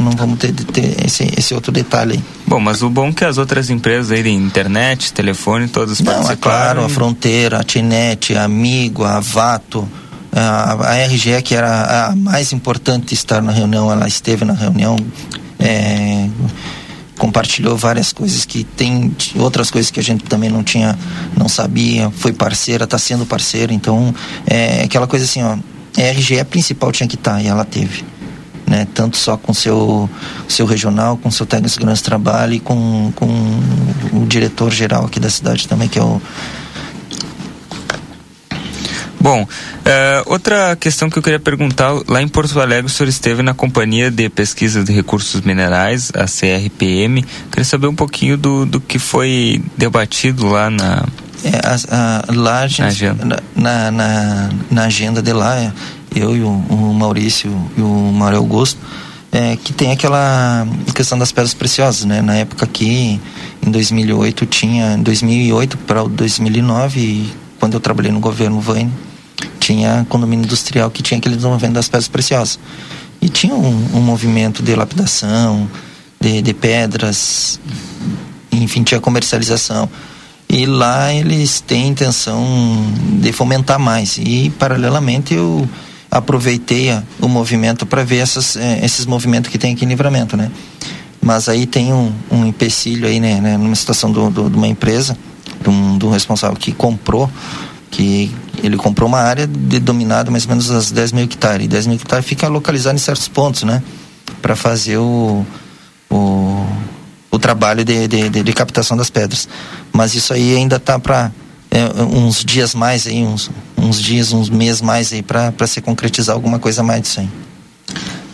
Então 0.00 0.02
não 0.02 0.12
vamos 0.12 0.38
ter, 0.38 0.52
ter 0.52 1.04
esse, 1.04 1.30
esse 1.36 1.52
outro 1.52 1.70
detalhe 1.70 2.14
aí. 2.14 2.24
Bom, 2.46 2.58
mas 2.58 2.82
o 2.82 2.88
bom 2.88 3.08
é 3.08 3.12
que 3.12 3.24
as 3.24 3.36
outras 3.36 3.68
empresas 3.68 4.10
aí 4.10 4.22
de 4.22 4.30
internet, 4.30 5.12
telefone, 5.12 5.68
todas 5.68 6.00
Não, 6.00 6.30
é 6.30 6.36
claro, 6.36 6.82
a 6.82 6.88
Fronteira, 6.88 7.60
a 7.60 7.64
Tinet, 7.64 8.34
a 8.34 8.44
Amigo, 8.44 9.04
a 9.04 9.20
Vato, 9.20 9.86
a, 10.32 10.72
a 10.72 11.06
RGE, 11.06 11.42
que 11.42 11.54
era 11.54 12.08
a 12.08 12.16
mais 12.16 12.52
importante 12.52 13.12
estar 13.12 13.42
na 13.42 13.52
reunião, 13.52 13.92
ela 13.92 14.08
esteve 14.08 14.44
na 14.44 14.54
reunião, 14.54 14.96
é, 15.58 16.28
compartilhou 17.18 17.76
várias 17.76 18.12
coisas 18.12 18.46
que 18.46 18.64
tem 18.64 19.14
outras 19.36 19.70
coisas 19.70 19.90
que 19.90 20.00
a 20.00 20.02
gente 20.02 20.24
também 20.24 20.48
não 20.48 20.64
tinha, 20.64 20.98
não 21.36 21.48
sabia, 21.48 22.10
foi 22.10 22.32
parceira, 22.32 22.84
está 22.84 22.96
sendo 22.96 23.26
parceira, 23.26 23.72
então 23.72 24.14
é 24.46 24.82
aquela 24.84 25.06
coisa 25.06 25.26
assim, 25.26 25.42
ó, 25.42 25.58
a 25.98 26.10
RGE 26.12 26.42
principal 26.44 26.90
tinha 26.90 27.06
que 27.06 27.16
estar 27.16 27.34
tá, 27.34 27.42
e 27.42 27.46
ela 27.46 27.64
teve 27.64 28.04
né? 28.70 28.86
Tanto 28.94 29.16
só 29.16 29.36
com 29.36 29.52
seu 29.52 30.08
seu 30.48 30.64
regional, 30.64 31.16
com 31.16 31.30
seu 31.30 31.44
técnico 31.44 31.68
de 31.68 31.74
segurança 31.74 32.00
de 32.00 32.04
trabalho 32.04 32.54
e 32.54 32.60
com, 32.60 33.12
com 33.16 33.26
o 34.12 34.24
diretor 34.26 34.70
geral 34.70 35.04
aqui 35.04 35.18
da 35.18 35.28
cidade 35.28 35.66
também, 35.66 35.88
que 35.88 35.98
é 35.98 36.02
o 36.02 36.22
Bom, 39.22 39.42
uh, 39.42 40.22
outra 40.24 40.74
questão 40.76 41.10
que 41.10 41.18
eu 41.18 41.22
queria 41.22 41.38
perguntar, 41.38 41.92
lá 42.08 42.22
em 42.22 42.28
Porto 42.28 42.58
Alegre 42.58 42.86
o 42.86 42.88
senhor 42.88 43.06
esteve 43.06 43.42
na 43.42 43.52
Companhia 43.52 44.10
de 44.10 44.30
Pesquisa 44.30 44.82
de 44.82 44.94
Recursos 44.94 45.42
Minerais, 45.42 46.10
a 46.14 46.24
CRPM, 46.24 47.22
queria 47.50 47.64
saber 47.64 47.86
um 47.86 47.94
pouquinho 47.94 48.38
do, 48.38 48.64
do 48.64 48.80
que 48.80 48.98
foi 48.98 49.62
debatido 49.76 50.46
lá 50.46 50.70
na... 50.70 51.04
É, 51.44 51.60
a, 51.62 52.24
a, 52.28 52.34
lá, 52.34 52.66
gente, 52.66 52.80
na, 52.80 52.86
agenda. 52.86 53.42
Na, 53.54 53.90
na, 53.90 54.50
na, 54.70 54.84
agenda 54.84 55.20
de 55.20 55.32
lá, 55.34 55.72
eu 56.14 56.36
e 56.36 56.42
o, 56.42 56.48
o 56.48 56.94
Maurício 56.94 57.50
e 57.76 57.80
o 57.80 58.12
Mário 58.12 58.38
Augusto, 58.38 58.78
é, 59.32 59.56
que 59.56 59.72
tem 59.72 59.92
aquela 59.92 60.66
questão 60.94 61.18
das 61.18 61.30
pedras 61.30 61.54
preciosas, 61.54 62.04
né? 62.04 62.20
Na 62.20 62.34
época 62.34 62.64
aqui, 62.64 63.20
em 63.64 63.70
2008, 63.70 64.46
tinha, 64.46 64.94
em 64.94 65.02
2008 65.02 65.78
para 65.78 66.02
2009, 66.04 67.32
quando 67.58 67.74
eu 67.74 67.80
trabalhei 67.80 68.10
no 68.10 68.20
governo 68.20 68.60
Vane, 68.60 68.92
tinha 69.60 70.04
condomínio 70.08 70.44
industrial 70.44 70.90
que 70.90 71.02
tinha 71.02 71.18
aquele 71.18 71.36
desenvolvimento 71.36 71.74
das 71.74 71.88
pedras 71.88 72.08
preciosas. 72.08 72.58
E 73.20 73.28
tinha 73.28 73.54
um, 73.54 73.88
um 73.94 74.00
movimento 74.00 74.62
de 74.62 74.74
lapidação, 74.74 75.68
de, 76.20 76.42
de 76.42 76.54
pedras, 76.54 77.60
enfim, 78.50 78.82
tinha 78.82 79.00
comercialização. 79.00 79.88
E 80.48 80.66
lá 80.66 81.14
eles 81.14 81.60
têm 81.60 81.88
intenção 81.88 82.44
de 83.20 83.30
fomentar 83.32 83.78
mais. 83.78 84.18
E, 84.18 84.50
paralelamente, 84.58 85.34
eu 85.34 85.68
aproveitei 86.10 86.90
o 87.20 87.28
movimento 87.28 87.86
para 87.86 88.02
ver 88.02 88.18
essas, 88.18 88.56
eh, 88.56 88.80
esses 88.84 89.06
movimentos 89.06 89.50
que 89.50 89.58
tem 89.58 89.72
aqui 89.72 89.84
em 89.84 89.88
Livramento, 89.88 90.36
né? 90.36 90.50
Mas 91.22 91.48
aí 91.48 91.66
tem 91.66 91.92
um, 91.92 92.12
um 92.30 92.46
empecilho 92.46 93.06
aí, 93.06 93.20
né, 93.20 93.40
né 93.40 93.56
numa 93.56 93.74
situação 93.76 94.10
do, 94.10 94.30
do, 94.30 94.50
de 94.50 94.56
uma 94.56 94.66
empresa, 94.66 95.16
de 95.60 95.68
um, 95.68 96.10
responsável 96.10 96.56
que 96.56 96.72
comprou, 96.72 97.30
que 97.90 98.34
ele 98.62 98.76
comprou 98.76 99.08
uma 99.08 99.20
área 99.20 99.46
de 99.46 99.78
dominada 99.78 100.30
mais 100.30 100.44
ou 100.44 100.50
menos 100.50 100.70
as 100.70 100.90
10 100.90 101.12
mil 101.12 101.24
hectares. 101.24 101.66
E 101.66 101.68
10 101.68 101.86
mil 101.86 101.96
hectares 101.96 102.24
fica 102.24 102.48
localizado 102.48 102.96
em 102.96 102.98
certos 102.98 103.28
pontos, 103.28 103.62
né? 103.62 103.82
Para 104.40 104.56
fazer 104.56 104.96
o, 104.96 105.44
o, 106.08 106.66
o 107.30 107.38
trabalho 107.38 107.84
de, 107.84 108.08
de, 108.08 108.28
de, 108.30 108.42
de, 108.42 108.52
captação 108.52 108.96
das 108.96 109.10
pedras. 109.10 109.48
Mas 109.92 110.14
isso 110.14 110.32
aí 110.32 110.56
ainda 110.56 110.76
está 110.76 110.98
para 110.98 111.30
é, 111.70 112.02
uns 112.02 112.44
dias 112.44 112.74
mais 112.74 113.06
aí, 113.06 113.22
uns, 113.22 113.50
uns 113.80 114.00
dias, 114.00 114.32
uns 114.32 114.50
meses 114.50 114.82
mais 114.82 115.12
aí 115.12 115.22
para 115.22 115.66
se 115.66 115.80
concretizar 115.80 116.34
alguma 116.34 116.58
coisa 116.58 116.82
mais 116.82 117.02
disso 117.02 117.20
aí. 117.20 117.28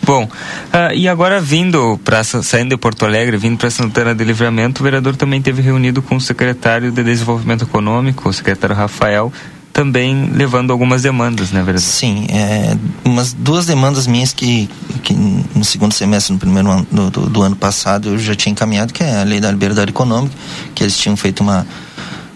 Bom, 0.03 0.23
uh, 0.23 0.93
e 0.95 1.05
agora 1.07 1.41
vindo 1.41 1.99
para 2.03 2.23
saindo 2.23 2.69
de 2.69 2.77
Porto 2.77 3.03
Alegre, 3.03 3.35
vindo 3.35 3.57
para 3.57 3.69
Santana 3.69 4.15
de 4.15 4.23
Livramento, 4.23 4.81
o 4.81 4.83
vereador 4.83 5.17
também 5.17 5.41
teve 5.41 5.61
reunido 5.61 6.01
com 6.01 6.15
o 6.15 6.21
secretário 6.21 6.91
de 6.91 7.03
Desenvolvimento 7.03 7.65
Econômico, 7.65 8.29
o 8.29 8.33
secretário 8.33 8.73
Rafael, 8.73 9.33
também 9.73 10.31
levando 10.33 10.71
algumas 10.71 11.01
demandas, 11.01 11.51
né, 11.51 11.59
vereador? 11.59 11.81
Sim, 11.81 12.25
é, 12.29 12.77
umas 13.03 13.33
duas 13.33 13.65
demandas 13.65 14.07
minhas 14.07 14.31
que, 14.31 14.69
que 15.03 15.13
no 15.13 15.65
segundo 15.65 15.91
semestre, 15.91 16.31
no 16.31 16.39
primeiro 16.39 16.71
ano 16.71 16.87
do, 16.89 17.11
do, 17.11 17.29
do, 17.29 17.41
ano 17.41 17.57
passado, 17.57 18.09
eu 18.09 18.17
já 18.17 18.33
tinha 18.33 18.53
encaminhado, 18.53 18.93
que 18.93 19.03
é 19.03 19.19
a 19.19 19.23
lei 19.23 19.41
da 19.41 19.51
liberdade 19.51 19.91
econômica, 19.91 20.33
que 20.73 20.83
eles 20.83 20.97
tinham 20.97 21.17
feito 21.17 21.41
uma, 21.41 21.67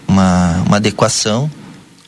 uma, 0.06 0.62
uma 0.66 0.76
adequação 0.76 1.50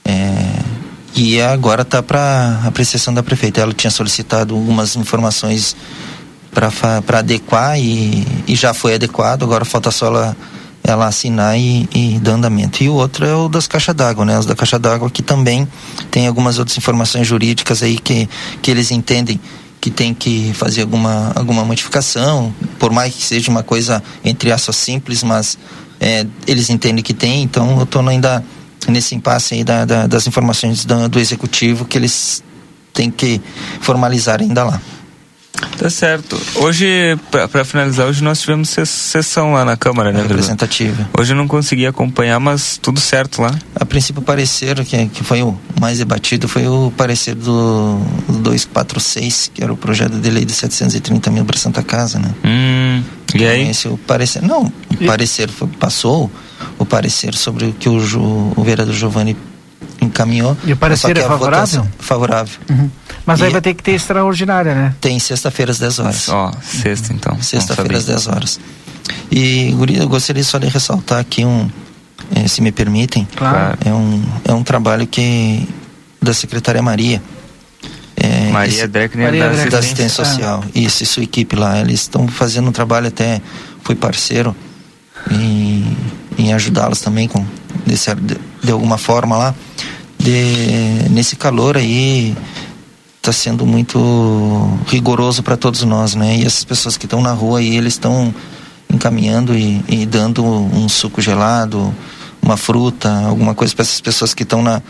é, 0.05 0.74
e 1.15 1.41
agora 1.41 1.83
está 1.83 2.03
para 2.03 2.61
apreciação 2.65 3.15
da 3.15 3.23
prefeita. 3.23 3.61
Ela 3.61 3.73
tinha 3.73 3.91
solicitado 3.91 4.55
algumas 4.55 4.97
informações 4.97 5.77
para 6.51 7.19
adequar 7.19 7.79
e, 7.79 8.27
e 8.47 8.55
já 8.55 8.73
foi 8.73 8.95
adequado, 8.95 9.43
agora 9.43 9.65
falta 9.65 9.91
só 9.91 10.07
ela 10.07 10.37
ela 10.87 11.07
assinar 11.07 11.59
e, 11.59 11.89
e 11.95 12.19
dar 12.21 12.33
andamento. 12.33 12.85
E 12.85 12.91
o 12.91 12.95
outro 12.95 13.25
é 13.25 13.35
o 13.35 13.49
das 13.49 13.67
caixas 13.67 13.95
d'água, 13.95 14.23
né? 14.27 14.39
Os 14.39 14.45
da 14.45 14.55
caixa 14.55 14.79
d'água 14.79 15.09
que 15.09 15.23
também 15.23 15.67
tem 16.11 16.27
algumas 16.27 16.59
outras 16.59 16.77
informações 16.77 17.27
jurídicas 17.27 17.83
aí 17.83 17.97
que, 17.97 18.29
que 18.61 18.71
eles 18.71 18.91
entendem 18.91 19.41
que 19.81 19.91
tem 19.91 20.12
que 20.12 20.53
fazer 20.55 20.83
alguma, 20.83 21.33
alguma 21.35 21.65
modificação, 21.65 22.55
por 22.79 22.91
mais 22.91 23.15
que 23.15 23.23
seja 23.23 23.51
uma 23.51 23.62
coisa 23.62 24.03
entre 24.23 24.53
aspas 24.53 24.77
simples, 24.77 25.23
mas 25.23 25.59
é, 26.01 26.27
eles 26.47 26.69
entendem 26.71 27.03
que 27.03 27.15
tem, 27.15 27.43
então 27.43 27.79
eu 27.79 27.85
estou 27.85 28.07
ainda 28.07 28.45
nesse 28.89 29.14
impasse 29.14 29.55
aí 29.55 29.64
da, 29.64 29.85
da, 29.85 30.07
das 30.07 30.26
informações 30.26 30.85
do, 30.85 31.09
do 31.09 31.18
executivo 31.18 31.85
que 31.85 31.99
eles 31.99 32.43
têm 32.93 33.11
que 33.11 33.41
formalizar 33.80 34.41
ainda 34.41 34.64
lá. 34.64 34.80
Tá 35.78 35.89
certo. 35.89 36.41
Hoje, 36.57 37.18
para 37.30 37.64
finalizar, 37.64 38.07
hoje 38.07 38.22
nós 38.22 38.41
tivemos 38.41 38.68
sessão 38.68 39.53
lá 39.53 39.64
na 39.64 39.76
Câmara, 39.76 40.12
né, 40.12 40.22
Representativa. 40.22 41.09
Hoje 41.16 41.32
eu 41.32 41.37
não 41.37 41.47
consegui 41.47 41.87
acompanhar, 41.87 42.39
mas 42.41 42.78
tudo 42.80 43.01
certo 43.01 43.41
lá. 43.41 43.55
A 43.74 43.85
princípio, 43.85 44.20
o 44.20 44.24
parecer 44.24 44.85
que, 44.85 45.07
que 45.07 45.22
foi 45.22 45.43
o 45.43 45.57
mais 45.80 45.99
debatido 45.99 46.49
foi 46.49 46.66
o 46.66 46.93
parecer 46.97 47.35
do, 47.35 47.99
do 48.28 48.39
246, 48.39 49.53
que 49.55 49.62
era 49.62 49.72
o 49.72 49.76
projeto 49.76 50.18
de 50.18 50.30
lei 50.30 50.45
de 50.45 50.53
730 50.53 51.30
mil 51.30 51.45
para 51.45 51.57
Santa 51.57 51.82
Casa, 51.82 52.18
né? 52.18 52.35
Hum, 52.45 53.03
e 53.35 53.37
então, 53.37 53.49
aí? 53.49 53.70
Esse, 53.70 53.89
o 53.89 53.97
parecer, 53.97 54.43
não, 54.43 54.64
o 54.64 54.72
e? 55.01 55.07
parecer 55.07 55.49
foi, 55.49 55.68
passou 55.68 56.30
o 56.79 56.85
parecer 56.85 57.35
sobre 57.35 57.67
o 57.67 57.73
que 57.73 57.89
o, 57.89 58.53
o 58.57 58.65
vereador 58.65 58.95
Giovanni 58.95 59.37
encaminhou. 60.01 60.57
E 60.65 60.73
o 60.73 60.77
parecer 60.77 61.17
é 61.17 61.23
favorável? 61.23 61.87
Favorável. 61.99 62.59
Uhum. 62.71 62.91
Mas 63.27 63.41
e 63.41 63.45
aí 63.45 63.51
vai 63.51 63.61
ter 63.61 63.75
que 63.75 63.83
ter 63.83 63.93
extraordinária, 63.93 64.75
né? 64.75 64.95
Tem 65.01 65.19
sexta-feira 65.19 65.73
às 65.73 65.79
10 65.79 65.99
horas. 65.99 66.29
Ó, 66.29 66.51
oh, 66.51 66.62
sexta 66.62 67.12
então. 67.12 67.41
Sexta-feira 67.41 67.97
às 67.97 68.05
10 68.05 68.27
horas. 68.29 68.61
E, 69.31 69.73
Guri, 69.73 69.99
eu 69.99 70.09
gostaria 70.09 70.45
só 70.45 70.59
de 70.59 70.69
ressaltar 70.69 71.19
aqui 71.19 71.45
um, 71.45 71.69
eh, 72.35 72.49
se 72.49 72.61
me 72.61 72.71
permitem. 72.71 73.27
Claro. 73.35 73.79
É 73.85 73.93
um, 73.93 74.23
é 74.45 74.53
um 74.53 74.62
trabalho 74.62 75.07
que 75.07 75.67
da 76.21 76.35
secretária 76.35 76.83
Maria. 76.83 77.23
É, 78.17 78.51
Maria 78.51 78.87
Dreckner 78.87 79.27
Maria 79.27 79.49
da, 79.49 79.71
da 79.71 79.79
assistência 79.79 80.25
social. 80.25 80.65
Isso, 80.75 81.03
e 81.03 81.07
sua 81.07 81.23
equipe 81.23 81.57
lá. 81.57 81.81
Eles 81.81 82.01
estão 82.01 82.29
fazendo 82.29 82.69
um 82.69 82.73
trabalho 82.73 83.09
até, 83.09 83.41
fui 83.83 83.95
parceiro 83.95 84.55
em, 85.31 85.97
em 86.39 86.53
ajudá-los 86.53 87.01
também 87.01 87.28
com, 87.28 87.45
de, 87.87 88.72
alguma 88.72 88.99
forma 88.99 89.37
lá. 89.37 89.55
De, 90.18 91.09
nesse 91.11 91.37
calor 91.37 91.76
aí 91.76 92.37
está 93.16 93.32
sendo 93.32 93.64
muito 93.66 93.99
rigoroso 94.87 95.43
para 95.43 95.57
todos 95.57 95.82
nós, 95.82 96.14
né? 96.14 96.37
E 96.37 96.45
essas 96.45 96.64
pessoas 96.64 96.97
que 96.97 97.07
estão 97.07 97.22
na 97.22 97.32
rua 97.32 97.59
aí, 97.59 97.76
eles 97.76 97.95
estão 97.95 98.35
encaminhando 98.93 99.57
e, 99.57 99.82
e, 99.89 100.07
dando 100.07 100.45
um 100.45 100.89
suco 100.89 101.20
gelado, 101.20 101.95
uma 102.43 102.57
fruta, 102.57 103.11
alguma 103.26 103.55
coisa 103.55 103.74
para 103.74 103.82
essas 103.82 104.01
pessoas 104.01 104.35
que 104.35 104.43
estão 104.43 104.62
na 104.62 104.82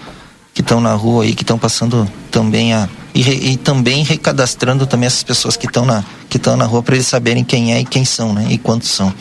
que 0.52 0.60
estão 0.60 0.80
na 0.80 0.94
rua 0.94 1.24
aí, 1.24 1.34
que 1.34 1.42
estão 1.42 1.58
passando 1.58 2.08
também 2.30 2.72
a 2.72 2.88
e, 3.14 3.52
e, 3.52 3.56
também 3.56 4.02
recadastrando 4.04 4.86
também 4.86 5.06
essas 5.06 5.22
pessoas 5.22 5.56
que 5.56 5.66
estão 5.66 5.84
na 5.84 6.04
que 6.28 6.36
estão 6.36 6.56
na 6.56 6.64
rua 6.64 6.82
para 6.82 6.96
eles 6.96 7.06
saberem 7.06 7.44
quem 7.44 7.72
é 7.72 7.80
e 7.80 7.84
quem 7.84 8.04
são, 8.04 8.32
né? 8.32 8.46
E 8.50 8.58
quantos 8.58 8.90
são. 8.90 9.12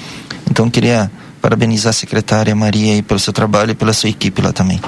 Então 0.50 0.70
queria 0.70 1.12
parabenizar 1.44 1.90
a 1.90 1.94
secretária 1.94 2.56
Maria 2.56 2.94
aí 2.94 3.02
pelo 3.02 3.20
seu 3.20 3.34
trabalho 3.34 3.72
e 3.72 3.76
pela 3.76 3.92
sua 3.92 4.10
equipe 4.10 4.42
lá 4.42 4.54
também. 4.54 4.80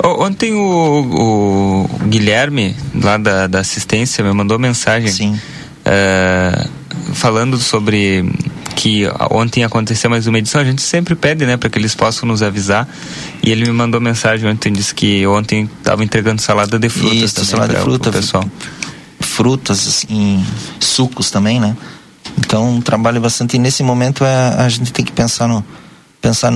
Ontem 0.00 0.54
o, 0.54 1.88
o 1.90 2.06
Guilherme, 2.06 2.76
lá 2.94 3.16
da, 3.16 3.48
da, 3.48 3.58
assistência, 3.58 4.22
me 4.22 4.32
mandou 4.32 4.56
mensagem. 4.56 5.10
Sim. 5.10 5.40
Uh, 5.84 6.70
falando 7.14 7.58
sobre 7.58 8.32
que 8.76 9.08
ontem 9.28 9.64
aconteceu 9.64 10.08
mais 10.08 10.28
uma 10.28 10.38
edição, 10.38 10.60
a 10.60 10.64
gente 10.64 10.82
sempre 10.82 11.16
pede, 11.16 11.44
né, 11.44 11.56
para 11.56 11.68
que 11.68 11.80
eles 11.80 11.96
possam 11.96 12.28
nos 12.28 12.44
avisar. 12.44 12.88
E 13.42 13.50
ele 13.50 13.64
me 13.64 13.72
mandou 13.72 14.00
mensagem 14.00 14.48
ontem, 14.48 14.72
disse 14.72 14.94
que 14.94 15.26
ontem 15.26 15.68
estava 15.78 16.04
entregando 16.04 16.40
salada 16.40 16.78
de 16.78 16.88
frutas 16.88 17.22
Isso, 17.22 17.34
também 17.34 17.50
salada 17.50 17.74
de 17.74 17.80
fruta, 17.80 18.12
pessoal. 18.12 18.44
Frutas, 19.18 19.88
assim, 19.88 20.46
sucos 20.78 21.32
também, 21.32 21.58
né? 21.58 21.76
Então, 22.38 22.76
um 22.76 22.80
trabalho 22.80 23.20
bastante. 23.20 23.56
E 23.56 23.58
nesse 23.58 23.82
momento 23.82 24.24
é, 24.24 24.54
a 24.58 24.68
gente 24.68 24.92
tem 24.92 25.04
que 25.04 25.12
pensar 25.12 25.48
no, 25.48 25.64
pensar 26.24 26.50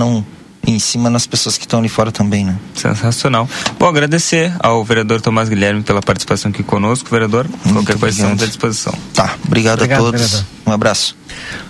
em 0.69 0.79
cima 0.79 1.09
nas 1.09 1.27
pessoas 1.27 1.57
que 1.57 1.65
estão 1.65 1.79
ali 1.79 1.89
fora 1.89 2.13
também, 2.13 2.45
né? 2.45 2.57
Sensacional. 2.75 3.49
Bom, 3.79 3.87
agradecer 3.87 4.55
ao 4.61 4.85
vereador 4.85 5.21
Tomás 5.21 5.49
Guilherme 5.49 5.83
pela 5.83 6.03
participação 6.03 6.51
aqui 6.51 6.63
conosco, 6.63 7.09
vereador. 7.11 7.47
Muito 7.65 7.73
Qualquer 7.73 7.99
coisa 7.99 8.19
estamos 8.19 8.43
à 8.43 8.47
disposição. 8.47 8.95
Tá, 9.15 9.35
obrigado, 9.47 9.79
obrigado 9.79 10.01
a 10.01 10.03
todos. 10.03 10.21
Vereador. 10.21 10.59
Um 10.67 10.73
abraço. 10.73 11.17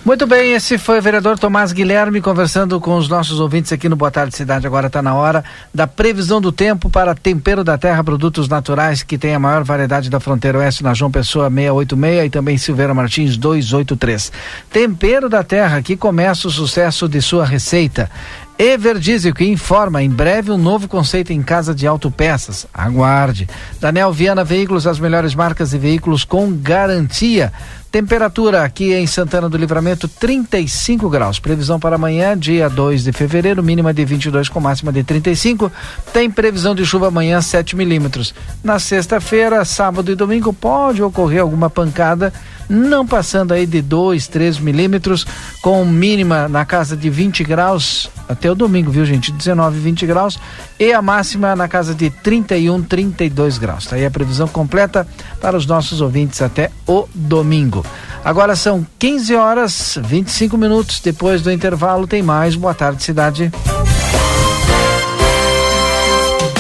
Muito 0.04 0.26
bem, 0.26 0.54
esse 0.54 0.78
foi 0.78 0.98
o 0.98 1.02
vereador 1.02 1.38
Tomás 1.38 1.72
Guilherme 1.72 2.20
conversando 2.20 2.80
com 2.80 2.96
os 2.96 3.08
nossos 3.08 3.38
ouvintes 3.38 3.72
aqui 3.72 3.88
no 3.88 3.94
Boa 3.94 4.10
Tarde 4.10 4.36
Cidade. 4.36 4.66
Agora 4.66 4.88
está 4.88 5.00
na 5.00 5.14
hora 5.14 5.44
da 5.72 5.86
previsão 5.86 6.40
do 6.40 6.50
tempo 6.50 6.90
para 6.90 7.14
Tempero 7.14 7.62
da 7.62 7.78
Terra, 7.78 8.02
produtos 8.02 8.48
naturais 8.48 9.04
que 9.04 9.16
tem 9.16 9.34
a 9.34 9.38
maior 9.38 9.62
variedade 9.62 10.10
da 10.10 10.18
fronteira 10.18 10.58
oeste 10.58 10.82
na 10.82 10.94
João 10.94 11.10
Pessoa 11.10 11.48
686 11.48 12.26
e 12.26 12.30
também 12.30 12.58
Silveira 12.58 12.94
Martins 12.94 13.36
283. 13.36 14.32
Tempero 14.72 15.28
da 15.28 15.44
Terra, 15.44 15.80
que 15.82 15.96
começa 15.96 16.48
o 16.48 16.50
sucesso 16.50 17.08
de 17.08 17.22
sua 17.22 17.44
receita 17.44 18.10
Everdiesel 18.58 19.32
que 19.32 19.44
informa 19.44 20.02
em 20.02 20.10
breve 20.10 20.50
um 20.50 20.58
novo 20.58 20.88
conceito 20.88 21.32
em 21.32 21.40
casa 21.40 21.72
de 21.72 21.86
autopeças. 21.86 22.66
Aguarde. 22.74 23.48
Daniel 23.80 24.12
Viana 24.12 24.42
Veículos, 24.42 24.84
as 24.84 24.98
melhores 24.98 25.32
marcas 25.32 25.70
de 25.70 25.78
veículos 25.78 26.24
com 26.24 26.52
garantia. 26.52 27.52
Temperatura 27.92 28.64
aqui 28.64 28.92
em 28.92 29.06
Santana 29.06 29.48
do 29.48 29.56
Livramento 29.56 30.08
35 30.08 31.08
graus. 31.08 31.38
Previsão 31.38 31.78
para 31.78 31.94
amanhã, 31.94 32.36
dia 32.36 32.68
2 32.68 33.04
de 33.04 33.12
fevereiro, 33.12 33.62
mínima 33.62 33.94
de 33.94 34.04
22 34.04 34.48
com 34.48 34.58
máxima 34.60 34.92
de 34.92 35.04
35. 35.04 35.70
Tem 36.12 36.28
previsão 36.28 36.74
de 36.74 36.84
chuva 36.84 37.08
amanhã 37.08 37.40
7 37.40 37.76
milímetros. 37.76 38.34
Na 38.62 38.80
sexta-feira, 38.80 39.64
sábado 39.64 40.10
e 40.10 40.16
domingo 40.16 40.52
pode 40.52 41.00
ocorrer 41.00 41.40
alguma 41.40 41.70
pancada, 41.70 42.32
não 42.68 43.06
passando 43.06 43.52
aí 43.52 43.66
de 43.66 43.80
2, 43.80 44.26
3 44.28 44.58
milímetros, 44.58 45.26
com 45.62 45.84
mínima 45.84 46.48
na 46.48 46.64
casa 46.64 46.96
de 46.96 47.08
20 47.08 47.44
graus 47.44 48.10
até 48.28 48.50
o 48.50 48.54
domingo, 48.54 48.90
viu, 48.90 49.06
gente? 49.06 49.32
19, 49.32 49.78
20 49.78 50.06
graus 50.06 50.38
e 50.78 50.92
a 50.92 51.00
máxima 51.00 51.56
na 51.56 51.66
casa 51.66 51.94
de 51.94 52.10
31, 52.10 52.82
32 52.82 53.58
graus. 53.58 53.86
Tá 53.86 53.96
aí 53.96 54.04
a 54.04 54.10
previsão 54.10 54.46
completa 54.46 55.06
para 55.40 55.56
os 55.56 55.66
nossos 55.66 56.00
ouvintes 56.00 56.42
até 56.42 56.70
o 56.86 57.08
domingo. 57.14 57.84
Agora 58.24 58.54
são 58.54 58.86
15 58.98 59.34
horas 59.34 59.98
25 60.02 60.58
minutos. 60.58 61.00
Depois 61.00 61.40
do 61.40 61.50
intervalo 61.50 62.06
tem 62.06 62.22
mais. 62.22 62.54
Boa 62.54 62.74
tarde, 62.74 63.02
cidade. 63.02 63.50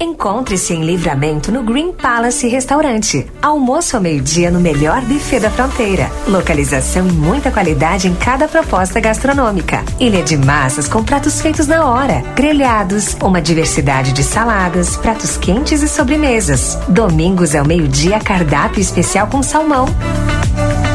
Encontre-se 0.00 0.74
em 0.74 0.84
Livramento 0.84 1.50
no 1.50 1.62
Green 1.62 1.92
Palace 1.92 2.48
Restaurante. 2.48 3.26
Almoço 3.40 3.96
ao 3.96 4.02
meio-dia 4.02 4.50
no 4.50 4.60
melhor 4.60 5.00
buffet 5.02 5.40
da 5.40 5.50
fronteira. 5.50 6.10
Localização 6.26 7.06
e 7.06 7.12
muita 7.12 7.50
qualidade 7.50 8.08
em 8.08 8.14
cada 8.14 8.48
proposta 8.48 9.00
gastronômica. 9.00 9.84
Ilha 9.98 10.22
de 10.22 10.36
massas 10.36 10.88
com 10.88 11.02
pratos 11.02 11.40
feitos 11.40 11.66
na 11.66 11.86
hora. 11.86 12.22
Grelhados, 12.34 13.16
uma 13.22 13.40
diversidade 13.40 14.12
de 14.12 14.22
saladas, 14.22 14.96
pratos 14.96 15.36
quentes 15.36 15.82
e 15.82 15.88
sobremesas. 15.88 16.78
Domingos 16.88 17.54
ao 17.54 17.64
meio-dia, 17.64 18.20
cardápio 18.20 18.80
especial 18.80 19.26
com 19.26 19.42
salmão. 19.42 19.86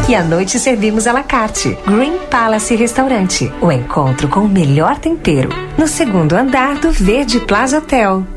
E 0.08 0.16
à 0.16 0.24
noite 0.24 0.58
servimos 0.58 1.06
à 1.06 1.12
la 1.12 1.24
carte. 1.24 1.78
Green 1.86 2.18
Palace 2.32 2.74
Restaurante. 2.76 3.52
O 3.62 3.70
encontro 3.70 4.30
com 4.30 4.42
o 4.42 4.48
melhor 4.48 4.98
tempero. 4.98 5.50
No 5.78 5.86
segundo 5.86 6.34
andar 6.34 6.76
do 6.76 6.92
Verde 6.92 7.42
Plaza 7.42 7.80
Hotel. 7.80 8.37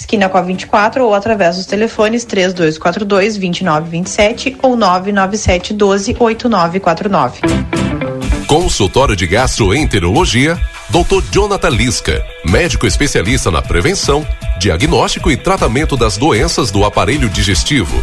esquina 0.00 0.28
com 0.28 0.38
a 0.38 0.42
24, 0.42 1.04
ou 1.04 1.14
através 1.14 1.56
dos 1.56 1.66
telefones 1.66 2.24
3242 2.24 3.36
2927 3.36 4.56
ou 4.62 4.76
997 4.76 5.74
12 5.74 6.16
8949. 6.18 7.40
Consultório 8.46 9.14
de 9.14 9.26
Gastroenterologia, 9.26 10.58
Dr. 10.88 11.22
Jonathan 11.30 11.68
Lisca, 11.68 12.24
médico 12.44 12.86
especialista 12.86 13.50
na 13.50 13.62
prevenção, 13.62 14.26
diagnóstico 14.58 15.30
e 15.30 15.36
tratamento 15.36 15.96
das 15.96 16.16
doenças 16.16 16.70
do 16.70 16.84
aparelho 16.84 17.28
digestivo. 17.28 18.02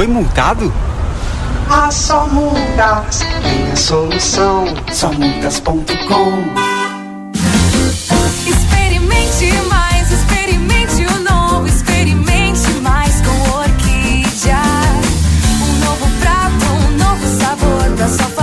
Foi 0.00 0.06
multado? 0.06 0.72
Ah, 1.68 1.90
só 1.90 2.26
multas 2.28 3.20
tem 3.42 3.70
a 3.72 3.76
solução. 3.76 4.64
Somultas.com 4.92 6.44
Experimente 8.46 9.52
mais, 9.68 10.10
experimente 10.10 11.04
o 11.04 11.18
novo, 11.20 11.66
experimente 11.66 12.70
mais 12.80 13.20
com 13.20 13.58
Orquídea. 13.58 14.62
Um 15.62 15.84
novo 15.84 16.08
prato, 16.20 16.66
um 16.86 16.96
novo 16.96 17.26
sabor 17.38 17.96
pra 17.96 18.08
sua 18.08 18.39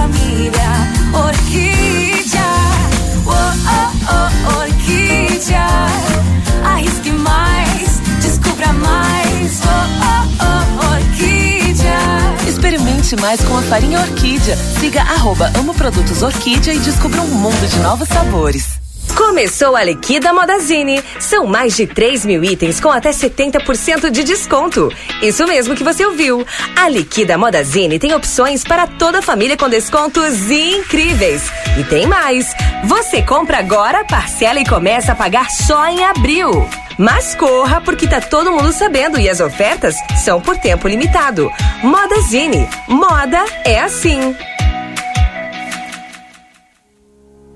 Mais 13.15 13.41
com 13.41 13.57
a 13.57 13.61
farinha 13.61 14.01
Orquídea. 14.01 14.57
Siga 14.57 15.01
arroba 15.01 15.49
Amo 15.57 15.73
Produtos 15.73 16.21
Orquídea 16.21 16.73
e 16.73 16.79
descubra 16.79 17.21
um 17.21 17.27
mundo 17.27 17.67
de 17.67 17.79
novos 17.79 18.07
sabores. 18.09 18.77
Começou 19.15 19.75
a 19.75 19.83
Liquida 19.83 20.33
Modazine. 20.33 21.01
São 21.19 21.47
mais 21.47 21.75
de 21.75 21.87
3 21.87 22.25
mil 22.25 22.43
itens 22.43 22.79
com 22.79 22.91
até 22.91 23.11
70% 23.11 24.09
de 24.09 24.23
desconto. 24.23 24.91
Isso 25.21 25.45
mesmo 25.47 25.75
que 25.75 25.83
você 25.83 26.05
ouviu. 26.05 26.45
A 26.75 26.89
Liquida 26.89 27.37
Modazine 27.37 27.97
tem 27.97 28.13
opções 28.13 28.63
para 28.63 28.85
toda 28.85 29.19
a 29.19 29.21
família 29.21 29.55
com 29.55 29.69
descontos 29.69 30.51
incríveis. 30.51 31.49
E 31.79 31.83
tem 31.85 32.05
mais. 32.05 32.53
Você 32.83 33.21
compra 33.21 33.59
agora, 33.59 34.03
parcela 34.03 34.59
e 34.59 34.65
começa 34.65 35.13
a 35.13 35.15
pagar 35.15 35.49
só 35.49 35.87
em 35.87 36.03
abril. 36.03 36.67
Mas 36.97 37.35
corra, 37.35 37.81
porque 37.81 38.07
tá 38.07 38.19
todo 38.19 38.51
mundo 38.51 38.71
sabendo 38.71 39.19
e 39.19 39.29
as 39.29 39.39
ofertas 39.39 39.95
são 40.23 40.41
por 40.41 40.57
tempo 40.57 40.87
limitado. 40.87 41.51
Modazine. 41.83 42.67
Moda 42.87 43.45
é 43.63 43.79
assim. 43.79 44.35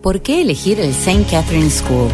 ¿Por 0.02 0.20
qué 0.20 0.42
elegir 0.42 0.80
el 0.80 0.92
St. 0.92 1.26
Catherine 1.30 1.70
School? 1.70 2.10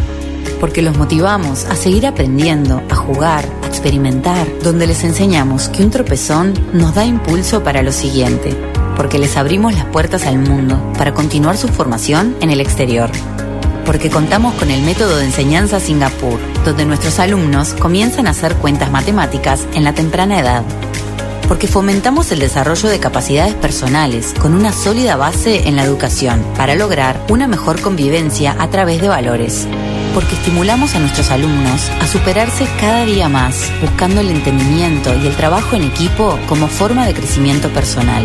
Porque 0.60 0.82
los 0.82 0.96
motivamos 0.96 1.64
a 1.66 1.76
seguir 1.76 2.06
aprendiendo, 2.06 2.82
a 2.90 2.94
jugar, 2.94 3.44
a 3.62 3.66
experimentar, 3.66 4.46
donde 4.62 4.86
les 4.86 5.04
enseñamos 5.04 5.68
que 5.68 5.82
un 5.82 5.90
tropezón 5.90 6.54
nos 6.72 6.94
da 6.94 7.04
impulso 7.04 7.62
para 7.62 7.82
lo 7.82 7.92
siguiente, 7.92 8.54
porque 8.96 9.18
les 9.18 9.36
abrimos 9.36 9.74
las 9.74 9.86
puertas 9.86 10.26
al 10.26 10.38
mundo 10.38 10.92
para 10.98 11.14
continuar 11.14 11.56
su 11.56 11.68
formación 11.68 12.36
en 12.40 12.50
el 12.50 12.60
exterior. 12.60 13.10
Porque 13.88 14.10
contamos 14.10 14.52
con 14.56 14.70
el 14.70 14.82
método 14.82 15.16
de 15.16 15.24
enseñanza 15.24 15.80
Singapur, 15.80 16.38
donde 16.62 16.84
nuestros 16.84 17.18
alumnos 17.18 17.72
comienzan 17.72 18.26
a 18.26 18.32
hacer 18.32 18.54
cuentas 18.56 18.90
matemáticas 18.90 19.66
en 19.72 19.82
la 19.82 19.94
temprana 19.94 20.38
edad 20.38 20.62
porque 21.48 21.66
fomentamos 21.66 22.30
el 22.30 22.40
desarrollo 22.40 22.90
de 22.90 23.00
capacidades 23.00 23.54
personales 23.54 24.34
con 24.38 24.52
una 24.52 24.70
sólida 24.70 25.16
base 25.16 25.66
en 25.66 25.76
la 25.76 25.82
educación 25.82 26.44
para 26.56 26.74
lograr 26.74 27.18
una 27.30 27.48
mejor 27.48 27.80
convivencia 27.80 28.54
a 28.58 28.68
través 28.68 29.00
de 29.00 29.08
valores. 29.08 29.66
Porque 30.12 30.34
estimulamos 30.34 30.94
a 30.94 30.98
nuestros 30.98 31.30
alumnos 31.30 31.88
a 32.02 32.06
superarse 32.06 32.68
cada 32.78 33.06
día 33.06 33.30
más, 33.30 33.70
buscando 33.80 34.20
el 34.20 34.30
entendimiento 34.30 35.10
y 35.16 35.26
el 35.26 35.36
trabajo 35.36 35.74
en 35.74 35.84
equipo 35.84 36.38
como 36.48 36.68
forma 36.68 37.06
de 37.06 37.14
crecimiento 37.14 37.70
personal. 37.70 38.24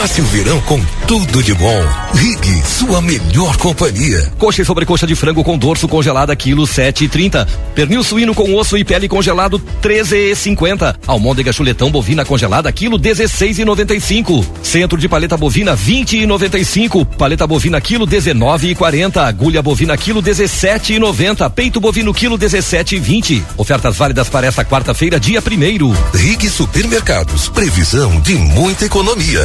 Passe 0.00 0.22
o 0.22 0.24
verão 0.24 0.58
com 0.62 0.80
tudo 1.06 1.42
de 1.42 1.52
bom. 1.52 1.84
Rig, 2.14 2.62
sua 2.64 3.02
melhor 3.02 3.58
companhia. 3.58 4.32
Coxa 4.38 4.62
e 4.62 4.64
sobrecoxa 4.64 5.06
de 5.06 5.14
frango 5.14 5.44
com 5.44 5.58
dorso 5.58 5.86
congelada, 5.86 6.34
quilo 6.34 6.66
sete 6.66 7.04
e 7.04 7.08
trinta. 7.08 7.46
Pernil 7.74 8.02
suíno 8.02 8.34
com 8.34 8.54
osso 8.54 8.78
e 8.78 8.82
pele 8.82 9.06
congelado, 9.06 9.58
treze 9.82 10.16
e 10.16 10.34
cinquenta. 10.34 10.98
Almôndega 11.06 11.52
chuletão 11.52 11.90
bovina 11.90 12.24
congelada, 12.24 12.72
quilo 12.72 12.96
dezesseis 12.96 13.58
e 13.58 13.64
noventa 13.66 13.94
e 13.94 14.00
cinco. 14.00 14.42
Centro 14.62 14.96
de 14.96 15.06
paleta 15.06 15.36
bovina, 15.36 15.76
vinte 15.76 16.16
e 16.16 16.24
noventa 16.24 16.58
e 16.58 16.64
cinco. 16.64 17.04
Paleta 17.04 17.46
bovina, 17.46 17.78
quilo 17.78 18.06
dezenove 18.06 18.70
e 18.70 18.74
quarenta. 18.74 19.26
Agulha 19.26 19.60
bovina, 19.60 19.98
quilo 19.98 20.22
dezessete 20.22 20.94
e 20.94 20.98
noventa. 20.98 21.50
Peito 21.50 21.78
bovino, 21.78 22.14
quilo 22.14 22.38
dezessete 22.38 22.96
e 22.96 22.98
vinte. 22.98 23.44
Ofertas 23.54 23.98
válidas 23.98 24.30
para 24.30 24.46
esta 24.46 24.64
quarta-feira, 24.64 25.20
dia 25.20 25.42
primeiro. 25.42 25.94
Rig 26.14 26.48
Supermercados, 26.48 27.50
previsão 27.50 28.18
de 28.22 28.34
muita 28.34 28.86
economia. 28.86 29.44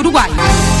Uruguai. 0.01 0.80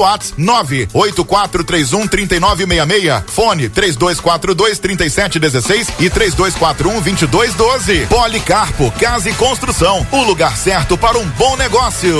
WhatsApp 0.00 0.40
98431 0.40 2.08
3966. 2.08 3.24
Fone 3.28 3.68
3242 3.68 4.78
3716 4.78 5.88
e 6.00 6.10
3241 6.10 7.00
2212. 7.00 8.06
Policarpo 8.06 8.90
Casa 8.92 9.30
e 9.30 9.34
Construção. 9.34 10.06
O 10.12 10.22
lugar 10.22 10.56
certo 10.56 10.96
para 10.96 11.18
um 11.18 11.26
bom 11.30 11.56
negócio. 11.56 12.16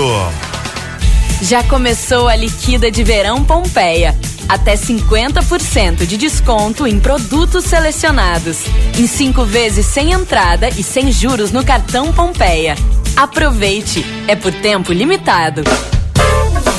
Já 1.40 1.62
começou 1.62 2.26
a 2.26 2.34
liquida 2.34 2.90
de 2.90 3.04
verão 3.04 3.44
Pompeia. 3.44 4.14
Até 4.48 4.74
50% 4.74 6.06
de 6.06 6.16
desconto 6.16 6.86
em 6.86 6.98
produtos 6.98 7.64
selecionados. 7.64 8.64
Em 8.98 9.06
cinco 9.06 9.44
vezes 9.44 9.86
sem 9.86 10.12
entrada 10.12 10.68
e 10.70 10.82
sem 10.82 11.12
juros 11.12 11.52
no 11.52 11.64
cartão 11.64 12.12
Pompeia. 12.12 12.74
Aproveite! 13.14 14.04
É 14.26 14.34
por 14.34 14.52
tempo 14.52 14.92
limitado. 14.92 15.62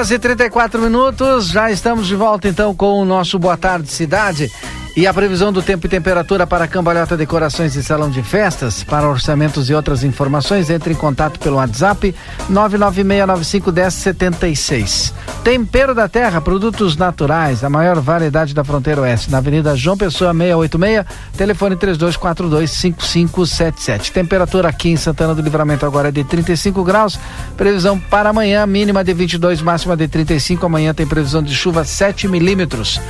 Horas 0.00 0.10
e 0.10 0.18
34 0.18 0.80
minutos, 0.80 1.48
já 1.48 1.70
estamos 1.70 2.06
de 2.06 2.16
volta 2.16 2.48
então 2.48 2.74
com 2.74 3.02
o 3.02 3.04
nosso 3.04 3.38
Boa 3.38 3.56
Tarde 3.56 3.90
Cidade. 3.90 4.50
E 4.96 5.06
a 5.06 5.14
previsão 5.14 5.52
do 5.52 5.62
tempo 5.62 5.86
e 5.86 5.88
temperatura 5.88 6.48
para 6.48 6.66
Cambalhota 6.66 7.16
Decorações 7.16 7.76
e 7.76 7.82
Salão 7.82 8.10
de 8.10 8.24
Festas. 8.24 8.82
Para 8.82 9.08
orçamentos 9.08 9.70
e 9.70 9.74
outras 9.74 10.02
informações, 10.02 10.68
entre 10.68 10.92
em 10.92 10.96
contato 10.96 11.38
pelo 11.38 11.54
WhatsApp 11.56 12.12
996951076. 12.50 15.12
Tempero 15.44 15.94
da 15.94 16.08
Terra, 16.08 16.40
produtos 16.40 16.96
naturais, 16.96 17.62
a 17.62 17.70
maior 17.70 18.00
variedade 18.00 18.52
da 18.52 18.64
fronteira 18.64 19.02
oeste, 19.02 19.30
na 19.30 19.38
Avenida 19.38 19.76
João 19.76 19.96
Pessoa 19.96 20.32
686, 20.32 21.06
telefone 21.36 21.76
32425577. 21.76 24.10
Temperatura 24.10 24.68
aqui 24.68 24.90
em 24.90 24.96
Santana 24.96 25.36
do 25.36 25.42
Livramento 25.42 25.86
agora 25.86 26.08
é 26.08 26.12
de 26.12 26.24
35 26.24 26.82
graus. 26.82 27.16
Previsão 27.56 27.96
para 27.98 28.30
amanhã, 28.30 28.66
mínima 28.66 29.04
de 29.04 29.14
22, 29.14 29.62
máxima 29.62 29.96
de 29.96 30.08
35. 30.08 30.66
Amanhã 30.66 30.92
tem 30.92 31.06
previsão 31.06 31.44
de 31.44 31.54
chuva 31.54 31.84
7 31.84 32.26
milímetros. 32.26 33.00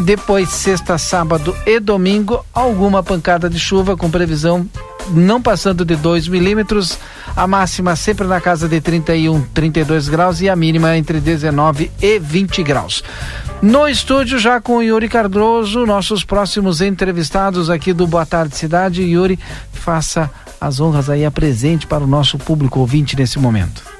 Depois, 0.00 0.48
sexta, 0.50 0.98
sábado 0.98 1.27
e 1.66 1.80
domingo, 1.80 2.44
alguma 2.54 3.02
pancada 3.02 3.50
de 3.50 3.58
chuva 3.58 3.96
com 3.96 4.10
previsão 4.10 4.68
não 5.10 5.40
passando 5.40 5.84
de 5.84 5.96
2 5.96 6.28
milímetros. 6.28 6.98
A 7.36 7.46
máxima 7.46 7.94
sempre 7.96 8.26
na 8.26 8.40
casa 8.40 8.68
de 8.68 8.80
31, 8.80 9.42
32 9.54 10.08
graus 10.08 10.40
e 10.40 10.48
a 10.48 10.56
mínima 10.56 10.96
entre 10.96 11.20
19 11.20 11.90
e 12.00 12.18
20 12.18 12.62
graus. 12.62 13.02
No 13.60 13.88
estúdio, 13.88 14.38
já 14.38 14.60
com 14.60 14.76
o 14.76 14.82
Yuri 14.82 15.08
Cardoso, 15.08 15.86
nossos 15.86 16.24
próximos 16.24 16.80
entrevistados 16.80 17.70
aqui 17.70 17.92
do 17.92 18.06
Boa 18.06 18.26
Tarde 18.26 18.56
Cidade. 18.56 19.02
Yuri, 19.02 19.38
faça 19.72 20.30
as 20.60 20.80
honras 20.80 21.08
aí, 21.08 21.24
apresente 21.24 21.86
para 21.86 22.04
o 22.04 22.06
nosso 22.06 22.38
público 22.38 22.80
ouvinte 22.80 23.16
nesse 23.16 23.38
momento. 23.38 23.97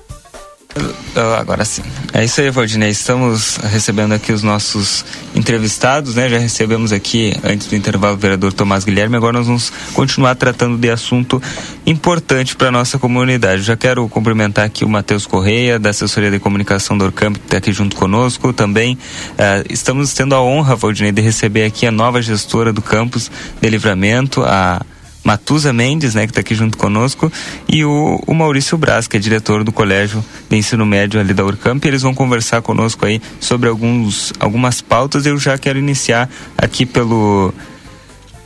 Uh, 0.77 1.35
agora 1.39 1.65
sim. 1.65 1.83
É 2.13 2.25
isso 2.25 2.41
aí, 2.41 2.51
Valdinei. 2.51 2.91
Estamos 2.91 3.57
recebendo 3.57 4.13
aqui 4.13 4.33
os 4.33 4.43
nossos 4.43 5.05
entrevistados, 5.35 6.15
né? 6.15 6.29
Já 6.29 6.39
recebemos 6.39 6.93
aqui, 6.93 7.35
antes 7.43 7.67
do 7.67 7.75
intervalo, 7.75 8.15
o 8.15 8.19
vereador 8.19 8.53
Tomás 8.53 8.85
Guilherme. 8.85 9.17
Agora 9.17 9.39
nós 9.39 9.47
vamos 9.47 9.73
continuar 9.95 10.35
tratando 10.35 10.77
de 10.77 10.91
assunto 10.91 11.43
importante 11.87 12.55
para 12.55 12.69
a 12.69 12.71
nossa 12.71 12.99
comunidade. 12.99 13.63
Já 13.63 13.77
quero 13.77 14.07
cumprimentar 14.09 14.67
aqui 14.67 14.85
o 14.85 14.89
Matheus 14.89 15.27
Correia, 15.27 15.79
da 15.79 15.91
assessoria 15.91 16.31
de 16.31 16.39
comunicação 16.39 16.97
do 16.97 17.05
Orcamp, 17.05 17.37
que 17.37 17.47
está 17.47 17.57
aqui 17.57 17.73
junto 17.73 17.97
conosco. 17.97 18.53
Também 18.53 18.95
uh, 18.95 19.65
estamos 19.71 20.13
tendo 20.13 20.35
a 20.35 20.43
honra, 20.43 20.77
Valdinei, 20.77 21.13
de 21.13 21.23
receber 21.23 21.65
aqui 21.65 21.87
a 21.87 21.91
nova 21.91 22.21
gestora 22.21 22.73
do 22.73 22.83
campus 22.83 23.31
de 23.61 23.69
livramento, 23.71 24.43
a 24.45 24.83
Matusa 25.29 25.75
Mendes, 25.75 26.15
né, 26.15 26.23
que 26.23 26.31
está 26.31 26.41
aqui 26.41 26.55
junto 26.55 26.79
conosco, 26.79 27.31
e 27.69 27.85
o, 27.85 28.19
o, 28.27 28.33
Maurício 28.33 28.79
Braz, 28.79 29.07
que 29.07 29.19
é 29.19 29.21
diretor 29.21 29.63
do 29.63 29.71
Colégio 29.71 30.25
de 30.49 30.57
Ensino 30.57 30.87
Médio 30.87 31.21
ali 31.21 31.35
da 31.35 31.45
Urcamp. 31.45 31.85
Eles 31.85 32.01
vão 32.01 32.15
conversar 32.15 32.63
conosco 32.63 33.05
aí 33.05 33.21
sobre 33.39 33.69
alguns, 33.69 34.33
algumas 34.41 34.81
pautas. 34.81 35.27
Eu 35.27 35.39
já 35.39 35.59
quero 35.59 35.79
iniciar 35.79 36.31
aqui 36.57 36.87
pelo 36.87 37.53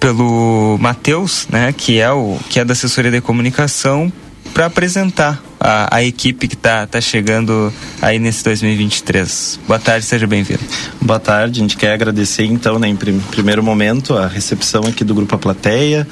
pelo 0.00 0.76
Matheus, 0.80 1.46
né, 1.48 1.72
que 1.72 2.00
é 2.00 2.10
o 2.10 2.36
que 2.50 2.58
é 2.58 2.64
da 2.64 2.72
assessoria 2.72 3.12
de 3.12 3.20
comunicação, 3.20 4.12
para 4.52 4.66
apresentar 4.66 5.40
a, 5.60 5.96
a, 5.96 6.02
equipe 6.02 6.48
que 6.48 6.54
está 6.54 6.86
tá 6.86 7.00
chegando 7.00 7.72
aí 8.00 8.18
nesse 8.18 8.42
2023. 8.42 9.60
Boa 9.66 9.78
tarde, 9.78 10.04
seja 10.04 10.26
bem-vindo. 10.26 10.60
Boa 11.00 11.20
tarde, 11.20 11.60
a 11.60 11.62
gente 11.62 11.76
quer 11.76 11.92
agradecer 11.92 12.44
então, 12.44 12.78
né, 12.78 12.88
em 12.88 12.96
prim 12.96 13.20
primeiro 13.30 13.62
momento, 13.62 14.16
a 14.16 14.26
recepção 14.26 14.82
aqui 14.82 15.04
do 15.04 15.14
Grupo 15.14 15.36
A 15.36 15.38
Plateia, 15.38 16.06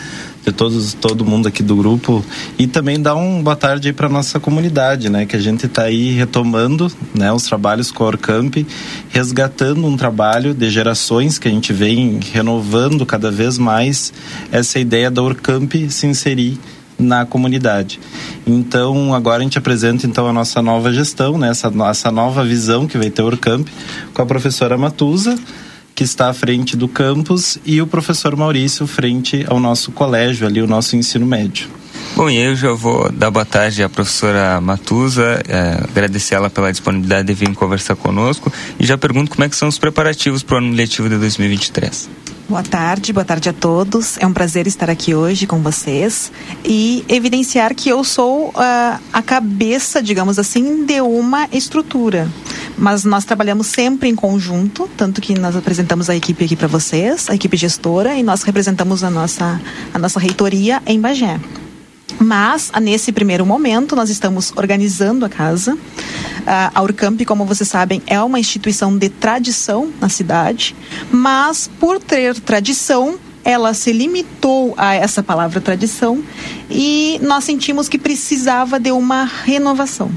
de 0.45 0.53
todos, 0.53 0.95
todo 0.95 1.25
mundo 1.25 1.49
aqui 1.49 1.63
do 1.63 1.77
grupo 1.77 2.25
e 2.59 2.67
também 2.67 3.01
dar 3.01 3.15
um 3.15 3.43
boa 3.43 3.57
tarde 3.57 3.93
para 3.93 4.09
nossa 4.09 4.41
comunidade, 4.41 5.11
né? 5.11 5.27
Que 5.27 5.37
a 5.37 5.41
gente 5.41 5.67
está 5.67 5.83
aí 5.83 6.13
retomando, 6.13 6.91
né? 7.15 7.31
Os 7.33 7.45
trabalhos 7.45 7.91
com 7.91 8.05
a 8.05 8.07
Orcamp, 8.07 8.57
resgatando 9.11 9.87
um 9.87 9.97
trabalho 9.97 10.55
de 10.55 10.71
gerações 10.71 11.39
que 11.39 11.49
a 11.49 11.51
gente 11.51 11.73
vem 11.73 12.21
renovando 12.33 13.05
cada 13.05 13.31
vez 13.31 13.59
mais 13.59 14.13
essa 14.51 14.79
ideia 14.79 15.11
da 15.11 15.23
Orcamp 15.23 15.73
se 15.89 16.07
inserir 16.07 16.59
na 16.99 17.25
comunidade. 17.25 17.99
Então, 18.47 19.15
agora 19.15 19.41
a 19.41 19.43
gente 19.43 19.59
apresenta 19.59 20.07
então 20.07 20.27
a 20.27 20.33
nossa 20.33 20.61
nova 20.61 20.93
gestão, 20.93 21.39
né? 21.39 21.49
essa, 21.49 21.73
essa 21.89 22.11
nova 22.11 22.45
visão 22.45 22.87
que 22.87 22.99
vai 22.99 23.11
ter 23.11 23.23
o 23.23 23.27
Orcamp 23.27 23.67
com 24.13 24.23
a 24.23 24.27
professora 24.27 24.77
Matusa, 24.77 25.39
que 26.01 26.05
está 26.05 26.31
à 26.31 26.33
frente 26.33 26.79
do 26.79 26.89
campus, 26.89 27.59
e 27.63 27.83
o 27.83 27.87
professor 27.87 28.35
Maurício 28.35 28.87
frente 28.87 29.45
ao 29.47 29.61
nosso 29.61 29.93
colégio, 29.93 30.47
ali, 30.47 30.63
o 30.63 30.67
nosso 30.67 30.97
ensino 30.97 31.27
médio. 31.27 31.69
Bom, 32.17 32.31
e 32.31 32.39
eu 32.39 32.57
já 32.57 32.73
vou 32.73 33.13
dar 33.13 33.31
boa 33.31 33.45
tarde 33.45 33.83
à 33.83 33.89
professora 33.91 34.59
Matusa, 34.63 35.43
é, 35.47 35.85
agradecer 35.85 36.37
ela 36.37 36.49
pela 36.49 36.71
disponibilidade 36.73 37.27
de 37.27 37.35
vir 37.35 37.55
conversar 37.55 37.97
conosco 37.97 38.51
e 38.79 38.87
já 38.87 38.97
pergunto 38.97 39.31
como 39.31 39.45
é 39.45 39.49
que 39.51 39.55
são 39.55 39.69
os 39.69 39.79
preparativos 39.79 40.43
para 40.43 40.55
o 40.55 40.59
ano 40.59 40.73
letivo 40.73 41.07
de 41.07 41.19
2023. 41.19 42.09
Boa 42.51 42.65
tarde, 42.65 43.13
boa 43.13 43.25
tarde 43.25 43.49
a 43.49 43.53
todos. 43.53 44.19
É 44.19 44.27
um 44.27 44.33
prazer 44.33 44.67
estar 44.67 44.91
aqui 44.91 45.15
hoje 45.15 45.47
com 45.47 45.61
vocês 45.61 46.33
e 46.65 47.05
evidenciar 47.09 47.77
que 47.77 47.89
eu 47.89 48.03
sou 48.03 48.49
uh, 48.49 49.01
a 49.13 49.23
cabeça, 49.25 50.03
digamos 50.03 50.37
assim, 50.37 50.85
de 50.85 51.01
uma 51.01 51.49
estrutura. 51.53 52.29
Mas 52.77 53.05
nós 53.05 53.25
trabalhamos 53.25 53.69
sempre 53.69 54.09
em 54.09 54.17
conjunto, 54.17 54.91
tanto 54.97 55.21
que 55.21 55.39
nós 55.39 55.55
apresentamos 55.55 56.11
a 56.11 56.17
equipe 56.17 56.45
aqui 56.45 56.57
para 56.57 56.67
vocês, 56.67 57.31
a 57.31 57.37
equipe 57.37 57.57
gestora, 57.57 58.17
e 58.17 58.23
nós 58.25 58.43
representamos 58.43 59.05
a 59.05 59.11
nossa, 59.11 59.61
a 59.95 59.99
nossa 60.01 60.19
reitoria 60.19 60.83
em 60.87 61.01
Bagé. 61.01 61.39
Mas, 62.19 62.73
nesse 62.83 63.13
primeiro 63.13 63.47
momento, 63.47 63.95
nós 63.95 64.11
estamos 64.11 64.53
organizando 64.57 65.25
a 65.25 65.29
casa. 65.29 65.79
A 66.47 66.83
Urcamp, 66.83 67.21
como 67.25 67.45
vocês 67.45 67.69
sabem, 67.69 68.03
é 68.07 68.21
uma 68.23 68.39
instituição 68.39 68.97
de 68.97 69.09
tradição 69.09 69.93
na 70.01 70.09
cidade, 70.09 70.75
mas 71.11 71.71
por 71.79 72.01
ter 72.01 72.39
tradição, 72.41 73.19
ela 73.45 73.73
se 73.75 73.93
limitou 73.93 74.75
a 74.77 74.95
essa 74.95 75.23
palavra 75.23 75.61
tradição 75.61 76.23
e 76.71 77.19
nós 77.23 77.45
sentimos 77.45 77.89
que 77.89 77.99
precisava 77.99 78.79
de 78.79 78.93
uma 78.93 79.25
renovação. 79.25 80.11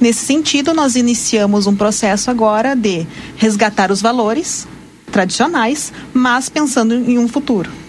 Nesse 0.00 0.24
sentido, 0.24 0.74
nós 0.74 0.96
iniciamos 0.96 1.66
um 1.66 1.74
processo 1.74 2.30
agora 2.30 2.74
de 2.74 3.06
resgatar 3.36 3.90
os 3.90 4.02
valores 4.02 4.66
tradicionais, 5.10 5.92
mas 6.12 6.48
pensando 6.48 6.94
em 6.94 7.18
um 7.18 7.28
futuro. 7.28 7.83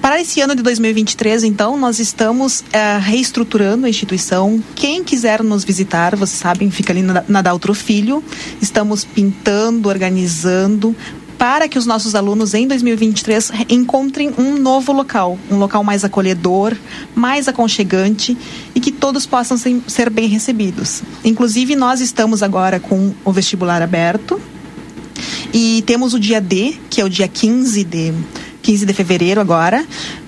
Para 0.00 0.20
esse 0.20 0.40
ano 0.40 0.54
de 0.54 0.62
2023, 0.62 1.42
então, 1.42 1.76
nós 1.76 1.98
estamos 1.98 2.60
uh, 2.60 3.00
reestruturando 3.00 3.86
a 3.86 3.88
instituição. 3.88 4.62
Quem 4.76 5.02
quiser 5.02 5.42
nos 5.42 5.64
visitar, 5.64 6.14
vocês 6.14 6.38
sabem, 6.38 6.70
fica 6.70 6.92
ali 6.92 7.02
na, 7.02 7.24
na 7.26 7.42
Daltro 7.42 7.74
Filho. 7.74 8.22
Estamos 8.62 9.04
pintando, 9.04 9.88
organizando, 9.88 10.94
para 11.36 11.68
que 11.68 11.76
os 11.76 11.86
nossos 11.86 12.14
alunos 12.14 12.54
em 12.54 12.68
2023 12.68 13.50
encontrem 13.68 14.32
um 14.38 14.58
novo 14.58 14.92
local, 14.92 15.36
um 15.50 15.56
local 15.56 15.82
mais 15.82 16.04
acolhedor, 16.04 16.76
mais 17.14 17.48
aconchegante 17.48 18.36
e 18.76 18.80
que 18.80 18.92
todos 18.92 19.26
possam 19.26 19.56
ser 19.56 20.08
bem 20.08 20.28
recebidos. 20.28 21.02
Inclusive, 21.24 21.74
nós 21.74 22.00
estamos 22.00 22.44
agora 22.44 22.78
com 22.78 23.12
o 23.24 23.32
vestibular 23.32 23.82
aberto 23.82 24.40
e 25.52 25.82
temos 25.86 26.14
o 26.14 26.20
dia 26.20 26.40
D, 26.40 26.76
que 26.90 27.00
é 27.00 27.04
o 27.04 27.08
dia 27.08 27.26
15 27.26 27.82
de 27.84 28.14
15 28.68 28.84
de 28.84 28.92
fevereiro 28.92 29.40
agora, 29.40 29.82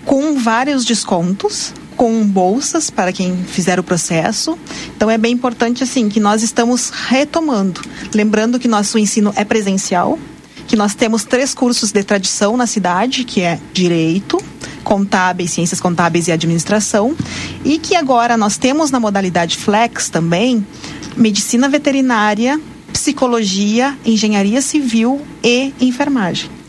com 0.07 0.39
vários 0.39 0.87
descontos, 0.87 1.75
com 1.95 2.27
bolsas 2.27 2.89
para 2.89 3.13
quem 3.13 3.37
fizer 3.37 3.79
o 3.79 3.83
processo. 3.83 4.59
Então 4.97 5.11
é 5.11 5.19
bem 5.19 5.35
importante 5.35 5.83
assim 5.83 6.09
que 6.09 6.19
nós 6.19 6.43
estamos 6.43 6.89
retomando, 6.89 7.83
lembrando 8.15 8.59
que 8.59 8.67
nosso 8.67 8.99
ensino 8.99 9.31
é 9.37 9.45
presencial, 9.45 10.19
que 10.67 10.75
nós 10.75 10.95
temos 10.95 11.23
três 11.23 11.53
cursos 11.53 11.93
de 11.93 12.03
tradição 12.03 12.57
na 12.57 12.67
cidade, 12.67 13.25
que 13.25 13.43
é 13.43 13.61
direito, 13.75 14.43
contábeis, 14.83 15.51
ciências 15.51 15.79
contábeis 15.79 16.27
e 16.27 16.33
administração, 16.33 17.15
e 17.63 17.79
que 17.79 17.95
agora 17.95 18.39
nós 18.39 18.57
temos 18.57 18.91
na 18.91 18.99
modalidade 18.99 19.59
flex 19.59 20.09
também 20.09 20.67
medicina 21.15 21.69
veterinária, 21.69 22.59
psicologia, 22.91 23.99
engenharia 24.03 24.63
civil 24.63 25.21
e 25.45 25.75
enfermagem. 25.79 26.60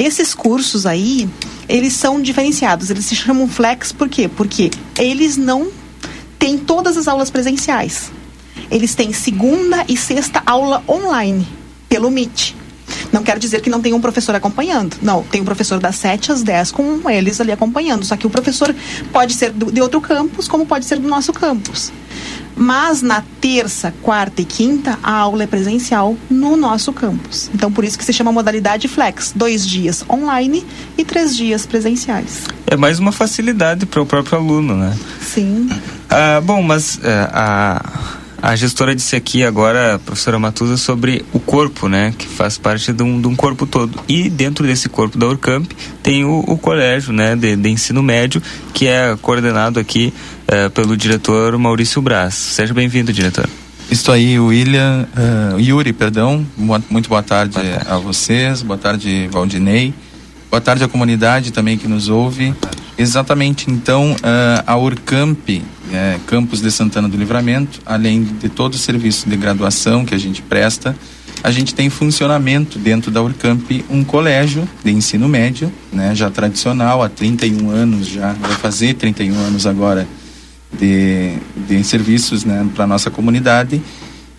Esses 0.00 0.34
cursos 0.34 0.86
aí, 0.86 1.28
eles 1.68 1.92
são 1.92 2.22
diferenciados, 2.22 2.88
eles 2.88 3.04
se 3.04 3.14
chamam 3.14 3.46
flex 3.46 3.92
por 3.92 4.08
quê? 4.08 4.30
Porque 4.34 4.70
eles 4.98 5.36
não 5.36 5.70
têm 6.38 6.56
todas 6.56 6.96
as 6.96 7.06
aulas 7.06 7.28
presenciais. 7.28 8.10
Eles 8.70 8.94
têm 8.94 9.12
segunda 9.12 9.84
e 9.86 9.98
sexta 9.98 10.42
aula 10.46 10.82
online 10.88 11.46
pelo 11.86 12.10
Meet. 12.10 12.54
Não 13.12 13.22
quero 13.22 13.38
dizer 13.38 13.60
que 13.60 13.68
não 13.68 13.82
tem 13.82 13.92
um 13.92 14.00
professor 14.00 14.34
acompanhando. 14.34 14.96
Não, 15.02 15.22
tem 15.22 15.42
um 15.42 15.44
professor 15.44 15.78
das 15.78 15.96
7 15.96 16.32
às 16.32 16.42
10 16.42 16.72
com 16.72 17.10
eles 17.10 17.38
ali 17.38 17.52
acompanhando. 17.52 18.02
Só 18.02 18.16
que 18.16 18.26
o 18.26 18.30
professor 18.30 18.74
pode 19.12 19.34
ser 19.34 19.52
de 19.52 19.82
outro 19.82 20.00
campus, 20.00 20.48
como 20.48 20.64
pode 20.64 20.86
ser 20.86 20.98
do 20.98 21.08
nosso 21.08 21.30
campus. 21.30 21.92
Mas 22.62 23.00
na 23.00 23.24
terça, 23.40 23.90
quarta 24.02 24.42
e 24.42 24.44
quinta, 24.44 24.98
a 25.02 25.12
aula 25.14 25.44
é 25.44 25.46
presencial 25.46 26.14
no 26.28 26.58
nosso 26.58 26.92
campus. 26.92 27.50
Então, 27.54 27.72
por 27.72 27.84
isso 27.84 27.98
que 27.98 28.04
se 28.04 28.12
chama 28.12 28.30
modalidade 28.30 28.86
flex: 28.86 29.32
dois 29.34 29.66
dias 29.66 30.04
online 30.10 30.66
e 30.98 31.02
três 31.02 31.34
dias 31.34 31.64
presenciais. 31.64 32.44
É 32.66 32.76
mais 32.76 32.98
uma 32.98 33.12
facilidade 33.12 33.86
para 33.86 34.02
o 34.02 34.04
próprio 34.04 34.36
aluno, 34.36 34.76
né? 34.76 34.94
Sim. 35.22 35.70
Ah, 36.10 36.42
bom, 36.42 36.62
mas 36.62 36.96
uh, 36.96 37.00
a 37.32 38.19
A 38.42 38.56
gestora 38.56 38.94
disse 38.94 39.14
aqui 39.14 39.44
agora, 39.44 39.96
a 39.96 39.98
professora 39.98 40.38
Matusa, 40.38 40.78
sobre 40.78 41.24
o 41.32 41.38
corpo, 41.38 41.88
né? 41.88 42.14
Que 42.16 42.26
faz 42.26 42.56
parte 42.56 42.90
de 42.90 43.02
um, 43.02 43.20
de 43.20 43.26
um 43.28 43.36
corpo 43.36 43.66
todo. 43.66 44.00
E 44.08 44.30
dentro 44.30 44.66
desse 44.66 44.88
corpo 44.88 45.18
da 45.18 45.26
Urcamp 45.26 45.70
tem 46.02 46.24
o, 46.24 46.42
o 46.46 46.56
colégio, 46.56 47.12
né? 47.12 47.36
De, 47.36 47.54
de, 47.54 47.68
ensino 47.68 48.02
médio, 48.02 48.42
que 48.72 48.86
é 48.86 49.14
coordenado 49.20 49.78
aqui 49.78 50.14
uh, 50.48 50.70
pelo 50.70 50.96
diretor 50.96 51.56
Maurício 51.58 52.00
Braz. 52.00 52.34
Seja 52.34 52.72
bem-vindo, 52.72 53.12
diretor. 53.12 53.46
Estou 53.90 54.14
aí, 54.14 54.38
William, 54.38 55.06
uh, 55.54 55.60
Yuri, 55.60 55.92
perdão. 55.92 56.46
Muito 56.56 57.10
boa 57.10 57.22
tarde, 57.22 57.54
boa 57.54 57.64
tarde, 57.64 57.86
a 57.90 57.98
vocês, 57.98 58.62
boa 58.62 58.78
tarde, 58.78 59.28
Valdinei. 59.30 59.92
Boa 60.50 60.60
tarde 60.62 60.82
à 60.82 60.88
comunidade 60.88 61.52
também 61.52 61.76
que 61.76 61.86
nos 61.86 62.08
ouve. 62.08 62.54
Exatamente, 62.96 63.70
então, 63.70 64.12
uh, 64.12 64.62
a 64.66 64.76
Urcamp, 64.76 65.48
é, 65.92 66.18
campus 66.26 66.60
de 66.60 66.70
Santana 66.70 67.08
do 67.08 67.16
Livramento, 67.16 67.80
além 67.84 68.22
de 68.22 68.48
todo 68.48 68.74
o 68.74 68.78
serviço 68.78 69.28
de 69.28 69.36
graduação 69.36 70.04
que 70.04 70.14
a 70.14 70.18
gente 70.18 70.42
presta, 70.42 70.96
a 71.42 71.50
gente 71.50 71.74
tem 71.74 71.88
funcionamento 71.88 72.78
dentro 72.78 73.10
da 73.10 73.22
Urcamp 73.22 73.70
um 73.88 74.04
colégio 74.04 74.68
de 74.84 74.90
ensino 74.90 75.28
médio, 75.28 75.72
né, 75.92 76.14
já 76.14 76.30
tradicional, 76.30 77.02
há 77.02 77.08
31 77.08 77.70
anos 77.70 78.06
já, 78.06 78.32
vai 78.34 78.52
fazer 78.52 78.94
31 78.94 79.34
anos 79.34 79.66
agora 79.66 80.06
de, 80.78 81.32
de 81.68 81.82
serviços 81.82 82.44
né, 82.44 82.68
para 82.74 82.84
a 82.84 82.86
nossa 82.86 83.10
comunidade. 83.10 83.80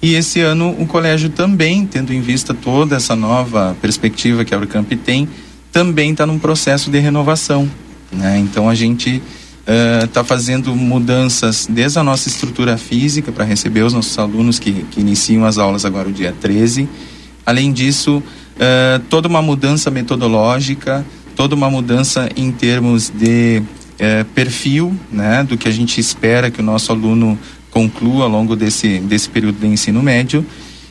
E 0.01 0.15
esse 0.15 0.39
ano 0.39 0.75
o 0.79 0.85
colégio 0.85 1.29
também, 1.29 1.85
tendo 1.85 2.13
em 2.13 2.21
vista 2.21 2.53
toda 2.53 2.95
essa 2.95 3.15
nova 3.15 3.75
perspectiva 3.81 4.45
que 4.45 4.53
a 4.53 4.57
Urcamp 4.57 4.91
tem, 5.03 5.27
também 5.71 6.11
está 6.11 6.25
num 6.25 6.39
processo 6.39 6.89
de 6.91 6.99
renovação. 6.99 7.69
Né? 8.11 8.39
Então 8.39 8.67
a 8.69 8.75
gente 8.75 9.21
está 10.05 10.21
uh, 10.21 10.25
fazendo 10.25 10.75
mudanças 10.75 11.67
desde 11.69 11.99
a 11.99 12.03
nossa 12.03 12.27
estrutura 12.27 12.77
física 12.77 13.31
para 13.31 13.45
receber 13.45 13.83
os 13.83 13.93
nossos 13.93 14.17
alunos 14.17 14.59
que, 14.59 14.71
que 14.91 14.99
iniciam 14.99 15.45
as 15.45 15.57
aulas 15.57 15.85
agora 15.85 16.09
o 16.09 16.11
dia 16.11 16.33
13. 16.39 16.89
Além 17.45 17.71
disso, 17.71 18.17
uh, 18.17 18.99
toda 19.09 19.27
uma 19.27 19.41
mudança 19.41 19.91
metodológica, 19.91 21.05
toda 21.35 21.55
uma 21.55 21.69
mudança 21.69 22.29
em 22.35 22.51
termos 22.51 23.09
de 23.09 23.61
é, 24.01 24.23
perfil 24.23 24.97
né, 25.11 25.43
do 25.43 25.55
que 25.55 25.67
a 25.67 25.71
gente 25.71 25.99
espera 25.99 26.49
que 26.49 26.59
o 26.59 26.63
nosso 26.63 26.91
aluno 26.91 27.37
conclua 27.69 28.23
ao 28.23 28.29
longo 28.29 28.55
desse, 28.55 28.99
desse 28.99 29.29
período 29.29 29.59
de 29.59 29.67
ensino 29.67 30.01
médio. 30.01 30.43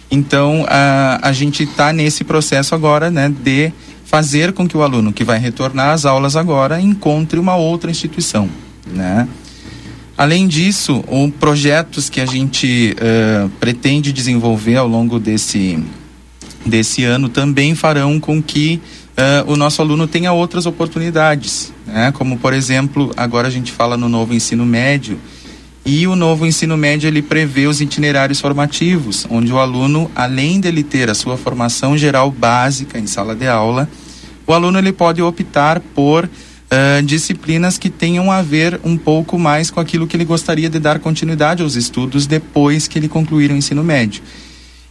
Então, 0.09 0.65
a, 0.69 1.19
a 1.21 1.33
gente 1.33 1.65
está 1.65 1.93
nesse 1.93 2.23
processo 2.23 2.75
agora 2.75 3.11
né, 3.11 3.29
de 3.29 3.73
fazer 4.11 4.53
com 4.53 4.67
que 4.67 4.77
o 4.77 4.83
aluno 4.83 5.13
que 5.13 5.23
vai 5.23 5.39
retornar 5.39 5.91
às 5.91 6.05
aulas 6.05 6.35
agora 6.35 6.81
encontre 6.81 7.39
uma 7.39 7.55
outra 7.55 7.93
instituição. 7.93 8.51
Né? 8.85 9.29
Além 10.19 10.49
disso, 10.49 11.05
os 11.07 11.31
projetos 11.39 12.11
que 12.11 12.21
a 12.21 12.27
gente 12.27 12.97
uh, 12.99 13.49
pretende 13.61 14.13
desenvolver 14.13 14.75
ao 14.75 14.89
longo 14.89 15.21
desse, 15.21 15.79
desse 16.67 17.05
ano 17.05 17.29
também 17.29 17.77
farão 17.77 18.19
com 18.19 18.43
que 18.43 18.83
uh, 19.17 19.53
o 19.53 19.57
nosso 19.57 19.81
aluno 19.81 20.09
tenha 20.09 20.33
outras 20.33 20.67
oportunidades, 20.67 21.73
né? 21.87 22.11
como 22.11 22.37
por 22.37 22.53
exemplo, 22.53 23.13
agora 23.17 23.47
a 23.47 23.51
gente 23.51 23.71
fala 23.71 23.97
no 23.97 24.09
novo 24.09 24.35
ensino 24.35 24.67
médio, 24.67 25.21
e 25.85 26.07
o 26.07 26.15
novo 26.15 26.47
ensino 26.47 26.77
médio 26.77 27.09
ele 27.09 27.23
prevê 27.23 27.67
os 27.67 27.81
itinerários 27.81 28.41
formativos, 28.41 29.27
onde 29.31 29.53
o 29.53 29.59
aluno, 29.59 30.11
além 30.15 30.61
dele 30.61 30.83
ter 30.83 31.09
a 31.09 31.15
sua 31.15 31.37
formação 31.37 31.97
geral 31.97 32.31
básica 32.31 32.99
em 32.99 33.07
sala 33.07 33.35
de 33.35 33.49
aula, 33.49 33.89
o 34.47 34.53
aluno 34.53 34.79
ele 34.79 34.93
pode 34.93 35.23
optar 35.23 35.81
por 35.81 36.25
uh, 36.25 37.03
disciplinas 37.03 37.79
que 37.79 37.89
tenham 37.89 38.31
a 38.31 38.43
ver 38.43 38.81
um 38.85 38.97
pouco 38.97 39.39
mais 39.39 39.71
com 39.71 39.81
aquilo 39.81 40.07
que 40.07 40.17
ele 40.17 40.25
gostaria 40.25 40.69
de 40.69 40.79
dar 40.79 40.99
continuidade 40.99 41.63
aos 41.63 41.77
estudos 41.77 42.27
depois 42.27 42.87
que 42.87 42.99
ele 42.99 43.09
concluir 43.09 43.51
o 43.51 43.57
ensino 43.57 43.83
médio. 43.83 44.23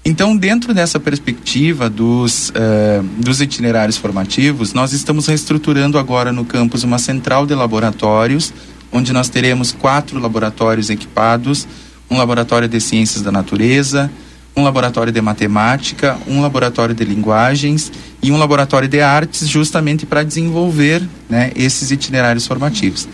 Então, 0.03 0.35
dentro 0.35 0.73
dessa 0.73 0.99
perspectiva 0.99 1.89
dos, 1.89 2.49
uh, 2.49 3.03
dos 3.17 3.41
itinerários 3.41 3.97
formativos, 3.97 4.73
nós 4.73 4.93
estamos 4.93 5.27
reestruturando 5.27 5.97
agora 5.97 6.31
no 6.31 6.45
campus 6.45 6.83
uma 6.83 6.97
central 6.97 7.45
de 7.45 7.53
laboratórios, 7.53 8.53
onde 8.91 9.13
nós 9.13 9.29
teremos 9.29 9.71
quatro 9.71 10.19
laboratórios 10.19 10.89
equipados: 10.89 11.67
um 12.09 12.17
laboratório 12.17 12.67
de 12.67 12.79
ciências 12.79 13.21
da 13.21 13.31
natureza, 13.31 14.11
um 14.55 14.63
laboratório 14.63 15.11
de 15.11 15.21
matemática, 15.21 16.17
um 16.27 16.41
laboratório 16.41 16.93
de 16.93 17.03
linguagens 17.03 17.91
e 18.21 18.31
um 18.31 18.37
laboratório 18.37 18.87
de 18.87 18.99
artes, 19.01 19.47
justamente 19.47 20.05
para 20.05 20.23
desenvolver 20.23 21.01
né, 21.29 21.51
esses 21.55 21.91
itinerários 21.91 22.45
formativos. 22.45 23.07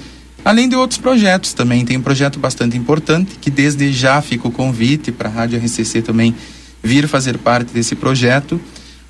Além 0.43 0.69
de 0.69 0.76
outros 0.76 0.99
projetos 0.99 1.53
também, 1.53 1.84
tem 1.84 1.97
um 1.97 2.01
projeto 2.01 2.39
bastante 2.39 2.78
importante 2.78 3.38
que 3.41 3.49
desde 3.49 3.91
já 3.91 4.21
fica 4.21 4.47
o 4.47 4.51
convite 4.51 5.11
para 5.11 5.28
a 5.28 5.32
Rádio 5.32 5.59
RCC 5.59 6.01
também 6.01 6.36
vir 6.84 7.07
fazer 7.07 7.39
parte 7.39 7.73
desse 7.73 7.95
projeto, 7.95 8.61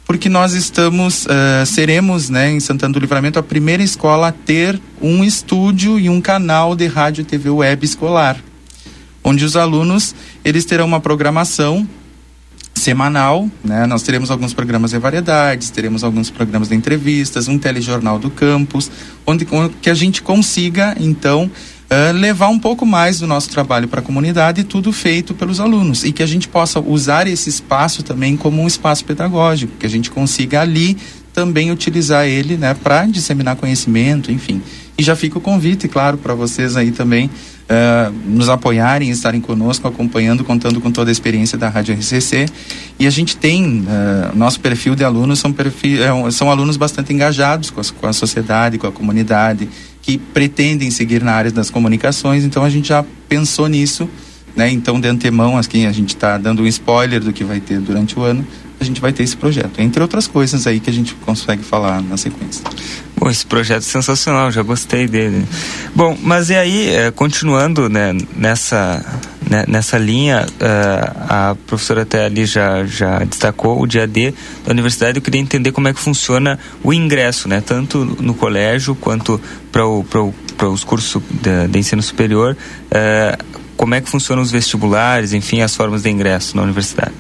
porque 0.06 0.30
nós 0.30 0.54
estamos, 0.54 1.26
uh, 1.26 1.66
seremos, 1.66 2.30
né, 2.30 2.52
em 2.52 2.60
Santana 2.60 2.94
do 2.94 3.00
Livramento, 3.00 3.40
a 3.40 3.44
primeira 3.44 3.82
escola 3.82 4.28
a 4.28 4.32
ter 4.32 4.80
um 5.02 5.24
estúdio 5.24 6.00
e 6.00 6.10
um 6.10 6.22
canal 6.22 6.76
de 6.76 6.88
rádio 6.88 7.22
e 7.22 7.26
TV 7.26 7.50
web 7.50 7.84
escolar, 7.84 8.38
onde 9.24 9.44
os 9.44 9.56
alunos, 9.56 10.14
eles 10.44 10.64
terão 10.64 10.86
uma 10.86 11.00
programação 11.00 11.88
semanal, 12.76 13.50
né? 13.64 13.88
Nós 13.88 14.04
teremos 14.04 14.30
alguns 14.30 14.54
programas 14.54 14.92
de 14.92 15.00
variedades, 15.00 15.70
teremos 15.70 16.04
alguns 16.04 16.30
programas 16.30 16.70
de 16.70 16.76
entrevistas, 16.76 17.48
um 17.48 17.58
telejornal 17.58 18.20
do 18.20 18.30
campus, 18.30 18.92
onde 19.26 19.48
que 19.82 19.90
a 19.90 19.94
gente 19.94 20.22
consiga, 20.22 20.96
então, 21.00 21.50
uh, 21.90 22.14
levar 22.14 22.50
um 22.50 22.60
pouco 22.60 22.86
mais 22.86 23.20
do 23.20 23.28
nosso 23.28 23.50
trabalho 23.50 23.88
para 23.88 24.00
a 24.00 24.04
comunidade, 24.04 24.64
tudo 24.64 24.92
feito 24.92 25.34
pelos 25.34 25.60
alunos. 25.60 26.04
E 26.04 26.12
que 26.12 26.24
a 26.24 26.28
gente 26.28 26.48
possa 26.48 26.80
usar 26.80 27.28
esse 27.28 27.50
espaço 27.50 28.04
também 28.04 28.36
como 28.36 28.62
um 28.62 28.68
espaço 28.68 29.06
pedagógico, 29.06 29.74
que 29.80 29.86
a 29.86 29.90
gente 29.90 30.10
consiga 30.10 30.62
ali 30.62 30.98
também 31.34 31.70
utilizar 31.70 32.26
ele 32.26 32.56
né, 32.56 32.74
para 32.74 33.06
disseminar 33.06 33.58
conhecimento, 33.58 34.32
enfim. 34.32 34.62
E 34.98 35.04
já 35.04 35.16
fica 35.16 35.38
o 35.38 35.42
convite, 35.42 35.90
claro, 35.90 36.18
para 36.18 36.34
vocês 36.34 36.78
aí 36.78 36.92
também 36.92 37.30
uh, 37.30 38.14
nos 38.26 38.48
apoiarem, 38.48 39.10
estarem 39.10 39.42
conosco, 39.42 39.86
acompanhando, 39.86 40.46
contando 40.46 40.80
com 40.80 40.90
toda 40.90 41.12
a 41.12 41.14
experiência 41.14 41.58
da 41.58 41.68
Rádio 41.68 41.94
RCC. 41.96 42.46
E 42.98 43.06
a 43.06 43.10
gente 43.10 43.36
tem, 43.36 43.82
uh, 43.82 44.36
nosso 44.36 44.62
perfil 44.62 44.96
de 44.96 45.04
alunos 45.04 45.40
são, 45.40 45.52
perfil, 45.52 46.00
são 46.32 46.50
alunos 46.50 46.78
bastante 46.78 47.12
engajados 47.12 47.70
com 47.70 47.82
a, 47.82 47.84
com 48.00 48.08
a 48.08 48.14
sociedade, 48.14 48.78
com 48.78 48.88
a 48.88 48.92
comunidade, 48.92 49.68
que 50.06 50.20
pretendem 50.20 50.92
seguir 50.92 51.24
na 51.24 51.34
área 51.34 51.52
das 51.52 51.72
comunicações, 51.72 52.44
então 52.44 52.64
a 52.64 52.70
gente 52.70 52.90
já 52.90 53.04
pensou 53.28 53.68
nisso, 53.68 54.08
né? 54.56 54.72
Então, 54.72 55.00
de 55.00 55.08
antemão, 55.08 55.58
aqui 55.58 55.86
a 55.86 55.92
gente 55.92 56.16
está 56.16 56.38
dando 56.38 56.64
um 56.64 56.68
spoiler 56.68 57.20
do 57.20 57.34
que 57.34 57.44
vai 57.44 57.60
ter 57.60 57.80
durante 57.80 58.18
o 58.18 58.24
ano, 58.24 58.46
a 58.80 58.84
gente 58.84 59.02
vai 59.02 59.14
ter 59.14 59.24
esse 59.24 59.36
projeto, 59.36 59.80
entre 59.80 60.02
outras 60.02 60.28
coisas 60.28 60.68
aí 60.68 60.80
que 60.80 60.90
a 60.90 60.94
gente 60.94 61.16
consegue 61.16 61.64
falar 61.64 62.02
na 62.02 62.18
sequência. 62.18 62.64
Bom, 63.18 63.30
esse 63.30 63.46
projeto 63.46 63.80
é 63.80 63.82
sensacional, 63.82 64.52
já 64.52 64.62
gostei 64.62 65.08
dele. 65.08 65.46
Bom, 65.96 66.18
mas 66.22 66.50
e 66.50 66.56
aí, 66.56 66.90
é, 66.90 67.12
continuando 67.12 67.88
né, 67.90 68.14
nessa, 68.36 69.04
né, 69.50 69.64
nessa 69.68 69.98
linha, 69.98 70.46
é, 70.60 71.12
a 71.30 71.56
professora 71.66 72.02
até 72.02 72.26
ali 72.26 72.46
já, 72.46 72.86
já 72.86 73.20
destacou 73.20 73.82
o 73.82 73.88
dia 73.88 74.06
D 74.06 74.34
da 74.66 74.72
universidade, 74.72 75.18
eu 75.18 75.22
queria 75.22 75.40
entender 75.40 75.72
como 75.72 75.88
é 75.88 75.94
que 75.94 76.00
funciona 76.00 76.60
o 76.84 76.94
ingresso, 76.94 77.48
né, 77.48 77.62
tanto 77.62 78.04
no 78.20 78.34
colégio 78.34 78.94
quanto 78.96 79.40
para 79.72 80.68
os 80.70 80.84
cursos 80.84 81.22
de, 81.42 81.68
de, 81.70 81.80
ensino 81.80 82.02
superior, 82.02 82.58
é, 82.92 83.38
como 83.78 83.96
é 83.96 84.02
que 84.02 84.10
funcionam 84.10 84.42
os 84.42 84.52
vestibulares, 84.52 85.34
enfim, 85.34 85.62
as 85.62 85.76
formas 85.76 86.04
de 86.04 86.10
ingresso 86.10 86.56
na 86.56 86.64
universidade. 86.64 87.14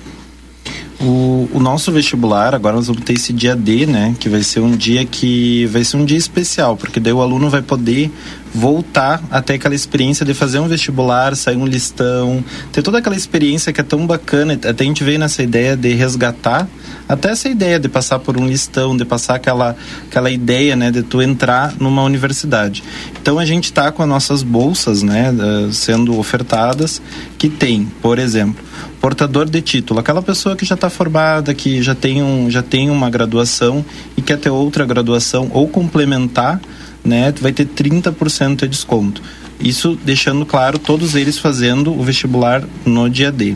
O, 0.99 1.49
o, 1.53 1.59
nosso 1.59 1.91
vestibular, 1.91 2.55
agora 2.55 2.77
nós 2.77 2.87
vamos 2.87 3.03
ter 3.03 3.13
esse 3.13 3.33
dia 3.33 3.55
D, 3.55 3.85
né? 3.85 4.15
Que 4.19 4.29
vai 4.29 4.41
ser 4.41 4.61
um 4.61 4.75
dia 4.75 5.05
que 5.05 5.65
vai 5.67 5.83
ser 5.83 5.97
um 5.97 6.05
dia 6.05 6.17
especial, 6.17 6.77
porque 6.77 6.99
daí 6.99 7.11
o 7.11 7.21
aluno 7.21 7.49
vai 7.49 7.61
poder 7.61 8.09
voltar 8.55 9.21
até 9.29 9.55
aquela 9.55 9.75
experiência 9.75 10.25
de 10.25 10.33
fazer 10.33 10.59
um 10.59 10.67
vestibular, 10.67 11.35
sair 11.35 11.57
um 11.57 11.65
listão, 11.65 12.43
ter 12.71 12.81
toda 12.81 12.99
aquela 12.99 13.15
experiência 13.15 13.73
que 13.73 13.81
é 13.81 13.83
tão 13.83 14.07
bacana. 14.07 14.53
Até 14.53 14.83
a 14.83 14.87
gente 14.87 15.03
veio 15.03 15.19
nessa 15.19 15.43
ideia 15.43 15.75
de 15.75 15.93
resgatar 15.93 16.67
até 17.07 17.29
essa 17.29 17.49
ideia 17.49 17.79
de 17.79 17.87
passar 17.87 18.19
por 18.19 18.37
um 18.37 18.47
listão, 18.47 18.95
de 18.95 19.05
passar 19.05 19.35
aquela, 19.35 19.75
aquela 20.07 20.31
ideia, 20.31 20.75
né, 20.75 20.89
de 20.89 21.03
tu 21.03 21.21
entrar 21.21 21.73
numa 21.79 22.01
universidade. 22.03 22.83
Então 23.21 23.37
a 23.37 23.45
gente 23.45 23.65
está 23.65 23.91
com 23.91 24.01
as 24.01 24.09
nossas 24.09 24.41
bolsas, 24.41 25.03
né, 25.03 25.31
sendo 25.71 26.17
ofertadas, 26.17 27.01
que 27.37 27.49
tem, 27.49 27.85
por 28.01 28.17
exemplo, 28.17 28.63
portador 28.99 29.47
de 29.47 29.61
título, 29.61 29.99
aquela 29.99 30.21
pessoa 30.21 30.55
que 30.55 30.65
já 30.65 30.73
está 30.73 30.89
formada, 30.89 31.53
que 31.53 31.81
já 31.83 31.93
tem, 31.93 32.23
um, 32.23 32.49
já 32.49 32.63
tem 32.63 32.89
uma 32.89 33.09
graduação 33.09 33.85
e 34.17 34.21
quer 34.21 34.39
ter 34.39 34.49
outra 34.49 34.85
graduação 34.85 35.49
ou 35.53 35.67
complementar, 35.67 36.59
né, 37.05 37.33
vai 37.39 37.53
ter 37.53 37.67
30% 37.67 38.61
de 38.61 38.67
desconto. 38.67 39.21
Isso 39.59 39.97
deixando 40.03 40.45
claro 40.45 40.79
todos 40.79 41.15
eles 41.15 41.37
fazendo 41.37 41.93
o 41.93 42.03
vestibular 42.03 42.63
no 42.85 43.09
dia 43.09 43.31
D. 43.31 43.55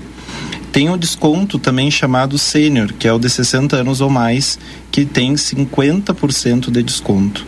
Tem 0.72 0.90
o 0.90 0.98
desconto 0.98 1.58
também 1.58 1.90
chamado 1.90 2.38
sênior, 2.38 2.94
que 2.94 3.08
é 3.08 3.14
o 3.14 3.18
de 3.18 3.30
60 3.30 3.76
anos 3.76 4.02
ou 4.02 4.10
mais, 4.10 4.60
que 4.92 5.04
tem 5.04 5.34
50% 5.34 6.70
de 6.70 6.84
desconto. 6.84 7.46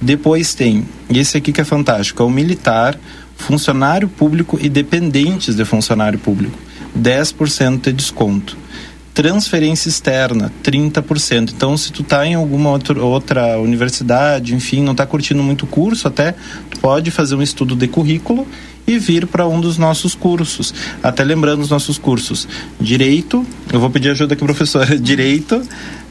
Depois 0.00 0.54
tem, 0.54 0.86
esse 1.10 1.36
aqui 1.36 1.50
que 1.50 1.60
é 1.60 1.64
fantástico, 1.64 2.22
é 2.22 2.26
o 2.26 2.30
militar, 2.30 2.98
funcionário 3.36 4.08
público 4.08 4.58
e 4.60 4.68
dependentes 4.68 5.56
de 5.56 5.64
funcionário 5.64 6.18
público. 6.18 6.58
10% 6.96 7.80
de 7.80 7.92
desconto. 7.92 8.56
Transferência 9.18 9.88
externa, 9.88 10.52
30%. 10.62 11.50
Então, 11.52 11.76
se 11.76 11.90
tu 11.90 12.04
tá 12.04 12.24
em 12.24 12.34
alguma 12.34 12.70
outra, 12.70 13.02
outra 13.02 13.58
universidade, 13.58 14.54
enfim, 14.54 14.80
não 14.80 14.94
tá 14.94 15.04
curtindo 15.04 15.42
muito 15.42 15.66
curso, 15.66 16.06
até 16.06 16.36
tu 16.70 16.78
pode 16.78 17.10
fazer 17.10 17.34
um 17.34 17.42
estudo 17.42 17.74
de 17.74 17.88
currículo 17.88 18.46
e 18.86 18.96
vir 18.96 19.26
para 19.26 19.44
um 19.48 19.60
dos 19.60 19.76
nossos 19.76 20.14
cursos. 20.14 20.72
Até 21.02 21.24
lembrando 21.24 21.62
os 21.62 21.68
nossos 21.68 21.98
cursos: 21.98 22.46
Direito, 22.80 23.44
eu 23.72 23.80
vou 23.80 23.90
pedir 23.90 24.10
ajuda 24.10 24.34
aqui, 24.34 24.44
professora. 24.44 24.94
Direito, 24.96 25.56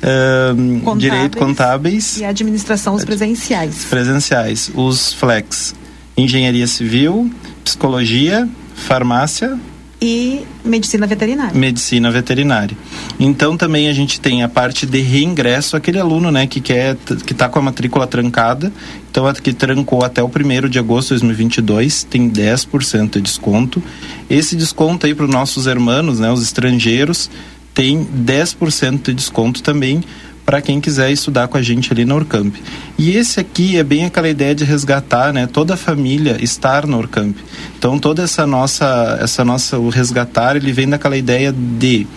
ahn, 0.04 0.82
Contábeis. 0.82 1.00
Direito 1.00 1.38
Contábeis 1.38 2.18
E 2.18 2.26
administração 2.26 2.94
os 2.94 3.06
presenciais. 3.06 3.86
presenciais, 3.86 4.70
os 4.76 5.14
flex, 5.14 5.74
engenharia 6.18 6.68
civil, 6.68 7.32
psicologia, 7.64 8.50
farmácia, 8.76 9.58
E 10.00 10.46
medicina 10.64 11.08
veterinária. 11.08 11.58
medicina 11.58 12.12
veterinária. 12.12 12.78
Então 13.20 13.58
também 13.58 13.88
a 13.88 13.94
gente 13.94 14.22
tem 14.22 14.44
a 14.44 14.50
parte 14.50 14.86
de 14.86 15.00
reingresso, 15.00 15.76
aquele 15.76 16.00
aluno, 16.00 16.30
né, 16.30 16.46
que 16.46 16.62
quer 16.62 16.96
que 17.26 17.34
tá 17.34 17.50
com 17.50 17.58
a 17.58 17.62
matrícula 17.64 18.06
trancada, 18.06 18.72
então 19.10 19.26
a 19.26 19.34
que 19.34 19.52
trancou 19.54 20.04
até 20.04 20.22
o 20.22 20.28
1 20.28 20.70
de 20.70 20.78
agosto 20.78 21.16
de 21.16 21.22
2022, 21.22 22.04
tem 22.04 22.30
10% 22.30 23.14
de 23.14 23.22
desconto. 23.22 23.82
Esse 24.30 24.56
desconto 24.56 25.08
aí 25.08 25.16
para 25.16 25.26
os 25.26 25.32
nossos 25.32 25.66
irmãos, 25.66 26.20
né, 26.20 26.32
os 26.32 26.44
estrangeiros, 26.44 27.28
tem 27.74 28.06
10% 28.06 29.06
de 29.06 29.14
desconto 29.16 29.64
também 29.64 30.04
para 30.48 30.62
quem 30.62 30.80
quiser 30.80 31.12
estudar 31.12 31.50
com 31.50 31.58
a 31.58 31.62
gente 31.62 31.92
ali 31.92 32.06
na 32.06 32.16
Urcamp. 32.16 32.56
E 32.98 33.18
esse 33.18 33.38
aqui 33.38 33.76
é 33.76 33.84
bem 33.84 34.06
aquela 34.06 34.30
ideia 34.30 34.56
de 34.56 34.64
resgatar, 34.64 35.34
né, 35.34 35.46
toda 35.46 35.74
a 35.74 35.78
família 35.78 36.38
estar 36.42 36.88
na 36.88 36.96
Urcamp. 36.96 37.36
Então 37.78 38.00
toda 38.00 38.24
essa 38.24 38.48
nossa 38.48 39.20
essa 39.22 39.44
nossa 39.44 39.78
o 39.78 39.90
resgatar, 39.90 40.56
ele 40.56 40.72
vem 40.72 40.88
daquela 40.88 41.18
ideia 41.18 41.52
de 41.52 42.08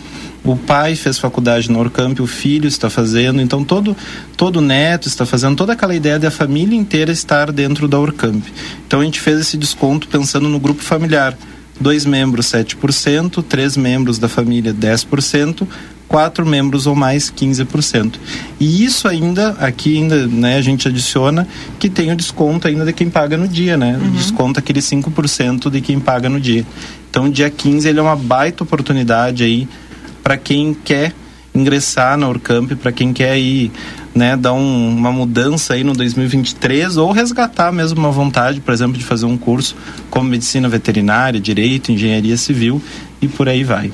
o 0.45 0.57
pai 0.57 0.95
fez 0.95 1.19
faculdade 1.19 1.73
na 1.73 1.81
Urcamp, 1.81 2.21
o 2.21 2.27
filho 2.27 2.69
está 2.69 2.89
fazendo, 2.89 3.41
então 3.41 3.65
todo 3.65 3.97
todo 4.37 4.61
neto 4.61 5.09
está 5.09 5.27
fazendo, 5.27 5.57
toda 5.57 5.73
aquela 5.73 5.97
ideia 5.97 6.17
de 6.17 6.29
a 6.29 6.31
família 6.31 6.79
inteira 6.79 7.11
estar 7.11 7.51
dentro 7.51 7.89
da 7.89 7.99
Urcamp. 7.99 8.45
Então 8.87 9.01
a 9.01 9.05
gente 9.05 9.21
fez 9.21 9.41
esse 9.41 9.57
desconto 9.57 10.07
pensando 10.07 10.49
no 10.49 10.61
grupo 10.61 10.85
familiar. 10.85 11.37
Dois 11.81 12.05
membros, 12.05 12.47
7%, 12.47 13.43
três 13.43 13.77
membros 13.77 14.19
da 14.19 14.29
família, 14.29 14.73
10%, 14.73 15.67
quatro 16.11 16.45
membros 16.45 16.89
ou 16.89 16.95
mais, 16.97 17.31
15%. 17.31 18.15
E 18.59 18.85
isso 18.85 19.07
ainda, 19.07 19.51
aqui 19.61 19.97
ainda, 19.97 20.27
né, 20.27 20.57
a 20.57 20.61
gente 20.61 20.89
adiciona 20.89 21.47
que 21.79 21.89
tem 21.89 22.11
o 22.11 22.17
desconto 22.17 22.67
ainda 22.67 22.85
de 22.85 22.93
quem 22.93 23.09
paga 23.09 23.37
no 23.37 23.47
dia, 23.47 23.77
né? 23.77 23.97
Desconta 24.17 24.59
aquele 24.59 24.81
5% 24.81 25.71
de 25.71 25.81
quem 25.81 26.01
paga 26.01 26.29
no 26.29 26.41
dia. 26.41 26.67
Então, 27.09 27.31
dia 27.31 27.49
15 27.49 27.89
ele 27.89 28.01
é 28.01 28.03
uma 28.03 28.17
baita 28.17 28.65
oportunidade 28.65 29.45
aí 29.45 29.69
para 30.21 30.37
quem 30.37 30.75
quer 30.75 31.15
ingressar 31.55 32.19
na 32.19 32.29
Urcamp, 32.29 32.73
para 32.73 32.91
quem 32.91 33.13
quer 33.13 33.39
ir, 33.39 33.71
né, 34.13 34.37
dar 34.37 34.53
um- 34.53 34.89
uma 34.89 35.13
mudança 35.13 35.75
aí 35.75 35.85
no 35.85 35.93
2023 35.93 36.97
ou 36.97 37.13
resgatar 37.13 37.71
mesmo 37.71 38.01
uma 38.01 38.11
vontade, 38.11 38.61
por 38.61 38.75
exemplo, 38.75 38.99
de 38.99 39.05
fazer 39.05 39.27
um 39.27 39.37
curso 39.37 39.77
como 40.11 40.29
medicina 40.29 40.69
veterinária, 40.69 41.39
direito, 41.39 41.93
engenharia 41.93 42.37
civil 42.37 42.83
e 43.23 43.29
por 43.29 43.49
aí 43.49 43.63
vai. 43.63 43.93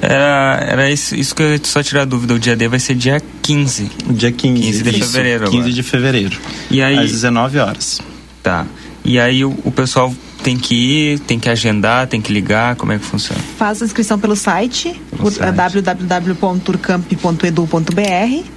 Era, 0.00 0.64
era 0.68 0.90
isso, 0.90 1.14
isso 1.14 1.34
que 1.34 1.42
eu 1.42 1.52
ia 1.52 1.60
só 1.62 1.82
tirar 1.82 2.02
a 2.02 2.04
dúvida. 2.04 2.34
O 2.34 2.38
dia 2.38 2.56
D 2.56 2.68
vai 2.68 2.78
ser 2.78 2.94
dia 2.94 3.20
15. 3.42 3.90
Dia 4.10 4.32
15, 4.32 4.62
15 4.62 4.82
de 4.82 4.90
isso, 4.90 4.98
fevereiro. 5.12 5.44
15 5.44 5.56
agora. 5.56 5.72
de 5.72 5.82
fevereiro. 5.82 6.36
E 6.70 6.82
aí, 6.82 6.98
Às 6.98 7.12
19 7.12 7.58
horas. 7.58 8.00
Tá. 8.42 8.66
E 9.04 9.18
aí 9.18 9.44
o, 9.44 9.50
o 9.64 9.70
pessoal 9.70 10.14
tem 10.42 10.58
que 10.58 10.74
ir, 10.74 11.18
tem 11.20 11.38
que 11.38 11.48
agendar, 11.48 12.06
tem 12.06 12.20
que 12.20 12.32
ligar, 12.32 12.76
como 12.76 12.92
é 12.92 12.98
que 12.98 13.04
funciona? 13.04 13.40
Faz 13.56 13.80
a 13.80 13.84
inscrição 13.86 14.18
pelo 14.18 14.36
site, 14.36 15.00
site. 15.30 15.56
www.urcamp.edu.br 15.56 18.53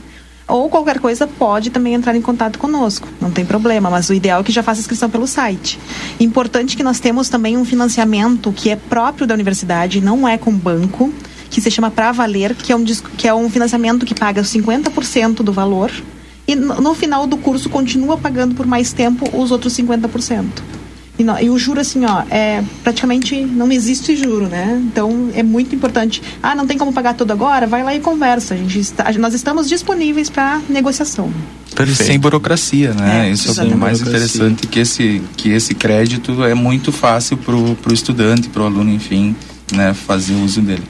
ou 0.48 0.70
qualquer 0.70 1.00
coisa 1.00 1.28
pode 1.28 1.70
também 1.70 1.93
entrar 1.93 2.16
em 2.16 2.22
contato 2.22 2.58
conosco, 2.58 3.08
não 3.20 3.30
tem 3.32 3.45
problema, 3.45 3.89
mas 3.89 4.10
o 4.10 4.14
ideal 4.14 4.41
é 4.41 4.43
que 4.43 4.52
já 4.52 4.64
faça 4.64 4.80
inscrição 4.80 5.10
pelo 5.10 5.28
site. 5.28 5.80
Importante 6.20 6.78
que 6.78 6.84
nós 6.84 7.00
temos 7.00 7.28
também 7.28 7.58
um 7.58 7.66
financiamento 7.66 8.54
que 8.54 8.70
é 8.70 8.76
próprio 8.76 9.28
da 9.28 9.34
universidade, 9.34 10.00
não 10.02 10.28
é 10.28 10.38
com 10.38 10.54
banco, 10.54 11.14
que 11.50 11.60
se 11.60 11.70
chama 11.70 11.91
Pra 11.91 12.12
Valer, 12.12 12.56
que 12.56 12.72
é 12.72 12.76
um, 12.76 12.86
que 12.86 13.28
é 13.28 13.34
um 13.34 13.50
financiamento 13.50 14.06
que 14.06 14.16
paga 14.16 14.41
50% 14.41 15.36
do 15.38 15.52
valor 15.52 15.91
e 16.48 16.56
no, 16.56 16.76
no 16.82 16.95
final 16.95 17.28
do 17.28 17.38
curso 17.38 17.70
continua 17.70 18.18
pagando 18.18 18.56
por 18.56 18.66
mais 18.66 18.93
tempo 18.93 19.30
os 19.38 19.52
outros 19.52 19.74
50%. 19.74 20.76
E, 21.20 21.24
nó- 21.24 21.39
e 21.39 21.49
o 21.49 21.57
juro, 21.57 21.80
assim, 21.80 22.05
ó, 22.05 22.24
é 22.30 22.63
praticamente 22.84 23.36
não 23.41 23.72
existe 23.72 24.15
juro, 24.15 24.47
né? 24.47 24.80
Então 24.86 25.30
é 25.34 25.41
muito 25.41 25.74
importante. 25.74 26.22
Ah, 26.43 26.53
não 26.53 26.68
tem 26.68 26.78
como 26.78 26.93
pagar 26.93 27.15
tudo 27.15 27.32
agora? 27.32 27.65
Vai 27.65 27.84
lá 27.84 27.95
e 27.95 27.99
conversa. 27.99 28.53
A 28.53 28.57
gente 28.57 28.80
está, 28.80 29.11
nós 29.13 29.34
estamos 29.34 29.68
disponíveis 29.68 30.30
para 30.30 30.61
negociação. 30.70 31.32
E 31.80 31.95
sem 31.95 32.20
burocracia, 32.20 32.93
né? 32.93 33.28
É, 33.28 33.32
Isso 33.32 33.47
é 33.47 33.49
o 33.49 33.51
exatamente. 33.53 33.78
mais 33.78 34.01
interessante 34.01 34.68
que 34.68 34.80
esse 34.80 35.22
que 35.36 35.49
esse 35.49 35.74
crédito 35.76 36.43
é 36.43 36.53
muito 36.53 36.91
fácil 36.91 37.38
pro 37.38 37.76
pro 37.82 37.93
estudante, 37.93 38.49
pro 38.49 38.63
aluno, 38.65 38.91
enfim, 38.91 39.36
né, 39.74 39.93
fazer 39.93 40.34
uso 40.36 40.61
dele. 40.61 40.84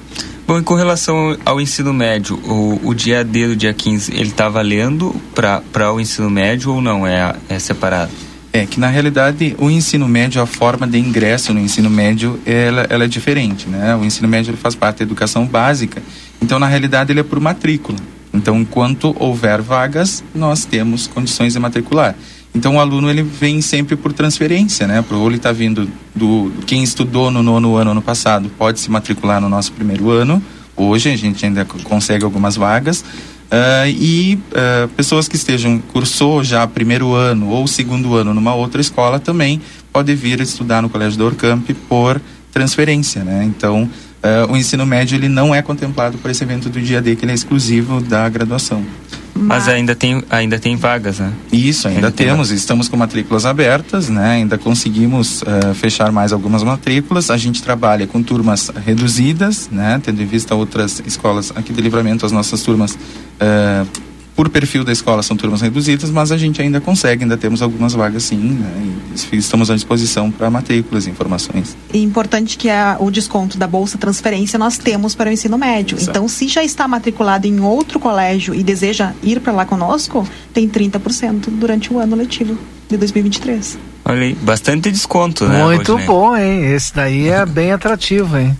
Bom, 0.47 0.59
e 0.59 0.61
com 0.61 0.75
relação 0.75 1.35
ao 1.45 1.59
ensino 1.59 1.93
médio, 1.93 2.37
o, 2.45 2.79
o 2.85 2.93
dia 2.93 3.21
D 3.21 3.47
do 3.49 3.55
dia 3.55 3.73
15, 3.73 4.13
ele 4.13 4.31
tá 4.31 4.47
valendo 4.47 5.13
para 5.35 5.91
o 5.93 5.99
ensino 5.99 6.29
médio 6.29 6.71
ou 6.73 6.81
não? 6.81 7.05
É, 7.05 7.35
é 7.49 7.59
separado? 7.59 8.11
É 8.53 8.65
que 8.65 8.79
na 8.79 8.87
realidade 8.87 9.55
o 9.59 9.69
ensino 9.69 10.07
médio, 10.07 10.41
a 10.41 10.45
forma 10.45 10.87
de 10.87 10.97
ingresso 10.97 11.53
no 11.53 11.59
ensino 11.59 11.89
médio, 11.89 12.39
ela, 12.45 12.87
ela 12.89 13.03
é 13.03 13.07
diferente, 13.07 13.67
né? 13.67 13.95
O 13.95 14.03
ensino 14.03 14.27
médio 14.27 14.55
faz 14.57 14.73
parte 14.73 14.99
da 14.99 15.03
educação 15.03 15.45
básica, 15.45 16.01
então 16.41 16.57
na 16.57 16.67
realidade 16.67 17.11
ele 17.11 17.19
é 17.19 17.23
por 17.23 17.39
matrícula. 17.39 17.97
Então 18.33 18.59
enquanto 18.59 19.15
houver 19.19 19.61
vagas, 19.61 20.23
nós 20.33 20.65
temos 20.65 21.07
condições 21.07 21.53
de 21.53 21.59
matricular. 21.59 22.15
Então 22.53 22.77
o 22.77 22.79
aluno 22.79 23.09
ele 23.09 23.21
vem 23.21 23.61
sempre 23.61 23.95
por 23.95 24.13
transferência, 24.13 24.87
né? 24.87 25.03
Ou 25.11 25.27
ele 25.27 25.37
está 25.37 25.51
vindo 25.51 25.87
do 26.15 26.51
quem 26.65 26.81
estudou 26.83 27.29
no 27.29 27.43
nono 27.43 27.75
ano 27.75 27.91
ano 27.91 28.01
passado 28.01 28.49
pode 28.57 28.79
se 28.79 28.89
matricular 28.89 29.39
no 29.39 29.47
nosso 29.47 29.71
primeiro 29.73 30.09
ano. 30.09 30.41
Hoje 30.75 31.11
a 31.11 31.15
gente 31.15 31.45
ainda 31.45 31.65
consegue 31.65 32.23
algumas 32.23 32.55
vagas. 32.55 33.03
Ah, 33.49 33.87
e 33.87 34.37
ah, 34.53 34.89
pessoas 34.95 35.27
que 35.27 35.35
estejam 35.35 35.79
cursou 35.79 36.43
já 36.43 36.67
primeiro 36.67 37.13
ano 37.13 37.47
ou 37.47 37.65
segundo 37.65 38.15
ano 38.15 38.33
numa 38.33 38.53
outra 38.53 38.81
escola 38.81 39.19
também 39.19 39.61
pode 39.91 40.13
vir 40.15 40.41
estudar 40.41 40.81
no 40.81 40.89
Colégio 40.89 41.17
da 41.17 41.25
Orcamp 41.25 41.69
por 41.87 42.21
transferência, 42.51 43.23
né? 43.23 43.45
Então 43.45 43.89
ah, 44.21 44.47
o 44.49 44.57
ensino 44.57 44.85
médio 44.85 45.15
ele 45.15 45.29
não 45.29 45.55
é 45.55 45.61
contemplado 45.61 46.17
por 46.17 46.29
esse 46.29 46.43
evento 46.43 46.69
do 46.69 46.81
dia 46.81 47.01
D 47.01 47.15
que 47.15 47.23
ele 47.23 47.31
é 47.31 47.35
exclusivo 47.35 48.01
da 48.01 48.27
graduação. 48.27 48.83
Mas 49.37 49.67
ainda 49.67 49.95
tem, 49.95 50.23
ainda 50.29 50.59
tem 50.59 50.75
vagas, 50.75 51.19
né? 51.19 51.31
Isso, 51.51 51.87
ainda 51.87 52.11
temos, 52.11 52.51
estamos 52.51 52.87
com 52.87 52.97
matrículas 52.97 53.45
abertas, 53.45 54.09
né? 54.09 54.31
Ainda 54.31 54.57
conseguimos 54.57 55.43
eh, 55.43 55.73
fechar 55.73 56.11
mais 56.11 56.33
algumas 56.33 56.63
matrículas. 56.63 57.29
A 57.29 57.37
gente 57.37 57.61
trabalha 57.61 58.07
com 58.07 58.21
turmas 58.21 58.71
reduzidas, 58.85 59.69
né? 59.71 60.01
Tendo 60.03 60.21
em 60.21 60.25
vista 60.25 60.55
outras 60.55 61.01
escolas 61.05 61.51
aqui 61.55 61.71
de 61.71 61.81
livramento, 61.81 62.25
as 62.25 62.31
nossas 62.31 62.61
turmas, 62.63 62.97
eh, 63.39 63.85
por 64.37 64.47
perfil 64.49 64.83
da 64.85 64.91
escola, 64.93 65.23
são 65.23 65.35
turmas 65.35 65.61
reduzidas, 65.61 66.11
mas 66.11 66.31
a 66.31 66.37
gente 66.37 66.61
ainda 66.61 66.79
consegue, 66.79 67.23
ainda 67.23 67.35
temos 67.35 67.61
algumas 67.61 67.93
vagas 67.93 68.23
sim, 68.23 68.37
né? 68.37 68.71
E 69.33 69.35
estamos 69.35 69.71
à 69.71 69.73
disposição 69.75 70.29
para 70.31 70.47
matrículas 70.51 71.07
e 71.07 71.09
informações. 71.09 71.75
E 71.91 72.03
importante 72.03 72.55
que 72.55 72.69
a- 72.69 72.97
o 72.99 73.09
desconto 73.09 73.57
da 73.57 73.65
Bolsa 73.65 73.97
Transferência 73.97 74.59
nós 74.59 74.77
temos 74.77 75.15
para 75.15 75.27
o 75.31 75.33
ensino 75.33 75.57
médio. 75.57 75.97
Exato. 75.97 76.11
Então, 76.11 76.27
se 76.27 76.47
já 76.47 76.63
está 76.63 76.87
matriculado 76.87 77.47
em 77.47 77.59
outro 77.59 77.99
colégio 77.99 78.53
e 78.53 78.63
deseja 78.63 79.13
ir 79.23 79.39
para 79.39 79.51
lá 79.51 79.65
conosco, 79.65 80.25
tem 80.53 80.69
30% 80.69 81.49
durante 81.49 81.91
o 81.91 81.97
ano 81.99 82.15
letivo 82.15 82.55
de 82.87 82.95
2023. 82.95 83.79
Olha 84.05 84.21
aí, 84.21 84.35
bastante 84.35 84.91
desconto, 84.91 85.45
né? 85.47 85.63
Muito 85.65 85.93
Rodinei? 85.93 86.05
bom, 86.07 86.37
hein? 86.37 86.63
Esse 86.75 86.93
daí 86.93 87.27
é 87.27 87.43
bem 87.43 87.71
atrativo, 87.71 88.37
hein? 88.37 88.55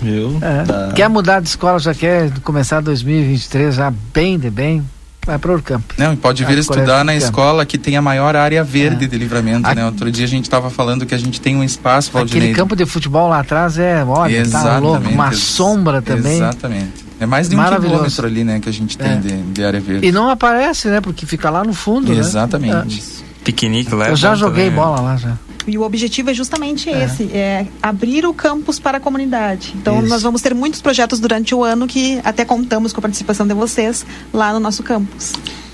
Viu? 0.00 0.38
É. 0.40 0.62
Tá. 0.64 0.92
Quer 0.94 1.08
mudar 1.08 1.40
de 1.40 1.48
escola, 1.48 1.78
já 1.80 1.92
quer 1.92 2.30
começar 2.40 2.80
2023 2.80 3.74
já 3.74 3.90
bem 4.14 4.38
de 4.38 4.50
bem, 4.50 4.82
vai 5.26 5.38
para 5.38 5.54
o 5.54 5.60
campo. 5.60 5.92
Não, 5.98 6.12
e 6.12 6.16
pode 6.16 6.44
vir 6.44 6.56
estudar 6.58 7.04
na 7.04 7.14
escola 7.14 7.66
que 7.66 7.76
tem 7.76 7.96
a 7.96 8.02
maior 8.02 8.36
área 8.36 8.62
verde 8.62 9.04
É. 9.04 9.08
de 9.08 9.18
livramento, 9.18 9.68
né? 9.74 9.84
Outro 9.84 10.10
dia 10.10 10.24
a 10.24 10.28
gente 10.28 10.44
estava 10.44 10.70
falando 10.70 11.04
que 11.04 11.14
a 11.14 11.18
gente 11.18 11.40
tem 11.40 11.56
um 11.56 11.64
espaço, 11.64 12.10
Aquele 12.10 12.24
Valdinei, 12.30 12.54
campo 12.54 12.76
de 12.76 12.86
futebol 12.86 13.28
lá 13.28 13.40
atrás 13.40 13.78
é, 13.78 14.04
olha, 14.04 14.48
tá 14.48 14.78
louco, 14.78 15.08
uma 15.08 15.32
sombra 15.32 16.00
também. 16.00 16.36
Exatamente. 16.36 17.04
É 17.18 17.26
mais 17.26 17.48
de 17.48 17.54
um 17.54 17.58
Maravilhoso. 17.58 17.92
quilômetro 17.94 18.26
ali, 18.26 18.44
né, 18.44 18.60
que 18.60 18.68
a 18.68 18.72
gente 18.72 18.96
tem 18.96 19.12
É. 19.12 19.16
de, 19.16 19.42
de 19.42 19.64
área 19.64 19.80
verde. 19.80 20.06
E 20.06 20.12
não 20.12 20.28
aparece, 20.30 20.88
né? 20.88 21.00
Porque 21.00 21.24
fica 21.26 21.48
lá 21.50 21.64
no 21.64 21.72
fundo, 21.72 22.12
né? 22.12 22.18
Exatamente. 22.18 23.02
Piquenique 23.42 23.94
lá. 23.94 24.08
é 24.08 24.10
Eu 24.10 24.16
já 24.16 24.34
joguei 24.34 24.66
também, 24.66 24.78
né? 24.78 24.84
bola 24.84 25.00
lá 25.00 25.16
já. 25.16 25.32
E 25.66 25.76
o 25.76 25.82
objetivo 25.82 26.30
é 26.30 26.34
justamente 26.34 26.88
esse, 26.88 27.24
é 27.32 27.66
abrir 27.82 28.24
o 28.24 28.32
campus 28.32 28.78
para 28.78 28.98
a 28.98 29.00
comunidade. 29.00 29.74
Então, 29.76 29.98
Isso. 30.00 30.08
nós 30.08 30.22
vamos 30.22 30.40
ter 30.40 30.54
muitos 30.54 30.80
projetos 30.80 31.18
durante 31.18 31.54
o 31.54 31.64
ano 31.64 31.86
que 31.86 32.20
até 32.24 32.44
contamos 32.44 32.92
com 32.92 33.00
a 33.00 33.02
participação 33.02 33.46
de 33.46 33.54
vocês 33.54 34.06
lá 34.32 34.52
no 34.52 34.60
nosso 34.60 34.82
campus. 34.82 35.32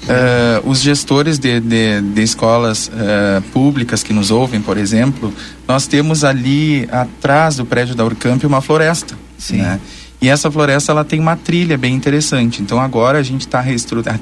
Eh, 0.09 0.63
os 0.65 0.81
gestores 0.81 1.39
de, 1.39 1.61
de, 1.61 2.01
de 2.01 2.23
escolas 2.23 2.91
eh, 2.95 3.41
públicas 3.53 4.03
que 4.03 4.13
nos 4.13 4.31
ouvem, 4.33 4.61
por 4.61 4.77
exemplo, 4.77 5.33
nós 5.69 5.87
temos 5.87 6.25
ali 6.25 6.89
atrás 6.91 7.57
do 7.57 7.65
prédio 7.65 7.95
da 7.95 8.05
Urcamp 8.05 8.43
uma 8.45 8.61
floresta. 8.61 9.15
Né? 9.51 9.81
E 10.21 10.29
essa 10.29 10.51
floresta 10.51 10.93
ela 10.93 11.05
tem 11.05 11.19
uma 11.19 11.37
trilha 11.37 11.77
bem 11.77 11.95
interessante. 11.95 12.63
Então 12.63 12.81
agora 12.81 13.19
a 13.19 13.23
gente 13.23 13.41
está 13.43 13.65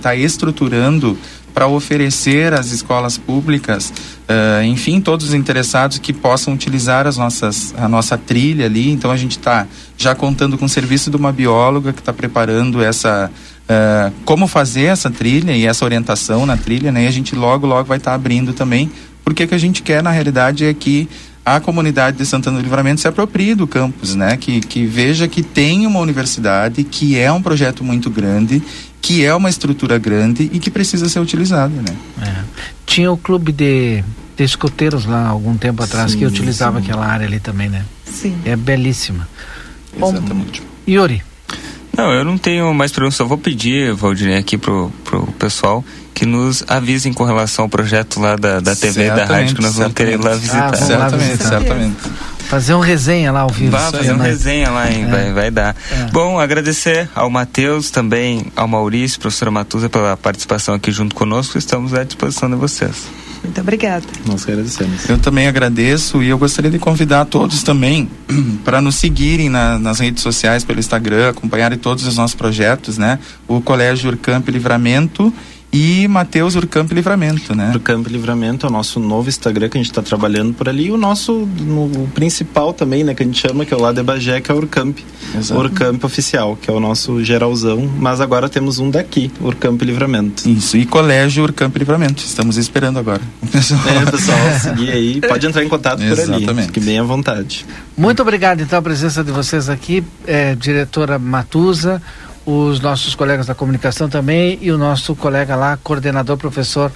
tá 0.01 0.17
estruturando 0.17 1.17
para 1.53 1.67
oferecer 1.67 2.53
às 2.55 2.71
escolas 2.71 3.19
públicas, 3.19 3.93
uh, 4.29 4.63
enfim, 4.65 5.01
todos 5.01 5.29
os 5.29 5.35
interessados 5.35 5.99
que 5.99 6.13
possam 6.13 6.55
utilizar 6.55 7.07
as 7.07 7.17
nossas, 7.17 7.75
a 7.77 7.89
nossa 7.89 8.17
trilha 8.17 8.67
ali. 8.67 8.91
Então 8.91 9.11
a 9.11 9.17
gente 9.17 9.39
está 9.39 9.67
já 9.97 10.15
contando 10.15 10.57
com 10.57 10.65
o 10.65 10.69
serviço 10.69 11.11
de 11.11 11.17
uma 11.17 11.33
bióloga 11.33 11.93
que 11.93 12.01
está 12.01 12.13
preparando 12.13 12.83
essa 12.83 13.31
uh, 13.71 14.13
como 14.25 14.47
fazer 14.47 14.85
essa 14.85 15.11
trilha 15.11 15.53
e 15.53 15.67
essa 15.67 15.85
orientação 15.85 16.47
na 16.47 16.57
trilha, 16.57 16.91
né? 16.91 17.05
E 17.05 17.07
a 17.07 17.11
gente 17.11 17.35
logo 17.35 17.67
logo 17.67 17.85
vai 17.85 17.99
estar 17.99 18.11
tá 18.11 18.15
abrindo 18.15 18.53
também. 18.53 18.91
Porque 19.25 19.45
o 19.45 19.49
que 19.49 19.55
a 19.55 19.59
gente 19.59 19.83
quer 19.83 20.03
na 20.03 20.11
realidade 20.11 20.65
é 20.65 20.75
que 20.75 21.09
a 21.45 21.59
comunidade 21.61 22.19
de 22.19 22.27
Santana 22.27 22.59
do 22.59 22.63
Livramento 22.63 23.01
se 23.01 23.09
aproprie 23.09 23.55
do 23.55 23.67
campus, 23.67 24.15
né? 24.15 24.37
Que, 24.37 24.61
que 24.61 24.87
veja 24.87 25.27
que 25.27 25.43
tem 25.43 25.87
uma 25.87 25.99
universidade, 26.01 26.85
que 26.85 27.19
é 27.19 27.33
um 27.33 27.43
projeto 27.43 27.83
muito 27.83 28.11
grande, 28.11 28.63
que 29.01 29.25
é 29.25 29.35
uma 29.35 29.49
estrutura 29.49 29.99
grande 29.99 30.51
e 30.53 30.59
que 30.59 30.71
precisa 30.71 31.09
ser 31.09 31.21
utilizada, 31.21 31.75
né? 31.75 31.97
É. 32.23 32.45
Tinha 32.85 33.11
o 33.11 33.17
clube 33.17 33.53
de, 33.53 34.05
de 34.37 34.45
escoteiros 34.45 35.07
lá 35.07 35.29
algum 35.29 35.57
tempo 35.57 35.83
atrás 35.83 36.13
Sim, 36.13 36.19
que 36.19 36.27
utilizava 36.27 36.79
sim. 36.79 36.85
aquela 36.85 37.07
área 37.07 37.27
ali 37.27 37.41
também, 37.41 37.69
né? 37.69 37.85
Sim. 38.05 38.37
É 38.45 38.55
belíssima. 38.55 39.29
Bom, 39.99 40.11
Exatamente. 40.11 40.63
Yuri, 40.87 41.23
Não, 42.01 42.13
eu 42.13 42.25
não 42.25 42.39
tenho 42.39 42.73
mais 42.73 42.91
perguntas, 42.91 43.17
só 43.17 43.25
vou 43.25 43.37
pedir, 43.37 43.93
Valdinei, 43.93 44.39
aqui 44.39 44.57
pro, 44.57 44.91
pro 45.05 45.27
pessoal 45.39 45.85
que 46.15 46.25
nos 46.25 46.65
avisem 46.67 47.13
com 47.13 47.25
relação 47.25 47.65
ao 47.65 47.69
projeto 47.69 48.21
lá 48.21 48.37
da, 48.37 48.61
da 48.61 48.75
TV 48.75 49.07
e 49.07 49.11
da 49.11 49.25
rádio 49.25 49.57
que 49.57 49.63
nós 49.63 49.75
vamos 49.75 49.93
querer 49.93 50.15
ir 50.15 50.23
lá 50.23 50.35
visitar. 50.35 50.69
Ah, 50.69 50.71
vamos 50.71 50.81
lá 50.81 50.99
Certamente, 50.99 51.29
visitar. 51.29 51.49
certamente. 51.49 51.97
fazer 52.49 52.75
um 52.75 52.81
resenha 52.81 53.33
lá 53.33 53.41
ao 53.41 53.49
vivo. 53.49 53.71
Vai 53.71 53.91
fazer 53.91 54.13
uma 54.13 54.25
resenha 54.25 54.71
lá, 54.71 54.91
hein? 54.91 55.05
É. 55.05 55.11
Vai, 55.11 55.33
vai 55.33 55.51
dar. 55.51 55.77
Bom, 56.13 56.39
agradecer 56.39 57.09
ao 57.15 57.31
Matheus, 57.31 57.91
também 57.91 58.47
ao 58.57 58.67
Maurício, 58.67 59.21
professora 59.21 59.51
Matusa, 59.51 59.89
pela 59.89 60.17
participação 60.17 60.75
aqui 60.75 60.91
junto 60.91 61.15
conosco. 61.15 61.57
Estamos 61.59 61.95
à 61.95 62.03
disposição 62.03 62.51
de 62.51 62.57
vocês. 62.57 63.09
Muito 63.43 63.61
obrigada. 63.61 64.05
Nós 64.27 64.43
agradecemos. 64.47 65.09
Eu 65.09 65.19
também 65.19 65.47
agradeço 65.47 66.23
e 66.23 66.29
eu 66.29 66.37
gostaria 66.39 66.71
de 66.71 66.79
convidar 66.79 67.25
todos 67.25 67.63
também 67.63 68.09
para 68.65 68.81
nos 68.83 68.97
seguirem 68.97 69.49
na- 69.49 69.79
nas 69.79 69.99
redes 69.99 70.23
sociais, 70.23 70.63
pelo 70.63 70.79
Instagram, 70.79 71.31
acompanharem 71.31 71.79
todos 71.79 72.07
os 72.07 72.17
nossos 72.17 72.35
projetos, 72.35 72.99
né? 72.99 73.19
O 73.49 73.61
Colégio 73.61 74.11
Urcamp 74.11 74.47
Livramento 74.49 75.33
e 75.73 76.09
Mateus 76.09 76.57
Urcamp 76.57 76.91
Livramento, 76.93 77.55
né? 77.55 77.71
Urcamp 77.73 78.07
Livramento 78.09 78.67
é 78.67 78.69
o 78.69 78.73
nosso 78.73 78.99
novo 78.99 79.29
Instagram 79.29 79.69
que 79.69 79.79
a 79.79 79.81
gente 79.81 79.91
está 79.91 80.03
trabalhando 80.03 80.53
por 80.53 80.69
ali. 80.69 80.87
E 80.87 80.91
o 80.91 80.97
nosso 80.97 81.49
no, 81.61 81.85
o 81.85 82.09
principal 82.13 82.73
também, 82.73 83.05
né? 83.05 83.15
Que 83.15 83.23
a 83.23 83.27
gente 83.27 83.41
chama, 83.41 83.65
que 83.65 83.73
é 83.73 83.77
o 83.77 83.81
lá 83.81 83.93
de 83.93 84.03
Bagé, 84.03 84.41
que 84.41 84.51
é 84.51 84.55
o 84.55 84.57
Urcamp. 84.57 84.99
Exato. 85.37 85.61
Urcamp 85.61 86.03
Oficial, 86.03 86.59
que 86.61 86.69
é 86.69 86.73
o 86.73 86.81
nosso 86.81 87.23
geralzão. 87.25 87.89
Mas 87.99 88.21
agora 88.21 88.49
temos 88.49 88.81
um 88.81 88.91
daqui, 88.91 89.31
Urcamp 89.41 89.81
Livramento. 89.83 90.49
Isso, 90.49 90.77
e 90.77 90.85
Colégio 90.85 91.45
Urcamp 91.45 91.77
Livramento. 91.77 92.23
Estamos 92.25 92.57
esperando 92.57 92.99
agora. 92.99 93.23
É, 93.91 94.11
pessoal, 94.11 94.39
seguir 94.61 94.91
aí. 94.91 95.21
Pode 95.21 95.47
entrar 95.47 95.65
em 95.65 95.69
contato 95.69 95.99
por 95.99 96.21
ali. 96.21 96.35
Exatamente. 96.35 96.67
Fique 96.67 96.81
bem 96.81 96.99
à 96.99 97.03
vontade. 97.03 97.65
Muito 97.97 98.23
obrigado, 98.23 98.61
então, 98.61 98.79
a 98.79 98.83
presença 98.83 99.23
de 99.23 99.31
vocês 99.31 99.69
aqui, 99.69 100.03
eh, 100.27 100.55
diretora 100.55 101.19
Matusa, 101.19 102.01
os 102.47 102.81
nossos 102.81 103.15
colegas 103.15 103.47
da 103.47 103.55
comunicação 103.55 104.09
também 104.09 104.59
e 104.61 104.71
o 104.73 104.79
nosso 104.79 105.15
colega 105.15 105.55
lá, 105.57 105.79
coordenador, 105.83 106.37
professor. 106.37 106.91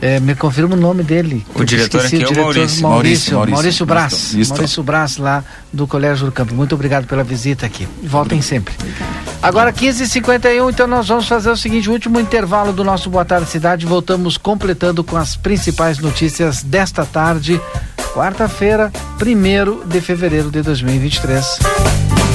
eh, 0.00 0.20
me 0.20 0.34
confirma 0.34 0.74
o 0.74 0.78
nome 0.78 1.02
dele. 1.02 1.46
O 1.54 1.64
diretor 1.64 2.04
Esqueci, 2.04 2.16
aqui 2.16 2.24
é 2.24 2.26
o 2.26 2.30
diretor 2.30 2.42
Maurício. 2.82 2.82
Maurício, 2.82 3.34
Maurício, 3.38 3.86
Maurício, 3.86 4.40
isso. 4.40 4.50
Maurício 4.52 4.82
Brás, 4.82 5.16
lá 5.16 5.44
do 5.72 5.86
Colégio 5.86 6.26
Urcamp. 6.26 6.50
Muito 6.52 6.74
obrigado 6.74 7.06
pela 7.06 7.24
visita 7.24 7.66
aqui. 7.66 7.88
Voltem 8.02 8.42
sempre. 8.42 8.74
Agora, 9.42 9.72
15h51, 9.72 10.70
então 10.70 10.86
nós 10.86 11.08
vamos 11.08 11.26
fazer 11.26 11.50
o 11.50 11.56
seguinte: 11.56 11.88
o 11.88 11.92
último 11.92 12.20
intervalo 12.20 12.72
do 12.72 12.84
nosso 12.84 13.08
Boa 13.08 13.24
Tarde 13.24 13.48
Cidade. 13.48 13.86
Voltamos 13.86 14.36
completando 14.36 15.02
com 15.04 15.16
as 15.16 15.36
principais 15.36 15.98
notícias 15.98 16.62
desta 16.62 17.04
tarde, 17.04 17.60
quarta-feira, 18.12 18.92
1 19.20 19.88
de 19.88 20.00
fevereiro 20.00 20.50
de 20.50 20.62
2023. 20.62 22.05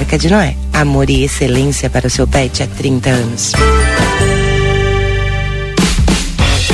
Arca 0.00 0.16
de 0.16 0.30
Noé. 0.30 0.56
Amor 0.72 1.10
e 1.10 1.24
excelência 1.24 1.90
para 1.90 2.06
o 2.06 2.10
seu 2.10 2.26
pet 2.26 2.62
há 2.62 2.66
30 2.66 3.10
anos. 3.10 3.52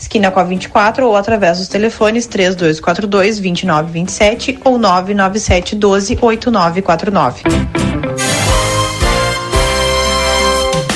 esquina 0.00 0.30
com 0.30 0.40
a 0.40 0.44
24 0.44 1.06
ou 1.06 1.16
através 1.16 1.58
dos 1.58 1.68
telefones 1.68 2.26
3242 2.26 3.38
2927 3.38 4.58
ou 4.64 4.78
997 4.78 5.76
12 5.76 6.18
8949. 6.20 8.19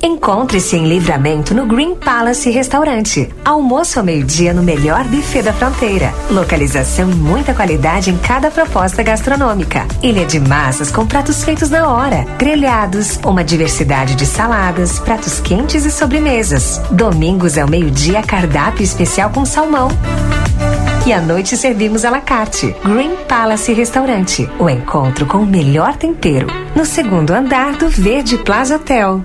Encontre-se 0.00 0.76
em 0.76 0.86
Livramento 0.86 1.54
no 1.54 1.66
Green 1.66 1.96
Palace 1.96 2.50
Restaurante. 2.50 3.28
Almoço 3.44 3.98
ao 3.98 4.04
meio-dia 4.04 4.54
no 4.54 4.62
melhor 4.62 5.02
buffet 5.04 5.42
da 5.42 5.52
fronteira. 5.52 6.14
Localização 6.30 7.10
e 7.10 7.14
muita 7.14 7.52
qualidade 7.52 8.10
em 8.10 8.16
cada 8.16 8.50
proposta 8.50 9.02
gastronômica. 9.02 9.86
Ilha 10.00 10.24
de 10.24 10.38
massas 10.38 10.92
com 10.92 11.04
pratos 11.04 11.42
feitos 11.42 11.68
na 11.70 11.88
hora. 11.88 12.24
Grelhados, 12.38 13.18
uma 13.24 13.42
diversidade 13.42 14.14
de 14.14 14.24
saladas, 14.24 15.00
pratos 15.00 15.40
quentes 15.40 15.84
e 15.84 15.90
sobremesas. 15.90 16.80
Domingos 16.90 17.58
ao 17.58 17.68
meio-dia 17.68 18.22
cardápio 18.22 18.84
especial 18.84 19.30
com 19.30 19.44
salmão. 19.44 19.88
E 21.06 21.12
à 21.12 21.20
noite 21.20 21.56
servimos 21.56 22.04
à 22.04 22.10
la 22.10 22.20
carte. 22.20 22.74
Green 22.84 23.16
Palace 23.26 23.72
Restaurante. 23.72 24.48
O 24.58 24.68
encontro 24.68 25.26
com 25.26 25.38
o 25.38 25.46
melhor 25.46 25.96
tempero. 25.96 26.46
No 26.76 26.84
segundo 26.84 27.32
andar 27.32 27.72
do 27.76 27.88
Verde 27.88 28.38
Plaza 28.38 28.76
Hotel. 28.76 29.24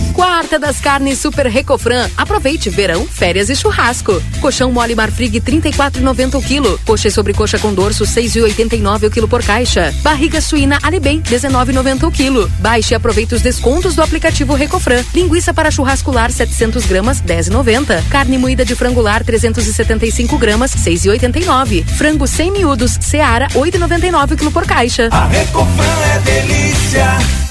Quarta 0.21 0.59
das 0.59 0.79
carnes 0.79 1.17
Super 1.17 1.47
Recofran. 1.47 2.07
Aproveite 2.15 2.69
verão, 2.69 3.07
férias 3.07 3.49
e 3.49 3.55
churrasco. 3.55 4.21
Colchão 4.39 4.71
mole 4.71 4.93
Marfrig 4.93 5.41
34,90 5.41 6.35
o 6.35 6.41
quilo. 6.43 6.79
Coxa 6.85 7.07
e 7.07 7.11
sobrecoxa 7.11 7.57
com 7.57 7.73
dorso 7.73 8.03
6,89 8.03 9.07
o 9.07 9.09
quilo 9.09 9.27
por 9.27 9.43
caixa. 9.43 9.91
Barriga 10.03 10.39
suína 10.39 10.77
Alibem 10.83 11.23
19,90 11.23 12.07
o 12.07 12.11
quilo. 12.11 12.47
Baixe 12.59 12.93
e 12.93 12.95
aproveite 12.95 13.33
os 13.33 13.41
descontos 13.41 13.95
do 13.95 14.03
aplicativo 14.03 14.53
Recofran. 14.53 15.03
Linguiça 15.11 15.55
para 15.55 15.71
churrascular 15.71 16.31
700 16.31 16.85
gramas 16.85 17.19
10,90. 17.19 18.07
Carne 18.11 18.37
moída 18.37 18.63
de 18.63 18.75
frangular 18.75 19.23
375 19.23 20.37
gramas 20.37 20.75
6,89. 20.75 21.83
Frango 21.83 22.27
sem 22.27 22.51
miúdos 22.51 22.95
Seara 23.01 23.47
8,99 23.55 24.33
o 24.33 24.37
quilo 24.37 24.51
por 24.51 24.67
caixa. 24.67 25.09
A 25.11 25.25
Recofran 25.25 25.99
é 26.13 26.19
delícia. 26.19 27.50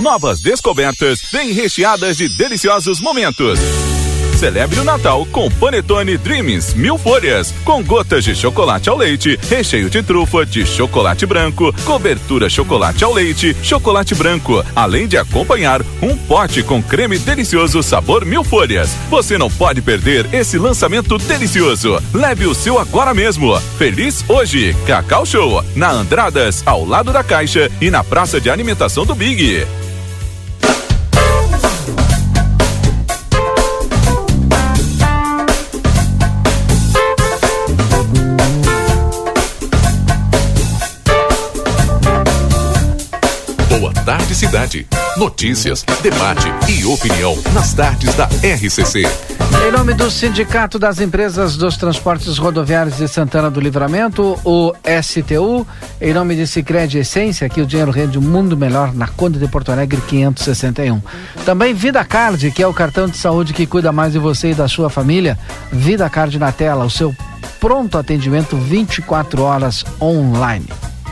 Novas 0.00 0.40
descobertas 0.40 1.22
vêm 1.32 1.52
recheadas 1.52 2.18
de 2.18 2.28
deliciosos 2.36 3.00
momentos. 3.00 3.58
Celebre 4.36 4.78
o 4.80 4.84
Natal 4.84 5.24
com 5.32 5.50
Panetone 5.50 6.18
Dreams 6.18 6.74
mil 6.74 6.98
folhas, 6.98 7.54
com 7.64 7.82
gotas 7.82 8.22
de 8.22 8.34
chocolate 8.34 8.90
ao 8.90 8.96
leite, 8.98 9.38
recheio 9.48 9.88
de 9.88 10.02
trufa, 10.02 10.44
de 10.44 10.66
chocolate 10.66 11.24
branco, 11.24 11.74
cobertura 11.86 12.50
chocolate 12.50 13.02
ao 13.02 13.14
leite, 13.14 13.56
chocolate 13.62 14.14
branco, 14.14 14.62
além 14.76 15.08
de 15.08 15.16
acompanhar 15.16 15.80
um 16.02 16.14
pote 16.14 16.62
com 16.62 16.82
creme 16.82 17.18
delicioso 17.18 17.82
sabor 17.82 18.26
mil 18.26 18.44
folhas. 18.44 18.90
Você 19.08 19.38
não 19.38 19.50
pode 19.50 19.80
perder 19.80 20.28
esse 20.34 20.58
lançamento 20.58 21.16
delicioso. 21.16 21.98
Leve 22.12 22.46
o 22.46 22.54
seu 22.54 22.78
agora 22.78 23.14
mesmo. 23.14 23.58
Feliz 23.78 24.22
hoje, 24.28 24.76
Cacau 24.86 25.24
Show, 25.24 25.64
na 25.74 25.90
Andradas, 25.90 26.62
ao 26.66 26.84
lado 26.84 27.10
da 27.10 27.24
Caixa 27.24 27.72
e 27.80 27.90
na 27.90 28.04
Praça 28.04 28.38
de 28.38 28.50
Alimentação 28.50 29.06
do 29.06 29.14
Big. 29.14 29.66
Tarde, 44.06 44.36
cidade. 44.36 44.86
Notícias, 45.16 45.84
debate 46.00 46.46
e 46.68 46.84
opinião 46.84 47.36
nas 47.52 47.74
tardes 47.74 48.14
da 48.14 48.26
RCC. 48.26 49.02
Em 49.66 49.72
nome 49.72 49.94
do 49.94 50.08
Sindicato 50.12 50.78
das 50.78 51.00
Empresas 51.00 51.56
dos 51.56 51.76
Transportes 51.76 52.38
Rodoviários 52.38 52.98
de 52.98 53.08
Santana 53.08 53.50
do 53.50 53.58
Livramento, 53.58 54.38
o 54.44 54.72
STU, 55.02 55.66
em 56.00 56.14
nome 56.14 56.36
de 56.36 56.46
Sicredi 56.46 56.98
Essência, 56.98 57.48
que 57.48 57.60
o 57.60 57.66
dinheiro 57.66 57.90
rende 57.90 58.16
um 58.16 58.22
mundo 58.22 58.56
melhor 58.56 58.94
na 58.94 59.08
Conde 59.08 59.40
de 59.40 59.48
Porto 59.48 59.72
Alegre 59.72 60.00
561. 60.00 61.02
Também 61.44 61.74
Vida 61.74 62.04
Card, 62.04 62.52
que 62.52 62.62
é 62.62 62.66
o 62.68 62.72
cartão 62.72 63.08
de 63.08 63.16
saúde 63.16 63.52
que 63.52 63.66
cuida 63.66 63.90
mais 63.90 64.12
de 64.12 64.20
você 64.20 64.52
e 64.52 64.54
da 64.54 64.68
sua 64.68 64.88
família. 64.88 65.36
Vida 65.72 66.08
Card 66.08 66.38
na 66.38 66.52
tela, 66.52 66.84
o 66.84 66.90
seu 66.90 67.12
pronto 67.58 67.98
atendimento 67.98 68.56
24 68.56 69.42
horas 69.42 69.84
online. 70.00 70.68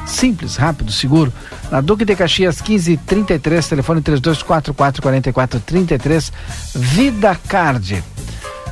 Simples, 0.07 0.57
rápido, 0.57 0.93
seguro. 0.93 1.33
Na 1.71 1.81
Duque 1.81 2.05
de 2.05 2.15
Caxias 2.15 2.61
1533, 2.61 3.69
telefone 3.69 4.01
3244 4.01 4.75
4433, 4.75 6.33
Vida 6.75 7.39
Card. 7.49 8.03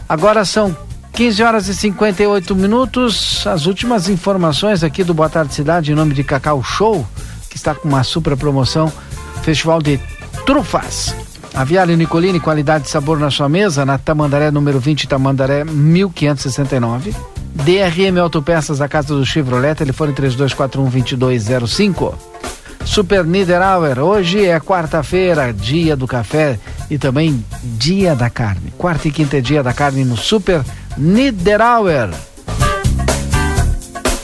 Agora 0.09 0.45
são 0.45 0.77
15 1.13 1.43
horas 1.43 1.69
e 1.69 1.75
58 1.75 2.55
minutos. 2.55 3.47
As 3.47 3.67
últimas 3.67 4.09
informações 4.09 4.85
aqui 4.85 5.03
do 5.05 5.15
Boa 5.15 5.29
Tarde 5.29 5.55
Cidade, 5.55 5.93
em 5.93 5.95
nome 5.95 6.15
de 6.15 6.23
Cacau 6.25 6.63
Show, 6.63 7.07
que 7.49 7.57
está 7.57 7.75
com 7.75 7.89
uma 7.89 8.05
super 8.05 8.37
promoção. 8.37 8.93
Festival 9.43 9.83
de 9.83 9.99
Trufas. 10.47 11.15
Aviário 11.55 11.97
Nicolini, 11.97 12.41
qualidade 12.41 12.87
e 12.87 12.91
sabor 12.91 13.19
na 13.19 13.31
sua 13.31 13.49
mesa, 13.49 13.85
na 13.85 13.99
Tamandaré 13.99 14.51
número 14.51 14.81
20, 14.81 15.07
Tamandaré 15.07 15.65
1569. 15.65 17.15
DRM 17.55 18.19
Autopeças, 18.20 18.81
a 18.81 18.89
casa 18.89 19.15
do 19.15 19.24
Chevrolet, 19.24 19.74
telefone 19.74 20.12
3241-2205. 20.12 22.15
Super 22.85 23.24
Niederauer, 23.24 24.01
hoje 24.01 24.45
é 24.45 24.59
quarta-feira, 24.59 25.53
dia 25.53 25.97
do 25.97 26.07
café 26.07 26.59
e 26.91 26.99
também 26.99 27.45
dia 27.62 28.16
da 28.16 28.29
carne. 28.29 28.73
Quarta 28.77 29.09
e 29.09 29.11
quinta 29.11 29.39
é 29.39 29.41
dia 29.41 29.62
da 29.62 29.73
carne 29.73 30.05
no 30.05 30.16
Super 30.16 30.62
Niederauer. 30.97 32.11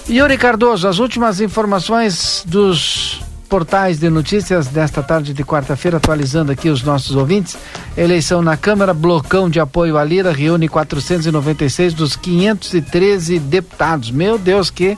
Yuri 0.09 0.39
Cardoso, 0.39 0.89
as 0.89 0.99
últimas 0.99 1.41
informações 1.41 2.43
dos 2.47 3.18
portais 3.49 3.99
de 3.99 4.11
notícias 4.11 4.69
desta 4.69 5.03
tarde 5.03 5.33
de 5.33 5.43
quarta-feira, 5.43 5.97
atualizando 5.97 6.53
aqui 6.53 6.69
os 6.69 6.83
nossos 6.83 7.17
ouvintes. 7.17 7.57
Eleição 7.97 8.43
na 8.43 8.57
Câmara, 8.57 8.93
blocão 8.93 9.49
de 9.49 9.59
apoio 9.59 9.97
à 9.97 10.05
Lira 10.05 10.31
reúne 10.31 10.69
496 10.69 11.95
dos 11.95 12.15
513 12.15 13.39
deputados. 13.39 14.11
Meu 14.11 14.39
Deus, 14.39 14.71
que 14.71 14.97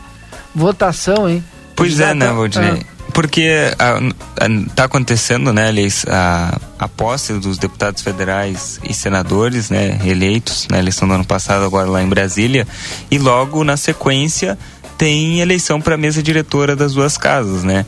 votação, 0.54 1.28
hein? 1.28 1.44
Pois 1.76 1.94
Já 1.94 2.08
é, 2.08 2.14
né, 2.14 2.26
Valdinei? 2.32 2.82
Porque 3.12 3.72
está 4.68 4.84
acontecendo, 4.84 5.52
né, 5.52 5.70
a, 6.08 6.58
a 6.78 6.88
posse 6.88 7.32
dos 7.34 7.58
deputados 7.58 8.02
federais 8.02 8.78
e 8.88 8.94
senadores, 8.94 9.68
né, 9.68 9.98
eleitos 10.04 10.68
na 10.70 10.78
eleição 10.78 11.08
do 11.08 11.14
ano 11.14 11.24
passado, 11.24 11.64
agora 11.64 11.88
lá 11.88 12.02
em 12.02 12.08
Brasília, 12.08 12.66
e 13.10 13.18
logo 13.18 13.64
na 13.64 13.76
sequência 13.76 14.56
tem 15.00 15.40
eleição 15.40 15.80
para 15.80 15.94
a 15.94 15.96
mesa 15.96 16.22
diretora 16.22 16.76
das 16.76 16.92
duas 16.92 17.16
casas, 17.16 17.64
né? 17.64 17.86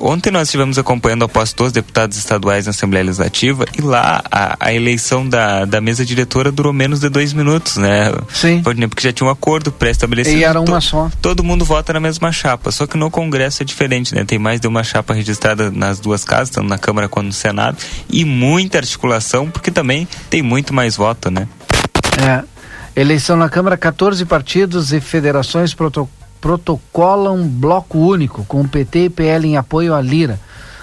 Ontem 0.00 0.30
nós 0.30 0.46
estivemos 0.46 0.78
acompanhando 0.78 1.24
a 1.24 1.28
posse 1.28 1.56
dos 1.56 1.72
deputados 1.72 2.16
estaduais 2.16 2.66
na 2.66 2.70
Assembleia 2.70 3.04
Legislativa 3.04 3.64
e 3.76 3.82
lá 3.82 4.22
a, 4.30 4.56
a 4.60 4.72
eleição 4.72 5.28
da, 5.28 5.64
da 5.64 5.80
mesa 5.80 6.04
diretora 6.04 6.52
durou 6.52 6.72
menos 6.72 7.00
de 7.00 7.08
dois 7.08 7.32
minutos, 7.32 7.78
né? 7.78 8.12
Sim. 8.32 8.62
Porque 8.62 9.02
já 9.02 9.12
tinha 9.12 9.26
um 9.26 9.30
acordo 9.30 9.72
pré-estabelecido. 9.72 10.36
E 10.38 10.44
era 10.44 10.60
uma 10.60 10.78
To- 10.78 10.80
só. 10.80 11.10
Todo 11.20 11.42
mundo 11.42 11.64
vota 11.64 11.92
na 11.94 11.98
mesma 11.98 12.30
chapa, 12.30 12.70
só 12.70 12.86
que 12.86 12.96
no 12.96 13.10
Congresso 13.10 13.64
é 13.64 13.66
diferente, 13.66 14.14
né? 14.14 14.24
Tem 14.24 14.38
mais 14.38 14.60
de 14.60 14.68
uma 14.68 14.84
chapa 14.84 15.12
registrada 15.12 15.68
nas 15.68 15.98
duas 15.98 16.22
casas, 16.22 16.50
tanto 16.50 16.68
na 16.68 16.78
Câmara 16.78 17.08
quanto 17.08 17.26
no 17.26 17.32
Senado, 17.32 17.76
e 18.08 18.24
muita 18.24 18.78
articulação, 18.78 19.50
porque 19.50 19.72
também 19.72 20.06
tem 20.30 20.42
muito 20.42 20.72
mais 20.72 20.94
voto, 20.94 21.28
né? 21.28 21.48
É. 22.24 22.44
Eleição 22.94 23.36
na 23.36 23.48
Câmara, 23.48 23.76
14 23.76 24.24
partidos 24.26 24.92
e 24.92 25.00
federações 25.00 25.74
proto- 25.74 26.08
protocolam 26.42 27.46
bloco 27.46 27.98
único 27.98 28.44
com 28.44 28.62
o 28.62 28.68
PT 28.68 29.04
e 29.04 29.10
PL 29.10 29.46
em 29.46 29.56
apoio 29.56 29.94
à 29.94 30.00
Lira. 30.02 30.38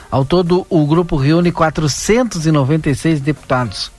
Ao 0.10 0.26
todo, 0.26 0.65
o 0.69 0.88
grupo 0.88 1.18
reúne 1.18 1.52
496 1.52 3.19
deputados. 3.19 3.91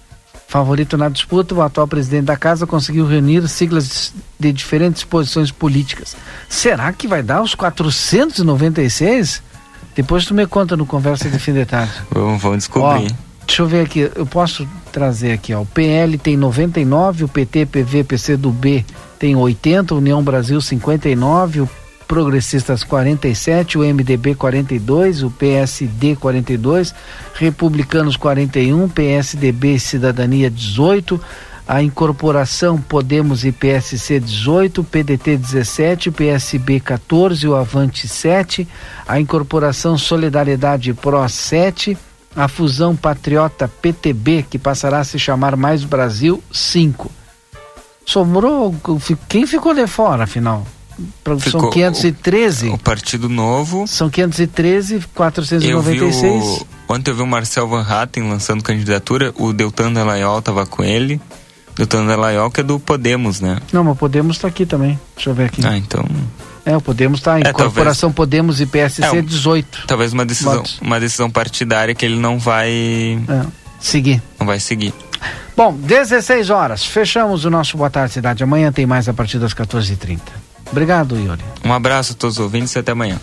Favorito 0.49 0.97
na 0.97 1.09
disputa, 1.09 1.55
o 1.55 1.63
atual 1.63 1.87
presidente 1.87 2.25
da 2.25 2.37
casa 2.37 2.67
conseguiu 2.67 3.07
reunir 3.07 3.47
siglas 3.47 4.13
de 4.37 4.53
diferentes 4.53 5.05
posições 5.05 5.53
políticas. 5.53 6.17
Será 6.49 6.93
que 6.93 7.07
vai 7.07 7.23
dar 7.23 7.43
os 7.43 7.55
496? 7.55 9.43
Depois 9.95 10.25
tu 10.25 10.35
me 10.35 10.47
conta 10.47 10.77
no 10.77 10.87
Conversa 10.87 11.29
de 11.29 11.39
Fim 11.39 11.53
de 11.53 11.67
Tarde. 11.67 11.93
Vamos, 12.11 12.43
vamos 12.43 12.59
descobrir. 12.59 13.13
Ó, 13.13 13.47
deixa 13.47 13.63
eu 13.63 13.67
ver 13.69 13.85
aqui, 13.85 14.11
eu 14.13 14.27
posso 14.27 14.67
trazer 14.91 15.33
aqui, 15.33 15.55
ó. 15.55 15.61
O 15.61 15.67
PL 15.67 16.19
tem 16.19 16.37
99, 16.37 17.25
o 17.25 17.29
PT, 17.29 17.67
PV, 17.67 18.05
PC 18.05 18.37
do 18.37 18.51
B 18.51 18.85
tem 19.21 19.37
80, 19.37 19.95
União 19.95 20.23
Brasil 20.23 20.59
59, 20.63 21.61
o 21.61 21.71
Progressistas 22.09 22.83
47, 22.83 23.77
o 23.77 23.83
MDB 23.83 24.35
42, 24.35 25.23
o 25.23 25.31
PSD 25.31 26.17
42, 26.17 26.93
Republicanos 27.35 28.17
41, 28.17 28.89
PSDB 28.89 29.79
Cidadania 29.79 30.51
18, 30.51 31.21
a 31.69 31.83
incorporação 31.83 32.81
Podemos 32.81 33.45
e 33.45 33.53
PSC 33.53 34.19
18, 34.19 34.83
PDT 34.83 35.37
17, 35.37 36.11
PSB 36.11 36.81
14, 36.81 37.47
o 37.47 37.55
Avante 37.55 38.09
7, 38.09 38.67
a 39.07 39.21
incorporação 39.21 39.99
Solidariedade 39.99 40.95
Pro 40.95 41.29
7, 41.29 41.97
a 42.35 42.49
fusão 42.49 42.97
Patriota 42.97 43.69
PTB, 43.69 44.47
que 44.49 44.59
passará 44.59 45.01
a 45.01 45.05
se 45.05 45.19
chamar 45.19 45.57
Mais 45.57 45.85
Brasil 45.85 46.43
5. 46.51 47.20
Sobrou 48.11 48.75
quem 49.29 49.47
ficou 49.47 49.73
de 49.73 49.87
fora, 49.87 50.25
afinal? 50.25 50.67
Ficou 51.39 51.61
são 51.61 51.71
513. 51.71 52.71
O, 52.71 52.75
o, 52.75 52.79
Partido 52.79 53.29
Novo. 53.29 53.87
São 53.87 54.11
513, 54.11 55.01
496. 55.15 55.71
Eu 55.71 55.81
vi 55.81 56.01
o, 56.03 56.67
ontem 56.89 57.13
eu 57.13 57.15
vi 57.15 57.23
o 57.23 57.27
Marcel 57.27 57.69
Van 57.69 57.87
Hatten 57.89 58.29
lançando 58.29 58.65
candidatura, 58.65 59.33
o 59.39 59.53
Deltan 59.53 59.93
Dallagnol 59.93 60.41
estava 60.41 60.67
com 60.67 60.83
ele. 60.83 61.21
Deltan 61.77 62.05
Dallagnol 62.05 62.51
que 62.51 62.61
é 62.61 62.65
do 62.65 62.81
Podemos, 62.81 63.41
né? 63.41 63.61
Não, 63.73 63.85
mas 63.85 63.93
o 63.93 63.97
Podemos 63.97 64.37
está 64.37 64.49
aqui 64.49 64.67
também. 64.67 64.99
Deixa 65.15 65.31
eu 65.31 65.35
ver 65.35 65.45
aqui. 65.45 65.65
Ah, 65.65 65.77
então. 65.77 66.05
É, 66.65 66.77
o 66.77 66.81
Podemos 66.81 67.21
está 67.21 67.39
em 67.39 67.45
é, 67.47 67.53
Corporação 67.53 68.11
talvez, 68.11 68.17
Podemos 68.17 68.61
e 68.61 68.67
PSC 68.67 69.05
é, 69.05 69.23
18. 69.23 69.85
Talvez 69.87 70.13
uma 70.13 70.27
decisão, 70.27 70.65
uma 70.83 70.99
decisão 70.99 71.31
partidária 71.31 71.95
que 71.95 72.05
ele 72.05 72.19
não 72.19 72.41
vai 72.41 72.71
é, 73.29 73.47
seguir. 73.79 74.21
Não 74.37 74.49
vai 74.49 74.59
seguir. 74.59 74.93
Bom, 75.57 75.73
16 75.75 76.51
horas. 76.51 76.85
Fechamos 76.85 77.45
o 77.45 77.51
nosso 77.51 77.77
Boa 77.77 77.91
Tarde 77.91 78.15
Cidade. 78.15 78.43
Amanhã 78.43 78.73
tem 78.73 78.87
mais 78.87 79.09
a 79.09 79.13
partir 79.15 79.39
das 79.39 79.53
14h30. 79.53 80.19
Obrigado, 80.71 81.17
Yuri. 81.17 81.43
Um 81.65 81.73
abraço 81.73 82.13
a 82.13 82.17
todos 82.17 82.39
os 82.39 82.43
ouvintes 82.43 82.75
e 82.75 82.79
até 82.79 82.93
amanhã. 82.93 83.19